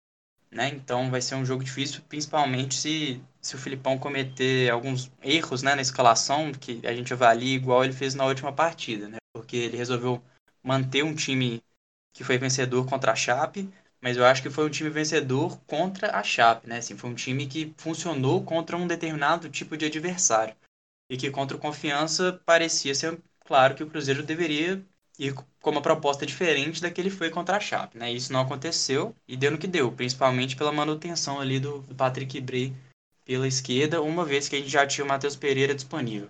né? 0.51 0.69
Então 0.69 1.11
vai 1.11 1.21
ser 1.21 1.35
um 1.37 1.45
jogo 1.45 1.65
difícil, 1.65 2.03
principalmente 2.09 2.75
se, 2.75 3.23
se 3.41 3.55
o 3.55 3.59
Filipão 3.59 3.99
cometer 3.99 4.71
alguns 4.71 5.11
erros 5.23 5.63
né, 5.63 5.75
na 5.75 5.83
escalação, 5.83 6.53
que 6.53 6.81
a 6.87 6.95
gente 6.95 7.13
avalia 7.13 7.55
igual 7.55 7.85
ele 7.85 7.93
fez 7.93 8.15
na 8.15 8.27
última 8.27 8.53
partida, 8.53 9.09
né? 9.09 9.19
Porque 9.33 9.57
ele 9.57 9.77
resolveu 9.77 10.23
manter 10.63 11.05
um 11.05 11.15
time 11.15 11.63
que 12.13 12.25
foi 12.25 12.39
vencedor 12.39 12.87
contra 12.87 13.13
a 13.13 13.17
Chape, 13.17 13.69
mas 14.01 14.17
eu 14.17 14.25
acho 14.25 14.43
que 14.43 14.51
foi 14.51 14.67
um 14.67 14.71
time 14.71 14.91
vencedor 14.91 15.59
contra 15.67 16.17
a 16.17 16.23
Chape, 16.23 16.69
né? 16.69 16.79
Assim, 16.79 16.97
foi 16.97 17.11
um 17.11 17.15
time 17.15 17.47
que 17.47 17.73
funcionou 17.77 18.45
contra 18.45 18.77
um 18.77 18.87
determinado 18.87 19.49
tipo 19.49 19.77
de 19.77 19.87
adversário 19.87 20.57
e 21.11 21.17
que 21.17 21.31
contra 21.31 21.57
o 21.57 21.61
Confiança 21.61 22.41
parecia 22.45 22.95
ser 22.95 23.19
claro 23.45 23.75
que 23.75 23.83
o 23.83 23.91
Cruzeiro 23.91 24.23
deveria 24.23 24.85
ir 25.21 25.35
com 25.35 25.71
uma 25.71 25.83
proposta 25.83 26.25
diferente 26.25 26.81
da 26.81 26.91
que 26.91 26.99
ele 26.99 27.11
foi 27.11 27.29
contra 27.29 27.59
a 27.59 27.61
Chape, 27.61 27.99
né? 27.99 28.11
Isso 28.11 28.33
não 28.33 28.41
aconteceu 28.41 29.15
e 29.29 29.37
deu 29.37 29.51
no 29.51 29.59
que 29.59 29.67
deu, 29.67 29.93
principalmente 29.93 30.57
pela 30.57 30.73
manutenção 30.73 31.39
ali 31.39 31.61
do 31.61 31.85
Patrick 31.97 32.41
Bray 32.41 32.73
pela 33.25 33.47
esquerda, 33.47 34.01
uma 34.01 34.25
vez 34.25 34.49
que 34.49 34.57
a 34.57 34.59
gente 34.59 34.71
já 34.71 34.87
tinha 34.87 35.05
o 35.05 35.09
Matheus 35.09 35.37
Pereira 35.37 35.75
disponível. 35.75 36.29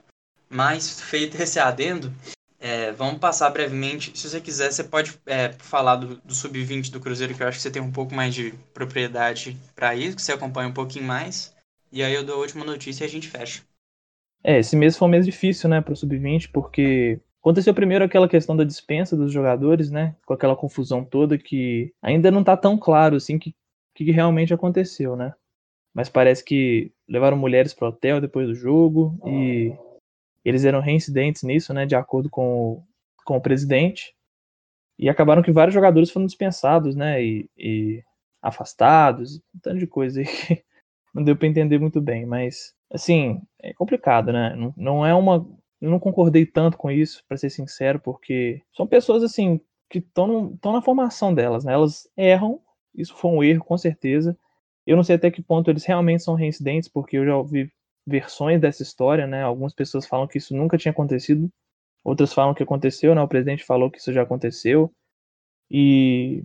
Mas, 0.50 1.00
feito 1.00 1.40
esse 1.40 1.60
adendo, 1.60 2.12
é, 2.58 2.90
vamos 2.90 3.20
passar 3.20 3.48
brevemente. 3.50 4.18
Se 4.18 4.28
você 4.28 4.40
quiser, 4.40 4.72
você 4.72 4.82
pode 4.82 5.18
é, 5.24 5.52
falar 5.52 5.96
do, 5.96 6.16
do 6.16 6.34
Sub-20 6.34 6.90
do 6.90 7.00
Cruzeiro, 7.00 7.34
que 7.34 7.42
eu 7.42 7.48
acho 7.48 7.58
que 7.58 7.62
você 7.62 7.70
tem 7.70 7.80
um 7.80 7.92
pouco 7.92 8.12
mais 8.12 8.34
de 8.34 8.52
propriedade 8.74 9.56
para 9.74 9.94
isso, 9.94 10.16
que 10.16 10.22
você 10.22 10.32
acompanha 10.32 10.68
um 10.68 10.74
pouquinho 10.74 11.04
mais. 11.04 11.54
E 11.92 12.02
aí 12.02 12.12
eu 12.12 12.24
dou 12.24 12.34
a 12.34 12.38
última 12.40 12.64
notícia 12.64 13.04
e 13.04 13.06
a 13.06 13.10
gente 13.10 13.28
fecha. 13.28 13.62
É, 14.42 14.58
esse 14.58 14.74
mês 14.74 14.96
foi 14.96 15.06
um 15.06 15.10
mês 15.10 15.24
difícil, 15.24 15.70
né, 15.70 15.80
para 15.80 15.92
o 15.92 15.96
sub-20, 15.96 16.50
porque 16.52 17.20
aconteceu 17.40 17.74
primeiro 17.74 18.04
aquela 18.04 18.28
questão 18.28 18.56
da 18.56 18.64
dispensa 18.64 19.16
dos 19.16 19.32
jogadores, 19.32 19.90
né, 19.90 20.14
com 20.26 20.34
aquela 20.34 20.56
confusão 20.56 21.04
toda 21.04 21.38
que 21.38 21.92
ainda 22.02 22.30
não 22.30 22.40
está 22.40 22.56
tão 22.56 22.78
claro 22.78 23.16
assim 23.16 23.38
que 23.38 23.54
que 23.94 24.10
realmente 24.12 24.54
aconteceu, 24.54 25.16
né? 25.16 25.34
Mas 25.92 26.08
parece 26.08 26.44
que 26.44 26.92
levaram 27.08 27.36
mulheres 27.36 27.74
para 27.74 27.86
o 27.86 27.88
hotel 27.88 28.20
depois 28.20 28.46
do 28.46 28.54
jogo 28.54 29.18
e 29.26 29.74
eles 30.44 30.64
eram 30.64 30.80
reincidentes 30.80 31.42
nisso, 31.42 31.74
né, 31.74 31.84
de 31.84 31.94
acordo 31.94 32.30
com 32.30 32.72
o, 32.72 32.84
com 33.24 33.36
o 33.36 33.40
presidente. 33.40 34.14
E 34.98 35.08
acabaram 35.08 35.42
que 35.42 35.52
vários 35.52 35.74
jogadores 35.74 36.10
foram 36.10 36.26
dispensados, 36.26 36.94
né, 36.94 37.22
e, 37.22 37.50
e 37.58 38.02
afastados, 38.40 39.36
um 39.54 39.58
tanto 39.60 39.78
de 39.78 39.86
coisa 39.86 40.20
aí 40.20 40.26
que 40.26 40.64
não 41.12 41.24
deu 41.24 41.36
para 41.36 41.48
entender 41.48 41.78
muito 41.78 42.00
bem, 42.00 42.24
mas 42.24 42.74
assim, 42.92 43.40
é 43.62 43.72
complicado, 43.74 44.32
né? 44.32 44.54
Não, 44.56 44.74
não 44.76 45.06
é 45.06 45.14
uma. 45.14 45.46
Não 45.80 45.98
concordei 45.98 46.44
tanto 46.44 46.76
com 46.76 46.90
isso, 46.90 47.24
para 47.26 47.36
ser 47.36 47.50
sincero, 47.50 47.98
porque 48.00 48.62
são 48.74 48.86
pessoas 48.86 49.22
assim 49.22 49.60
que 49.88 49.98
estão 49.98 50.58
na 50.64 50.82
formação 50.82 51.34
delas, 51.34 51.64
né? 51.64 51.72
Elas 51.72 52.08
erram, 52.16 52.60
isso 52.94 53.14
foi 53.16 53.30
um 53.30 53.42
erro, 53.42 53.64
com 53.64 53.78
certeza. 53.78 54.38
Eu 54.86 54.96
não 54.96 55.02
sei 55.02 55.16
até 55.16 55.30
que 55.30 55.42
ponto 55.42 55.70
eles 55.70 55.84
realmente 55.84 56.22
são 56.22 56.34
reincidentes, 56.34 56.88
porque 56.88 57.16
eu 57.18 57.24
já 57.24 57.36
ouvi 57.36 57.72
versões 58.06 58.60
dessa 58.60 58.82
história, 58.82 59.26
né? 59.26 59.42
Algumas 59.42 59.74
pessoas 59.74 60.06
falam 60.06 60.26
que 60.26 60.38
isso 60.38 60.54
nunca 60.54 60.78
tinha 60.78 60.92
acontecido, 60.92 61.50
outras 62.04 62.32
falam 62.32 62.54
que 62.54 62.62
aconteceu, 62.62 63.14
né? 63.14 63.22
O 63.22 63.28
presidente 63.28 63.64
falou 63.64 63.90
que 63.90 63.98
isso 63.98 64.12
já 64.12 64.22
aconteceu. 64.22 64.92
E 65.70 66.44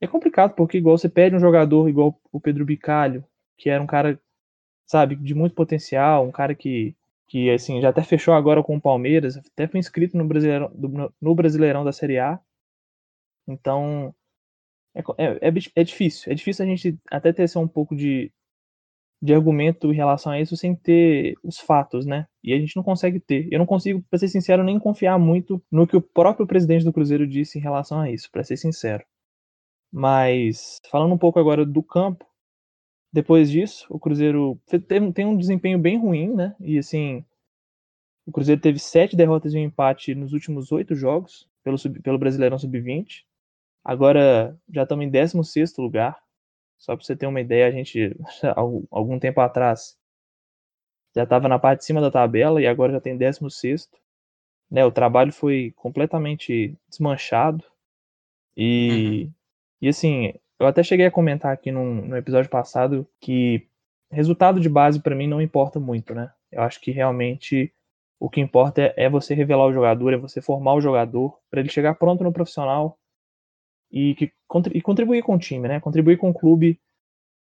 é 0.00 0.06
complicado, 0.06 0.54
porque 0.54 0.78
igual 0.78 0.98
você 0.98 1.08
pede 1.08 1.36
um 1.36 1.40
jogador 1.40 1.88
igual 1.88 2.20
o 2.32 2.40
Pedro 2.40 2.64
Bicalho, 2.64 3.24
que 3.56 3.70
era 3.70 3.82
um 3.82 3.86
cara 3.86 4.20
sabe, 4.88 5.14
de 5.16 5.34
muito 5.34 5.54
potencial, 5.54 6.26
um 6.26 6.32
cara 6.32 6.54
que 6.54 6.96
que 7.28 7.50
assim 7.50 7.80
já 7.80 7.90
até 7.90 8.02
fechou 8.02 8.34
agora 8.34 8.62
com 8.62 8.76
o 8.76 8.80
Palmeiras, 8.80 9.36
até 9.36 9.68
foi 9.68 9.80
inscrito 9.80 10.16
no 10.16 10.26
Brasileirão, 10.26 10.70
no 11.20 11.34
Brasileirão 11.34 11.84
da 11.84 11.92
Série 11.92 12.18
A. 12.18 12.40
Então 13.46 14.14
é, 14.94 15.00
é, 15.18 15.48
é, 15.48 15.52
é 15.76 15.84
difícil, 15.84 16.32
é 16.32 16.34
difícil 16.34 16.64
a 16.64 16.68
gente 16.68 16.98
até 17.10 17.32
ter 17.32 17.46
um 17.56 17.68
pouco 17.68 17.94
de, 17.94 18.32
de 19.22 19.34
argumento 19.34 19.92
em 19.92 19.96
relação 19.96 20.32
a 20.32 20.40
isso 20.40 20.56
sem 20.56 20.74
ter 20.74 21.34
os 21.42 21.58
fatos, 21.58 22.06
né? 22.06 22.26
E 22.42 22.52
a 22.52 22.58
gente 22.58 22.76
não 22.76 22.82
consegue 22.82 23.20
ter. 23.20 23.48
Eu 23.52 23.58
não 23.58 23.66
consigo, 23.66 24.02
para 24.10 24.18
ser 24.18 24.28
sincero, 24.28 24.64
nem 24.64 24.78
confiar 24.78 25.18
muito 25.18 25.62
no 25.70 25.86
que 25.86 25.96
o 25.96 26.02
próprio 26.02 26.46
presidente 26.46 26.84
do 26.84 26.92
Cruzeiro 26.92 27.26
disse 27.26 27.58
em 27.58 27.62
relação 27.62 28.00
a 28.00 28.10
isso, 28.10 28.30
para 28.30 28.44
ser 28.44 28.56
sincero. 28.56 29.04
Mas 29.92 30.78
falando 30.90 31.14
um 31.14 31.18
pouco 31.18 31.38
agora 31.38 31.64
do 31.64 31.82
campo, 31.82 32.24
depois 33.12 33.50
disso, 33.50 33.86
o 33.88 33.98
Cruzeiro 33.98 34.60
tem 35.14 35.26
um 35.26 35.36
desempenho 35.36 35.78
bem 35.78 35.98
ruim, 35.98 36.34
né? 36.34 36.54
E 36.60 36.78
assim, 36.78 37.24
o 38.26 38.32
Cruzeiro 38.32 38.60
teve 38.60 38.78
sete 38.78 39.16
derrotas 39.16 39.54
e 39.54 39.56
um 39.56 39.62
empate 39.62 40.14
nos 40.14 40.34
últimos 40.34 40.70
oito 40.70 40.94
jogos 40.94 41.48
pelo, 41.64 41.78
pelo 42.02 42.18
Brasileirão 42.18 42.58
Sub-20. 42.58 43.24
Agora 43.82 44.58
já 44.70 44.82
estamos 44.82 45.06
em 45.06 45.10
16 45.10 45.76
lugar. 45.78 46.22
Só 46.76 46.94
para 46.94 47.04
você 47.04 47.16
ter 47.16 47.26
uma 47.26 47.40
ideia, 47.40 47.66
a 47.66 47.70
gente, 47.70 48.14
algum 48.90 49.18
tempo 49.18 49.40
atrás, 49.40 49.98
já 51.16 51.24
estava 51.24 51.48
na 51.48 51.58
parte 51.58 51.80
de 51.80 51.86
cima 51.86 52.00
da 52.00 52.10
tabela 52.10 52.60
e 52.60 52.66
agora 52.66 52.92
já 52.92 53.00
tem 53.00 53.16
16. 53.16 53.88
Né, 54.70 54.84
o 54.84 54.92
trabalho 54.92 55.32
foi 55.32 55.72
completamente 55.74 56.76
desmanchado. 56.86 57.64
E, 58.54 59.22
uhum. 59.24 59.32
e 59.80 59.88
assim, 59.88 60.34
eu 60.58 60.66
até 60.66 60.82
cheguei 60.82 61.06
a 61.06 61.10
comentar 61.10 61.52
aqui 61.52 61.70
no, 61.70 62.06
no 62.06 62.16
episódio 62.16 62.50
passado 62.50 63.06
que 63.20 63.68
resultado 64.10 64.60
de 64.60 64.68
base 64.68 65.00
para 65.00 65.14
mim 65.14 65.26
não 65.26 65.40
importa 65.40 65.78
muito, 65.78 66.14
né? 66.14 66.32
Eu 66.50 66.62
acho 66.62 66.80
que 66.80 66.90
realmente 66.90 67.72
o 68.18 68.28
que 68.28 68.40
importa 68.40 68.82
é, 68.82 68.94
é 69.04 69.10
você 69.10 69.34
revelar 69.34 69.66
o 69.66 69.72
jogador, 69.72 70.12
é 70.12 70.16
você 70.16 70.40
formar 70.40 70.74
o 70.74 70.80
jogador 70.80 71.38
para 71.50 71.60
ele 71.60 71.68
chegar 71.68 71.94
pronto 71.94 72.24
no 72.24 72.32
profissional 72.32 72.98
e, 73.90 74.14
que, 74.14 74.32
e 74.72 74.82
contribuir 74.82 75.22
com 75.22 75.34
o 75.34 75.38
time, 75.38 75.68
né? 75.68 75.80
Contribuir 75.80 76.16
com 76.16 76.30
o 76.30 76.34
clube 76.34 76.80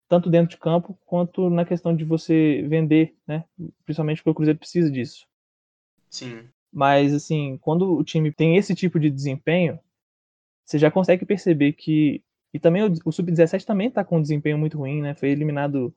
tanto 0.08 0.30
dentro 0.30 0.50
de 0.50 0.56
campo 0.56 0.98
quanto 1.04 1.50
na 1.50 1.64
questão 1.64 1.94
de 1.94 2.04
você 2.04 2.62
vender, 2.68 3.14
né? 3.26 3.44
Principalmente 3.84 4.18
porque 4.18 4.30
o 4.30 4.34
Cruzeiro 4.34 4.58
precisa 4.58 4.90
disso. 4.90 5.26
Sim. 6.10 6.48
Mas 6.72 7.14
assim, 7.14 7.58
quando 7.58 7.94
o 7.94 8.04
time 8.04 8.32
tem 8.32 8.56
esse 8.56 8.74
tipo 8.74 8.98
de 8.98 9.10
desempenho, 9.10 9.78
você 10.64 10.78
já 10.78 10.90
consegue 10.90 11.24
perceber 11.24 11.72
que 11.72 12.22
e 12.52 12.58
também 12.58 12.82
o, 12.82 12.92
o 13.04 13.12
Sub-17 13.12 13.64
também 13.64 13.88
está 13.88 14.04
com 14.04 14.18
um 14.18 14.22
desempenho 14.22 14.58
muito 14.58 14.78
ruim, 14.78 15.02
né? 15.02 15.14
Foi 15.14 15.28
eliminado 15.28 15.94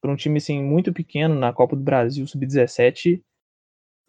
por 0.00 0.10
um 0.10 0.16
time 0.16 0.38
assim 0.38 0.62
muito 0.62 0.92
pequeno 0.92 1.34
na 1.34 1.52
Copa 1.52 1.76
do 1.76 1.82
Brasil, 1.82 2.26
Sub-17, 2.26 3.22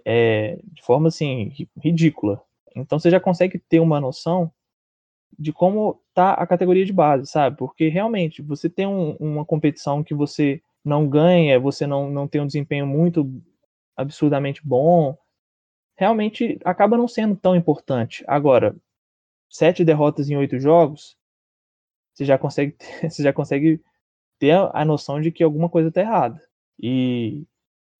é, 0.06 0.60
de 0.64 0.82
forma 0.82 1.08
assim 1.08 1.52
ridícula. 1.78 2.42
Então 2.76 3.00
você 3.00 3.10
já 3.10 3.20
consegue 3.20 3.60
ter 3.60 3.80
uma 3.80 4.00
noção 4.00 4.52
de 5.38 5.52
como 5.52 6.02
tá 6.14 6.34
a 6.34 6.46
categoria 6.46 6.86
de 6.86 6.94
base, 6.94 7.28
sabe? 7.28 7.58
Porque 7.58 7.88
realmente 7.88 8.42
você 8.42 8.70
tem 8.70 8.88
um, 8.88 9.16
uma 9.16 9.46
competição 9.46 10.04
que 10.04 10.14
você 10.14 10.62
não 10.84 11.08
ganha, 11.08 11.60
você 11.60 11.86
não, 11.88 12.10
não 12.10 12.28
tem 12.28 12.42
um 12.42 12.48
desempenho 12.48 12.88
muito 12.88 13.30
absurdamente 13.96 14.62
bom, 14.66 15.18
realmente 15.96 16.60
acaba 16.64 16.98
não 16.98 17.08
sendo 17.08 17.36
tão 17.36 17.56
importante. 17.56 18.24
Agora, 18.28 18.76
sete 19.50 19.86
derrotas 19.86 20.30
em 20.30 20.38
oito 20.38 20.60
jogos, 20.60 21.18
você 22.13 22.26
já 22.26 22.38
consegue, 22.38 22.76
você 23.10 23.24
já 23.24 23.34
consegue 23.34 23.82
ter 24.39 24.54
a 24.74 24.84
noção 24.86 25.21
de 25.21 25.32
que 25.32 25.43
alguma 25.43 25.69
coisa 25.69 25.89
está 25.89 26.02
errada. 26.02 26.41
E, 26.80 27.45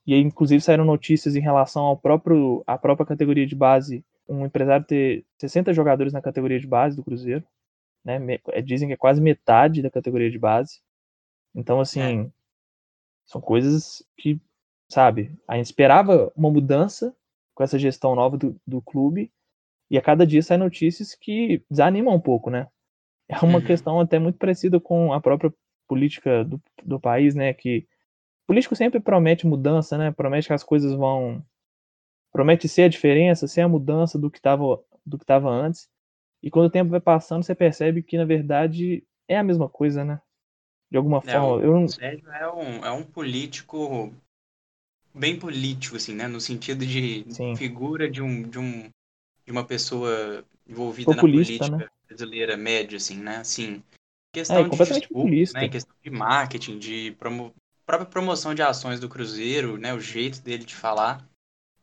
e 0.06 0.14
aí, 0.14 0.22
inclusive, 0.22 0.62
saíram 0.62 0.86
notícias 0.86 1.36
em 1.36 1.42
relação 1.42 1.84
ao 1.84 1.98
próprio, 1.98 2.64
à 2.66 2.78
própria 2.78 3.06
categoria 3.06 3.46
de 3.46 3.56
base, 3.56 4.04
um 4.28 4.46
empresário 4.46 4.86
ter 4.86 5.26
60 5.40 5.74
jogadores 5.74 6.14
na 6.14 6.22
categoria 6.22 6.60
de 6.60 6.68
base 6.68 6.96
do 6.96 7.04
Cruzeiro. 7.04 7.44
Né? 8.04 8.40
É, 8.50 8.62
dizem 8.62 8.88
que 8.88 8.94
é 8.94 8.98
quase 8.98 9.22
metade 9.22 9.82
da 9.82 9.92
categoria 9.92 10.32
de 10.32 10.40
base. 10.40 10.82
Então, 11.54 11.80
assim, 11.80 12.26
é. 12.26 12.32
são 13.26 13.40
coisas 13.40 14.04
que, 14.18 14.42
sabe, 14.90 15.38
a 15.48 15.58
gente 15.58 15.68
esperava 15.68 16.32
uma 16.36 16.50
mudança 16.50 17.16
com 17.54 17.64
essa 17.64 17.78
gestão 17.78 18.16
nova 18.16 18.38
do, 18.38 18.60
do 18.66 18.82
clube, 18.82 19.32
e 19.90 19.98
a 19.98 20.02
cada 20.02 20.26
dia 20.26 20.42
saem 20.42 20.60
notícias 20.60 21.14
que 21.14 21.64
desanimam 21.70 22.16
um 22.16 22.20
pouco, 22.20 22.50
né? 22.50 22.68
É 23.32 23.46
uma 23.46 23.60
uhum. 23.60 23.66
questão 23.66 24.00
até 24.00 24.20
muito 24.20 24.38
parecida 24.38 24.78
com 24.78 25.14
a 25.14 25.22
própria 25.22 25.54
política 25.88 26.44
do, 26.44 26.62
do 26.84 27.00
país, 27.00 27.34
né? 27.34 27.54
Que 27.54 27.88
o 28.44 28.48
político 28.48 28.76
sempre 28.76 29.00
promete 29.00 29.48
mudança, 29.48 29.98
né? 29.98 30.12
Promete 30.12 30.48
que 30.48 30.54
as 30.54 30.64
coisas 30.64 30.94
vão. 30.94 31.42
Promete 32.32 32.68
ser 32.68 32.84
a 32.84 32.90
diferença, 32.90 33.48
ser 33.48 33.62
a 33.62 33.70
mudança 33.70 34.20
do 34.20 34.30
que 34.30 34.38
estava 34.38 34.84
do 35.06 35.18
que 35.18 35.24
estava 35.24 35.50
antes. 35.50 35.90
E 36.44 36.52
quando 36.52 36.66
o 36.66 36.72
tempo 36.72 36.92
vai 36.92 37.00
passando, 37.00 37.44
você 37.44 37.56
percebe 37.56 38.04
que, 38.04 38.18
na 38.18 38.26
verdade, 38.26 39.04
é 39.28 39.38
a 39.38 39.44
mesma 39.44 39.70
coisa, 39.70 40.04
né? 40.04 40.20
De 40.90 40.98
alguma 40.98 41.20
é, 41.20 41.32
forma. 41.32 41.48
O 41.56 41.62
eu 41.62 41.80
não... 41.80 41.88
Sérgio 41.88 42.30
é 42.32 42.52
um, 42.52 42.86
é 42.86 42.92
um 42.92 43.04
político 43.04 44.14
bem 45.14 45.40
político, 45.40 45.96
assim, 45.96 46.16
né? 46.16 46.28
No 46.28 46.42
sentido 46.42 46.86
de 46.86 47.26
Sim. 47.30 47.56
figura 47.56 48.10
de, 48.10 48.22
um, 48.22 48.44
de, 48.44 48.60
um, 48.60 48.90
de 49.46 49.52
uma 49.52 49.64
pessoa 49.64 50.44
envolvida 50.68 51.14
Populista, 51.14 51.70
na 51.70 51.78
política. 51.78 51.78
Né? 51.78 52.01
Brasileira 52.12 52.58
média, 52.58 52.98
assim, 52.98 53.18
né? 53.18 53.38
Assim, 53.38 53.82
questão 54.34 54.58
é, 54.58 54.70
de 54.70 55.00
discurso, 55.00 55.54
né? 55.54 55.70
questão 55.70 55.96
de 56.04 56.10
marketing, 56.10 56.78
de 56.78 57.12
promo... 57.18 57.54
própria 57.86 58.10
promoção 58.10 58.54
de 58.54 58.62
ações 58.62 59.00
do 59.00 59.10
Cruzeiro, 59.10 59.78
né? 59.78 59.94
O 59.94 60.00
jeito 60.00 60.42
dele 60.42 60.66
de 60.66 60.76
falar. 60.76 61.26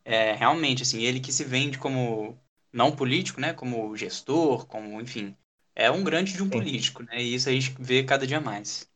É, 0.04 0.32
realmente, 0.32 0.82
assim, 0.82 1.02
ele 1.02 1.20
que 1.20 1.32
se 1.32 1.44
vende 1.44 1.78
como 1.78 2.38
não 2.72 2.94
político, 2.94 3.40
né? 3.40 3.52
Como 3.52 3.96
gestor, 3.96 4.66
como, 4.66 5.00
enfim, 5.00 5.34
é 5.74 5.90
um 5.90 6.04
grande 6.04 6.34
de 6.34 6.42
um 6.42 6.46
Sim. 6.46 6.52
político, 6.52 7.02
né? 7.02 7.22
E 7.22 7.34
isso 7.34 7.48
a 7.48 7.52
gente 7.52 7.74
vê 7.78 8.04
cada 8.04 8.26
dia 8.26 8.40
mais. 8.40 8.90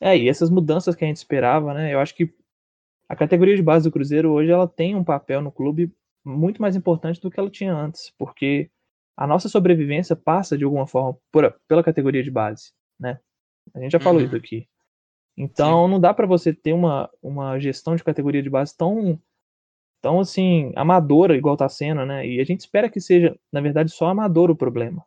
É, 0.00 0.16
e 0.16 0.28
essas 0.28 0.48
mudanças 0.48 0.94
que 0.94 1.04
a 1.04 1.08
gente 1.08 1.18
esperava, 1.18 1.74
né? 1.74 1.92
Eu 1.92 2.00
acho 2.00 2.14
que 2.14 2.34
a 3.08 3.16
categoria 3.16 3.56
de 3.56 3.62
base 3.62 3.84
do 3.84 3.92
Cruzeiro 3.92 4.30
hoje 4.30 4.50
ela 4.50 4.68
tem 4.68 4.94
um 4.94 5.04
papel 5.04 5.42
no 5.42 5.52
clube 5.52 5.92
muito 6.24 6.60
mais 6.60 6.76
importante 6.76 7.20
do 7.20 7.30
que 7.30 7.38
ela 7.38 7.50
tinha 7.50 7.74
antes, 7.74 8.12
porque 8.16 8.70
a 9.16 9.26
nossa 9.26 9.48
sobrevivência 9.48 10.16
passa 10.16 10.56
de 10.56 10.64
alguma 10.64 10.86
forma 10.86 11.18
por, 11.30 11.54
pela 11.68 11.82
categoria 11.82 12.22
de 12.22 12.30
base, 12.30 12.72
né? 12.98 13.20
A 13.74 13.80
gente 13.80 13.92
já 13.92 13.98
uhum. 13.98 14.04
falou 14.04 14.20
isso 14.20 14.36
aqui. 14.36 14.66
Então 15.36 15.86
Sim. 15.86 15.92
não 15.92 16.00
dá 16.00 16.12
para 16.12 16.26
você 16.26 16.52
ter 16.52 16.72
uma, 16.72 17.10
uma 17.22 17.58
gestão 17.58 17.94
de 17.94 18.04
categoria 18.04 18.42
de 18.42 18.50
base 18.50 18.76
tão 18.76 19.20
tão 20.02 20.20
assim 20.20 20.72
amadora 20.76 21.36
igual 21.36 21.56
tá 21.56 21.68
sendo, 21.68 22.06
né? 22.06 22.26
E 22.26 22.40
a 22.40 22.44
gente 22.44 22.60
espera 22.60 22.88
que 22.88 23.00
seja, 23.00 23.38
na 23.52 23.60
verdade, 23.60 23.90
só 23.90 24.06
amador 24.06 24.50
o 24.50 24.56
problema. 24.56 25.04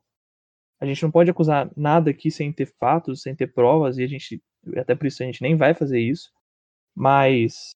A 0.80 0.86
gente 0.86 1.02
não 1.02 1.12
pode 1.12 1.32
acusar 1.32 1.72
nada 1.76 2.12
aqui 2.12 2.30
sem 2.30 2.52
ter 2.52 2.68
fatos, 2.80 3.22
sem 3.22 3.36
ter 3.36 3.48
provas 3.48 3.98
e 3.98 4.04
a 4.04 4.08
gente 4.08 4.42
até 4.78 4.96
por 4.96 5.08
isso 5.08 5.22
a 5.24 5.26
gente 5.26 5.42
nem 5.42 5.56
vai 5.56 5.74
fazer 5.74 6.00
isso. 6.00 6.32
Mas 6.96 7.72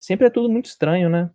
sempre 0.00 0.26
é 0.26 0.30
tudo 0.30 0.48
muito 0.48 0.66
estranho, 0.66 1.08
né? 1.08 1.30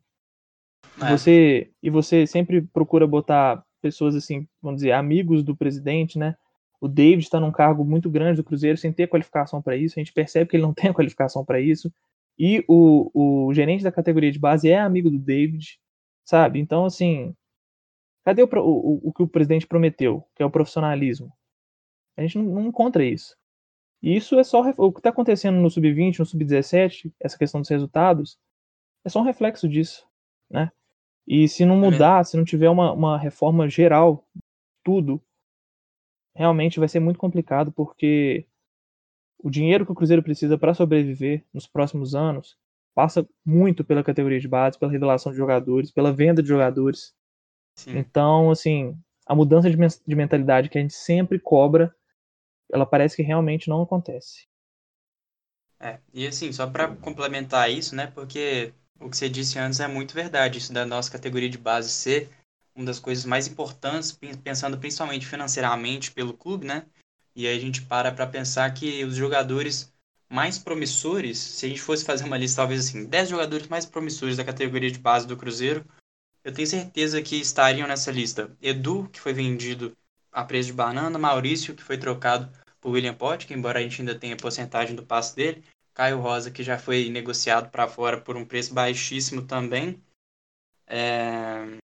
É. 1.02 1.12
Você 1.12 1.72
e 1.82 1.90
você 1.90 2.26
sempre 2.26 2.62
procura 2.62 3.08
botar 3.08 3.64
pessoas 3.86 4.16
assim, 4.16 4.48
vamos 4.60 4.78
dizer, 4.78 4.94
amigos 4.94 5.44
do 5.44 5.56
presidente, 5.56 6.18
né? 6.18 6.36
O 6.82 6.88
David 6.88 7.24
está 7.24 7.40
num 7.40 7.52
cargo 7.52 7.86
muito 7.86 8.10
grande 8.10 8.38
do 8.38 8.44
Cruzeiro 8.44 8.80
sem 8.80 8.92
ter 8.92 9.08
qualificação 9.08 9.62
para 9.62 9.78
isso. 9.78 9.94
A 9.96 10.02
gente 10.02 10.12
percebe 10.12 10.50
que 10.50 10.56
ele 10.56 10.64
não 10.64 10.74
tem 10.74 10.92
qualificação 10.92 11.46
para 11.46 11.60
isso. 11.60 11.94
E 12.38 12.66
o, 12.68 13.48
o 13.48 13.54
gerente 13.54 13.84
da 13.84 13.92
categoria 13.92 14.32
de 14.32 14.40
base 14.40 14.68
é 14.68 14.80
amigo 14.80 15.12
do 15.12 15.20
David, 15.20 15.80
sabe? 16.26 16.60
Então, 16.60 16.84
assim, 16.84 17.36
cadê 18.26 18.42
o, 18.42 18.50
o, 18.52 19.10
o 19.10 19.14
que 19.14 19.22
o 19.22 19.28
presidente 19.28 19.68
prometeu, 19.68 20.26
que 20.36 20.42
é 20.42 20.46
o 20.46 20.52
profissionalismo? 20.52 21.32
A 22.18 22.24
gente 22.24 22.40
não, 22.40 22.46
não 22.46 22.68
encontra 22.68 23.06
isso. 23.06 23.38
E 24.02 24.16
isso 24.16 24.40
é 24.40 24.44
só 24.44 24.62
o 24.78 24.92
que 24.92 25.00
está 25.00 25.12
acontecendo 25.12 25.58
no 25.58 25.70
sub-20, 25.70 26.20
no 26.20 26.26
sub-17, 26.26 27.14
essa 27.20 27.38
questão 27.38 27.62
dos 27.62 27.70
resultados, 27.70 28.38
é 29.04 29.10
só 29.10 29.20
um 29.22 29.24
reflexo 29.24 29.70
disso, 29.70 30.06
né? 30.50 30.72
E 31.28 31.48
se 31.48 31.66
não 31.66 31.76
mudar, 31.78 32.24
se 32.24 32.38
não 32.38 32.44
tiver 32.44 32.70
uma, 32.70 32.92
uma 32.92 33.18
reforma 33.18 33.68
geral, 33.68 34.28
tudo, 34.84 35.22
realmente 36.36 36.80
vai 36.80 36.88
ser 36.88 37.00
muito 37.00 37.18
complicado, 37.18 37.72
porque 37.72 38.46
o 39.40 39.50
dinheiro 39.50 39.86
que 39.86 39.92
o 39.92 39.96
Cruzeiro 39.96 40.22
precisa 40.22 40.58
para 40.58 40.74
sobreviver 40.74 41.44
nos 41.54 41.68
próximos 41.68 42.14
anos 42.14 42.58
passa 42.96 43.28
muito 43.46 43.84
pela 43.84 44.04
categoria 44.04 44.40
de 44.40 44.48
base, 44.48 44.80
pela 44.80 44.92
revelação 44.92 45.32
de 45.32 45.38
jogadores, 45.38 45.92
pela 45.92 46.14
venda 46.14 46.42
de 46.42 46.48
jogadores. 46.48 47.14
Sim. 47.76 47.98
Então, 47.98 48.50
assim, 48.50 48.98
a 49.28 49.36
mudança 49.36 49.70
de, 49.70 49.76
de 49.76 50.16
mentalidade 50.16 50.70
que 50.70 50.78
a 50.78 50.82
gente 50.82 50.94
sempre 50.94 51.38
cobra, 51.38 51.94
ela 52.72 52.86
parece 52.86 53.18
que 53.18 53.22
realmente 53.22 53.68
não 53.68 53.82
acontece. 53.82 54.48
É, 55.78 56.00
e 56.14 56.26
assim, 56.26 56.54
só 56.54 56.68
para 56.68 56.96
complementar 56.96 57.70
isso, 57.70 57.94
né, 57.94 58.08
porque 58.08 58.74
o 59.00 59.10
que 59.10 59.18
você 59.18 59.30
disse 59.30 59.60
antes 59.60 59.80
é 59.80 59.88
muito 59.88 60.14
verdade. 60.14 60.58
Isso 60.58 60.74
da 60.74 60.86
nossa 60.86 61.12
categoria 61.12 61.50
de 61.50 61.58
base 61.58 61.90
ser 61.90 62.30
uma 62.76 62.86
das 62.86 63.00
coisas 63.00 63.26
mais 63.26 63.48
importantes, 63.48 64.18
pensando 64.44 64.78
principalmente 64.78 65.26
financeiramente 65.26 66.12
pelo 66.12 66.34
clube, 66.34 66.66
né? 66.66 66.86
E 67.36 67.48
aí 67.48 67.58
a 67.58 67.60
gente 67.60 67.82
para 67.82 68.12
para 68.12 68.28
pensar 68.28 68.74
que 68.74 69.04
os 69.04 69.16
jogadores 69.16 69.94
mais 70.30 70.58
promissores, 70.58 71.38
se 71.38 71.66
a 71.66 71.70
gente 71.70 71.82
fosse 71.82 72.04
fazer 72.04 72.26
uma 72.26 72.38
lista, 72.38 72.62
talvez 72.62 72.88
assim, 72.88 73.06
10 73.06 73.30
jogadores 73.30 73.68
mais 73.68 73.86
promissores 73.86 74.38
da 74.38 74.44
categoria 74.44 74.92
de 74.92 75.00
base 75.00 75.28
do 75.28 75.38
Cruzeiro, 75.38 75.86
eu 76.44 76.54
tenho 76.54 76.68
certeza 76.68 77.22
que 77.22 77.38
estariam 77.38 77.88
nessa 77.88 78.12
lista. 78.12 78.56
Edu, 78.62 79.10
que 79.12 79.20
foi 79.20 79.34
vendido 79.34 79.96
a 80.32 80.44
preço 80.44 80.68
de 80.68 80.74
banana, 80.74 81.18
Maurício, 81.18 81.76
que 81.76 81.84
foi 81.84 81.98
trocado 81.98 82.52
por 82.82 82.92
William 82.92 83.14
Pott, 83.14 83.48
que 83.48 83.54
embora 83.54 83.80
a 83.80 83.82
gente 83.82 84.02
ainda 84.02 84.16
tenha 84.16 84.36
porcentagem 84.36 84.96
do 84.96 85.06
passe 85.06 85.36
dele, 85.36 85.64
Caio 85.96 86.20
Rosa, 86.20 86.52
que 86.52 86.62
já 86.62 86.78
foi 86.78 87.10
negociado 87.10 87.72
para 87.72 87.88
fora 87.88 88.20
por 88.20 88.36
um 88.36 88.46
preço 88.46 88.74
baixíssimo 88.74 89.42
também, 89.42 90.00
é... 90.88 91.78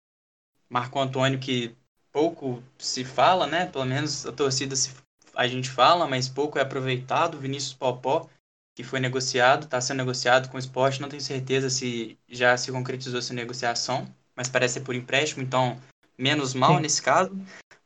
Marco 0.69 0.99
Antônio, 0.99 1.39
que 1.39 1.75
pouco 2.13 2.63
se 2.77 3.05
fala, 3.05 3.47
né? 3.47 3.67
Pelo 3.67 3.85
menos 3.85 4.27
a 4.27 4.33
torcida 4.33 4.75
se 4.75 4.95
a 5.35 5.47
gente 5.47 5.71
fala, 5.71 6.07
mas 6.07 6.29
pouco 6.29 6.59
é 6.59 6.63
aproveitado. 6.63 7.39
Vinícius 7.39 7.73
Popó, 7.73 8.29
que 8.75 8.83
foi 8.83 9.01
negociado, 9.01 9.65
está 9.65 9.81
sendo 9.81 9.99
negociado 9.99 10.49
com 10.49 10.57
o 10.57 10.61
esporte, 10.61 11.01
não 11.01 11.09
tenho 11.09 11.23
certeza 11.23 11.71
se 11.71 12.19
já 12.29 12.57
se 12.57 12.73
concretizou 12.73 13.19
essa 13.19 13.33
negociação, 13.33 14.13
mas 14.35 14.49
parece 14.49 14.75
ser 14.75 14.81
por 14.81 14.95
empréstimo, 14.95 15.43
então 15.43 15.81
menos 16.17 16.55
mal 16.55 16.77
Sim. 16.77 16.83
nesse 16.83 17.03
caso. 17.03 17.31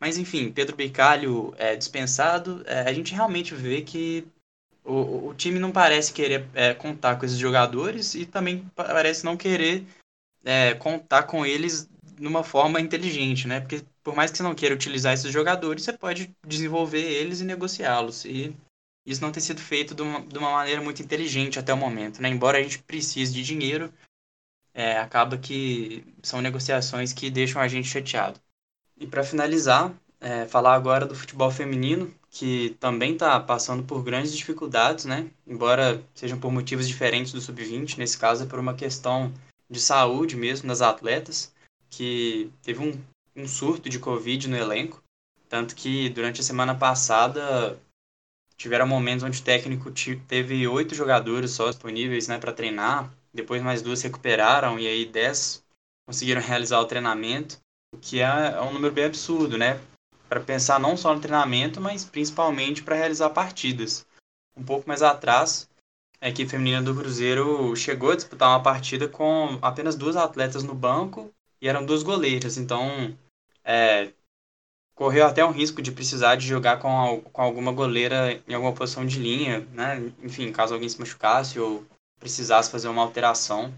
Mas 0.01 0.19
enfim, 0.19 0.51
Pedro 0.51 0.77
Bicalho 0.77 1.55
é 1.57 1.77
dispensado. 1.77 2.63
É, 2.67 2.81
a 2.81 2.93
gente 2.93 3.15
realmente 3.15 3.55
vê 3.55 3.83
que 3.83 4.27
o, 4.85 5.29
o 5.29 5.35
time 5.35 5.59
não 5.59 5.71
parece 5.71 6.13
querer 6.13 6.47
é, 6.55 6.75
contar 6.75 7.17
com 7.17 7.25
esses 7.25 7.39
jogadores 7.39 8.15
e 8.15 8.27
também 8.27 8.69
parece 8.75 9.25
não 9.25 9.37
querer 9.37 9.87
é, 10.45 10.75
contar 10.75 11.25
com 11.25 11.47
eles 11.47 11.89
numa 12.19 12.43
forma 12.43 12.81
inteligente, 12.81 13.47
né? 13.47 13.61
Porque 13.61 13.83
por 14.03 14.15
mais 14.15 14.31
que 14.31 14.37
você 14.37 14.43
não 14.43 14.55
queira 14.55 14.75
utilizar 14.75 15.15
esses 15.15 15.33
jogadores, 15.33 15.85
você 15.85 15.93
pode 15.93 16.35
desenvolver 16.47 17.03
eles 17.03 17.41
e 17.41 17.45
negociá-los. 17.45 18.25
E 18.25 18.55
isso 19.07 19.21
não 19.21 19.33
tem 19.33 19.43
sido 19.43 19.61
feito 19.61 19.95
de 19.95 20.03
uma, 20.03 20.21
de 20.21 20.39
uma, 20.39 20.51
maneira 20.53 20.81
muito 20.81 21.03
inteligente 21.03 21.59
até 21.59 21.73
o 21.73 21.77
momento, 21.77 22.21
né? 22.21 22.29
Embora 22.29 22.59
a 22.59 22.63
gente 22.63 22.79
precise 22.81 23.33
de 23.33 23.43
dinheiro, 23.43 23.93
é, 24.75 24.99
acaba 24.99 25.39
que 25.39 26.05
são 26.23 26.41
negociações 26.41 27.13
que 27.13 27.31
deixam 27.31 27.61
a 27.61 27.69
gente 27.69 27.89
chateado. 27.89 28.41
E 28.97 29.07
para 29.07 29.25
finalizar, 29.25 29.93
é, 30.21 30.47
falar 30.47 30.75
agora 30.75 31.07
do 31.07 31.15
futebol 31.15 31.51
feminino, 31.51 32.13
que 32.33 32.77
também 32.81 33.13
está 33.13 33.39
passando 33.39 33.85
por 33.85 34.03
grandes 34.03 34.35
dificuldades, 34.37 35.05
né? 35.05 35.31
Embora 35.47 36.03
sejam 36.15 36.41
por 36.41 36.51
motivos 36.51 36.89
diferentes 36.89 37.33
do 37.33 37.41
sub-20, 37.41 37.99
nesse 37.99 38.19
caso 38.19 38.43
é 38.43 38.47
por 38.47 38.59
uma 38.59 38.75
questão 38.75 39.33
de 39.71 39.81
saúde 39.81 40.37
mesmo 40.37 40.67
das 40.67 40.83
atletas, 40.83 41.53
que 41.91 42.51
teve 42.63 42.81
um 42.83 42.99
um 43.35 43.47
surto 43.49 43.89
de 43.89 43.99
Covid 43.99 44.49
no 44.49 44.57
elenco. 44.57 45.03
Tanto 45.49 45.75
que 45.75 46.09
durante 46.11 46.41
a 46.41 46.45
semana 46.45 46.75
passada 46.75 47.79
tiveram 48.57 48.87
momentos 48.87 49.25
onde 49.25 49.41
o 49.41 49.45
técnico 49.45 49.91
teve 50.27 50.67
oito 50.69 50.95
jogadores 50.95 51.51
só 51.51 51.69
disponíveis 51.69 52.29
né, 52.29 52.39
para 52.39 52.53
treinar. 52.53 53.13
Depois 53.33 53.63
mais 53.63 53.83
duas 53.83 54.03
recuperaram 54.03 54.79
e 54.79 54.87
aí 54.87 55.05
dez 55.05 55.65
conseguiram 56.07 56.41
realizar 56.43 56.81
o 56.81 56.87
treinamento. 56.87 57.59
O 57.95 57.99
que 57.99 58.21
é, 58.21 58.53
é 58.55 58.61
um 58.61 58.73
número 58.73 58.95
bem 58.95 59.05
absurdo, 59.05 59.59
né? 59.59 59.81
Para 60.33 60.41
pensar 60.41 60.81
não 60.81 60.97
só 60.97 61.15
no 61.15 61.21
treinamento, 61.21 61.79
mas 61.79 62.07
principalmente 62.07 62.83
para 62.83 62.97
realizar 62.97 63.29
partidas. 63.29 64.07
Um 64.57 64.65
pouco 64.65 64.89
mais 64.89 65.03
atrás, 65.03 65.69
a 66.23 66.31
equipe 66.31 66.51
feminina 66.51 66.81
do 66.81 66.95
Cruzeiro 66.95 67.77
chegou 67.77 68.13
a 68.13 68.17
disputar 68.17 68.49
uma 68.49 68.63
partida 68.63 69.07
com 69.07 69.59
apenas 69.61 69.95
duas 69.95 70.17
atletas 70.17 70.63
no 70.63 70.75
banco 70.75 71.31
e 71.61 71.69
eram 71.69 71.85
duas 71.85 72.03
goleiras. 72.03 72.57
Então, 72.57 73.15
é, 73.63 74.11
correu 74.95 75.27
até 75.27 75.45
um 75.45 75.53
risco 75.53 75.83
de 75.83 75.93
precisar 75.93 76.37
de 76.37 76.47
jogar 76.47 76.79
com, 76.79 77.21
com 77.31 77.43
alguma 77.43 77.71
goleira 77.71 78.43
em 78.49 78.55
alguma 78.55 78.73
posição 78.73 79.05
de 79.05 79.19
linha, 79.19 79.69
né? 79.75 80.11
Enfim, 80.23 80.51
caso 80.51 80.73
alguém 80.73 80.89
se 80.89 80.99
machucasse 80.99 81.61
ou 81.61 81.85
precisasse 82.19 82.71
fazer 82.71 82.89
uma 82.89 83.03
alteração. 83.03 83.71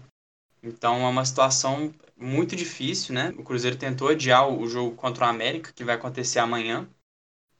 Então 0.63 1.05
é 1.05 1.09
uma 1.09 1.25
situação 1.25 1.93
muito 2.17 2.55
difícil, 2.55 3.13
né? 3.13 3.33
O 3.37 3.43
Cruzeiro 3.43 3.77
tentou 3.77 4.09
adiar 4.09 4.49
o 4.49 4.67
jogo 4.67 4.95
contra 4.95 5.25
o 5.25 5.29
América, 5.29 5.71
que 5.73 5.83
vai 5.83 5.95
acontecer 5.95 6.39
amanhã. 6.39 6.87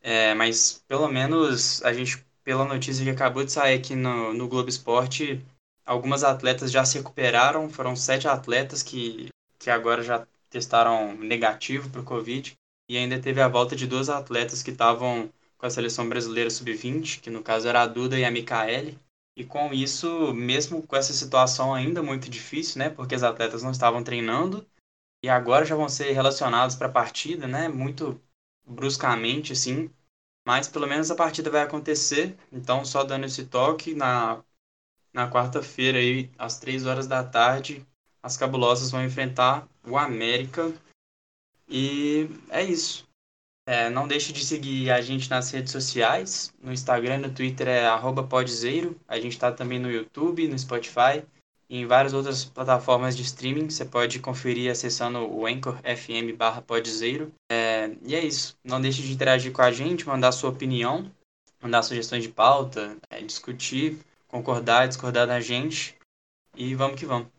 É, 0.01 0.33
mas 0.35 0.83
pelo 0.87 1.07
menos 1.07 1.83
a 1.83 1.93
gente, 1.93 2.23
pela 2.43 2.65
notícia 2.65 3.03
que 3.03 3.09
acabou 3.09 3.43
de 3.43 3.51
sair 3.51 3.77
aqui 3.79 3.95
no, 3.95 4.33
no 4.33 4.47
Globo 4.47 4.69
Esporte, 4.69 5.43
algumas 5.85 6.23
atletas 6.23 6.71
já 6.71 6.85
se 6.85 6.97
recuperaram. 6.97 7.69
Foram 7.69 7.95
sete 7.95 8.27
atletas 8.27 8.83
que 8.83 9.29
que 9.57 9.69
agora 9.71 10.03
já 10.03 10.27
testaram 10.49 11.15
negativo 11.17 11.89
para 11.89 12.01
o 12.01 12.05
Covid. 12.05 12.53
E 12.87 12.97
ainda 12.97 13.19
teve 13.19 13.41
a 13.41 13.47
volta 13.47 13.75
de 13.75 13.87
duas 13.87 14.09
atletas 14.09 14.61
que 14.61 14.69
estavam 14.69 15.27
com 15.57 15.65
a 15.65 15.69
seleção 15.71 16.07
brasileira 16.07 16.51
sub-20, 16.51 17.19
que 17.19 17.31
no 17.31 17.41
caso 17.41 17.67
era 17.67 17.81
a 17.81 17.87
Duda 17.87 18.19
e 18.19 18.23
a 18.23 18.29
Micaele. 18.29 18.99
E 19.35 19.43
com 19.45 19.73
isso, 19.73 20.33
mesmo 20.33 20.81
com 20.85 20.95
essa 20.95 21.13
situação 21.13 21.73
ainda 21.73 22.01
muito 22.01 22.29
difícil, 22.29 22.79
né, 22.79 22.89
porque 22.89 23.15
as 23.15 23.23
atletas 23.23 23.63
não 23.63 23.71
estavam 23.71 24.03
treinando 24.03 24.65
e 25.23 25.29
agora 25.29 25.65
já 25.65 25.75
vão 25.75 25.89
ser 25.89 26.11
relacionados 26.13 26.75
para 26.75 26.87
a 26.87 26.91
partida, 26.91 27.47
né, 27.47 27.67
muito 27.69 28.21
bruscamente 28.65 29.53
assim, 29.53 29.89
mas 30.45 30.67
pelo 30.67 30.87
menos 30.87 31.11
a 31.11 31.15
partida 31.15 31.49
vai 31.49 31.63
acontecer. 31.63 32.37
Então, 32.51 32.85
só 32.85 33.03
dando 33.03 33.25
esse 33.25 33.45
toque 33.47 33.95
na 33.95 34.43
na 35.13 35.29
quarta-feira 35.31 35.97
aí 35.97 36.29
às 36.37 36.59
três 36.59 36.85
horas 36.85 37.07
da 37.07 37.23
tarde, 37.23 37.85
as 38.21 38.37
cabulosas 38.37 38.91
vão 38.91 39.03
enfrentar 39.03 39.67
o 39.83 39.97
América. 39.97 40.73
E 41.69 42.29
é 42.49 42.63
isso. 42.63 43.04
É, 43.67 43.89
não 43.89 44.07
deixe 44.07 44.31
de 44.31 44.45
seguir 44.45 44.91
a 44.91 45.01
gente 45.01 45.29
nas 45.29 45.49
redes 45.49 45.71
sociais. 45.71 46.53
No 46.61 46.71
Instagram, 46.71 47.17
no 47.17 47.33
Twitter 47.33 47.67
é 47.67 47.87
podzeiro. 48.29 48.99
A 49.07 49.19
gente 49.19 49.33
está 49.33 49.51
também 49.51 49.79
no 49.79 49.91
YouTube, 49.91 50.47
no 50.47 50.57
Spotify 50.57 51.23
e 51.67 51.79
em 51.79 51.87
várias 51.87 52.13
outras 52.13 52.45
plataformas 52.45 53.17
de 53.17 53.23
streaming. 53.23 53.69
Você 53.69 53.83
pode 53.83 54.19
conferir 54.19 54.71
acessando 54.71 55.19
o 55.19 55.47
Anchor 55.47 55.77
FM 55.81 56.37
barra 56.37 56.61
podzeiro. 56.61 57.33
É, 57.51 57.89
e 58.03 58.13
é 58.13 58.23
isso. 58.23 58.55
Não 58.63 58.79
deixe 58.79 59.01
de 59.01 59.11
interagir 59.11 59.51
com 59.51 59.63
a 59.63 59.71
gente, 59.71 60.07
mandar 60.07 60.31
sua 60.31 60.51
opinião, 60.51 61.11
mandar 61.59 61.81
sugestões 61.81 62.21
de 62.21 62.29
pauta, 62.29 62.95
é, 63.09 63.19
discutir, 63.21 63.97
concordar, 64.27 64.87
discordar 64.87 65.25
da 65.25 65.39
gente. 65.39 65.95
E 66.55 66.75
vamos 66.75 66.99
que 66.99 67.05
vamos. 67.05 67.34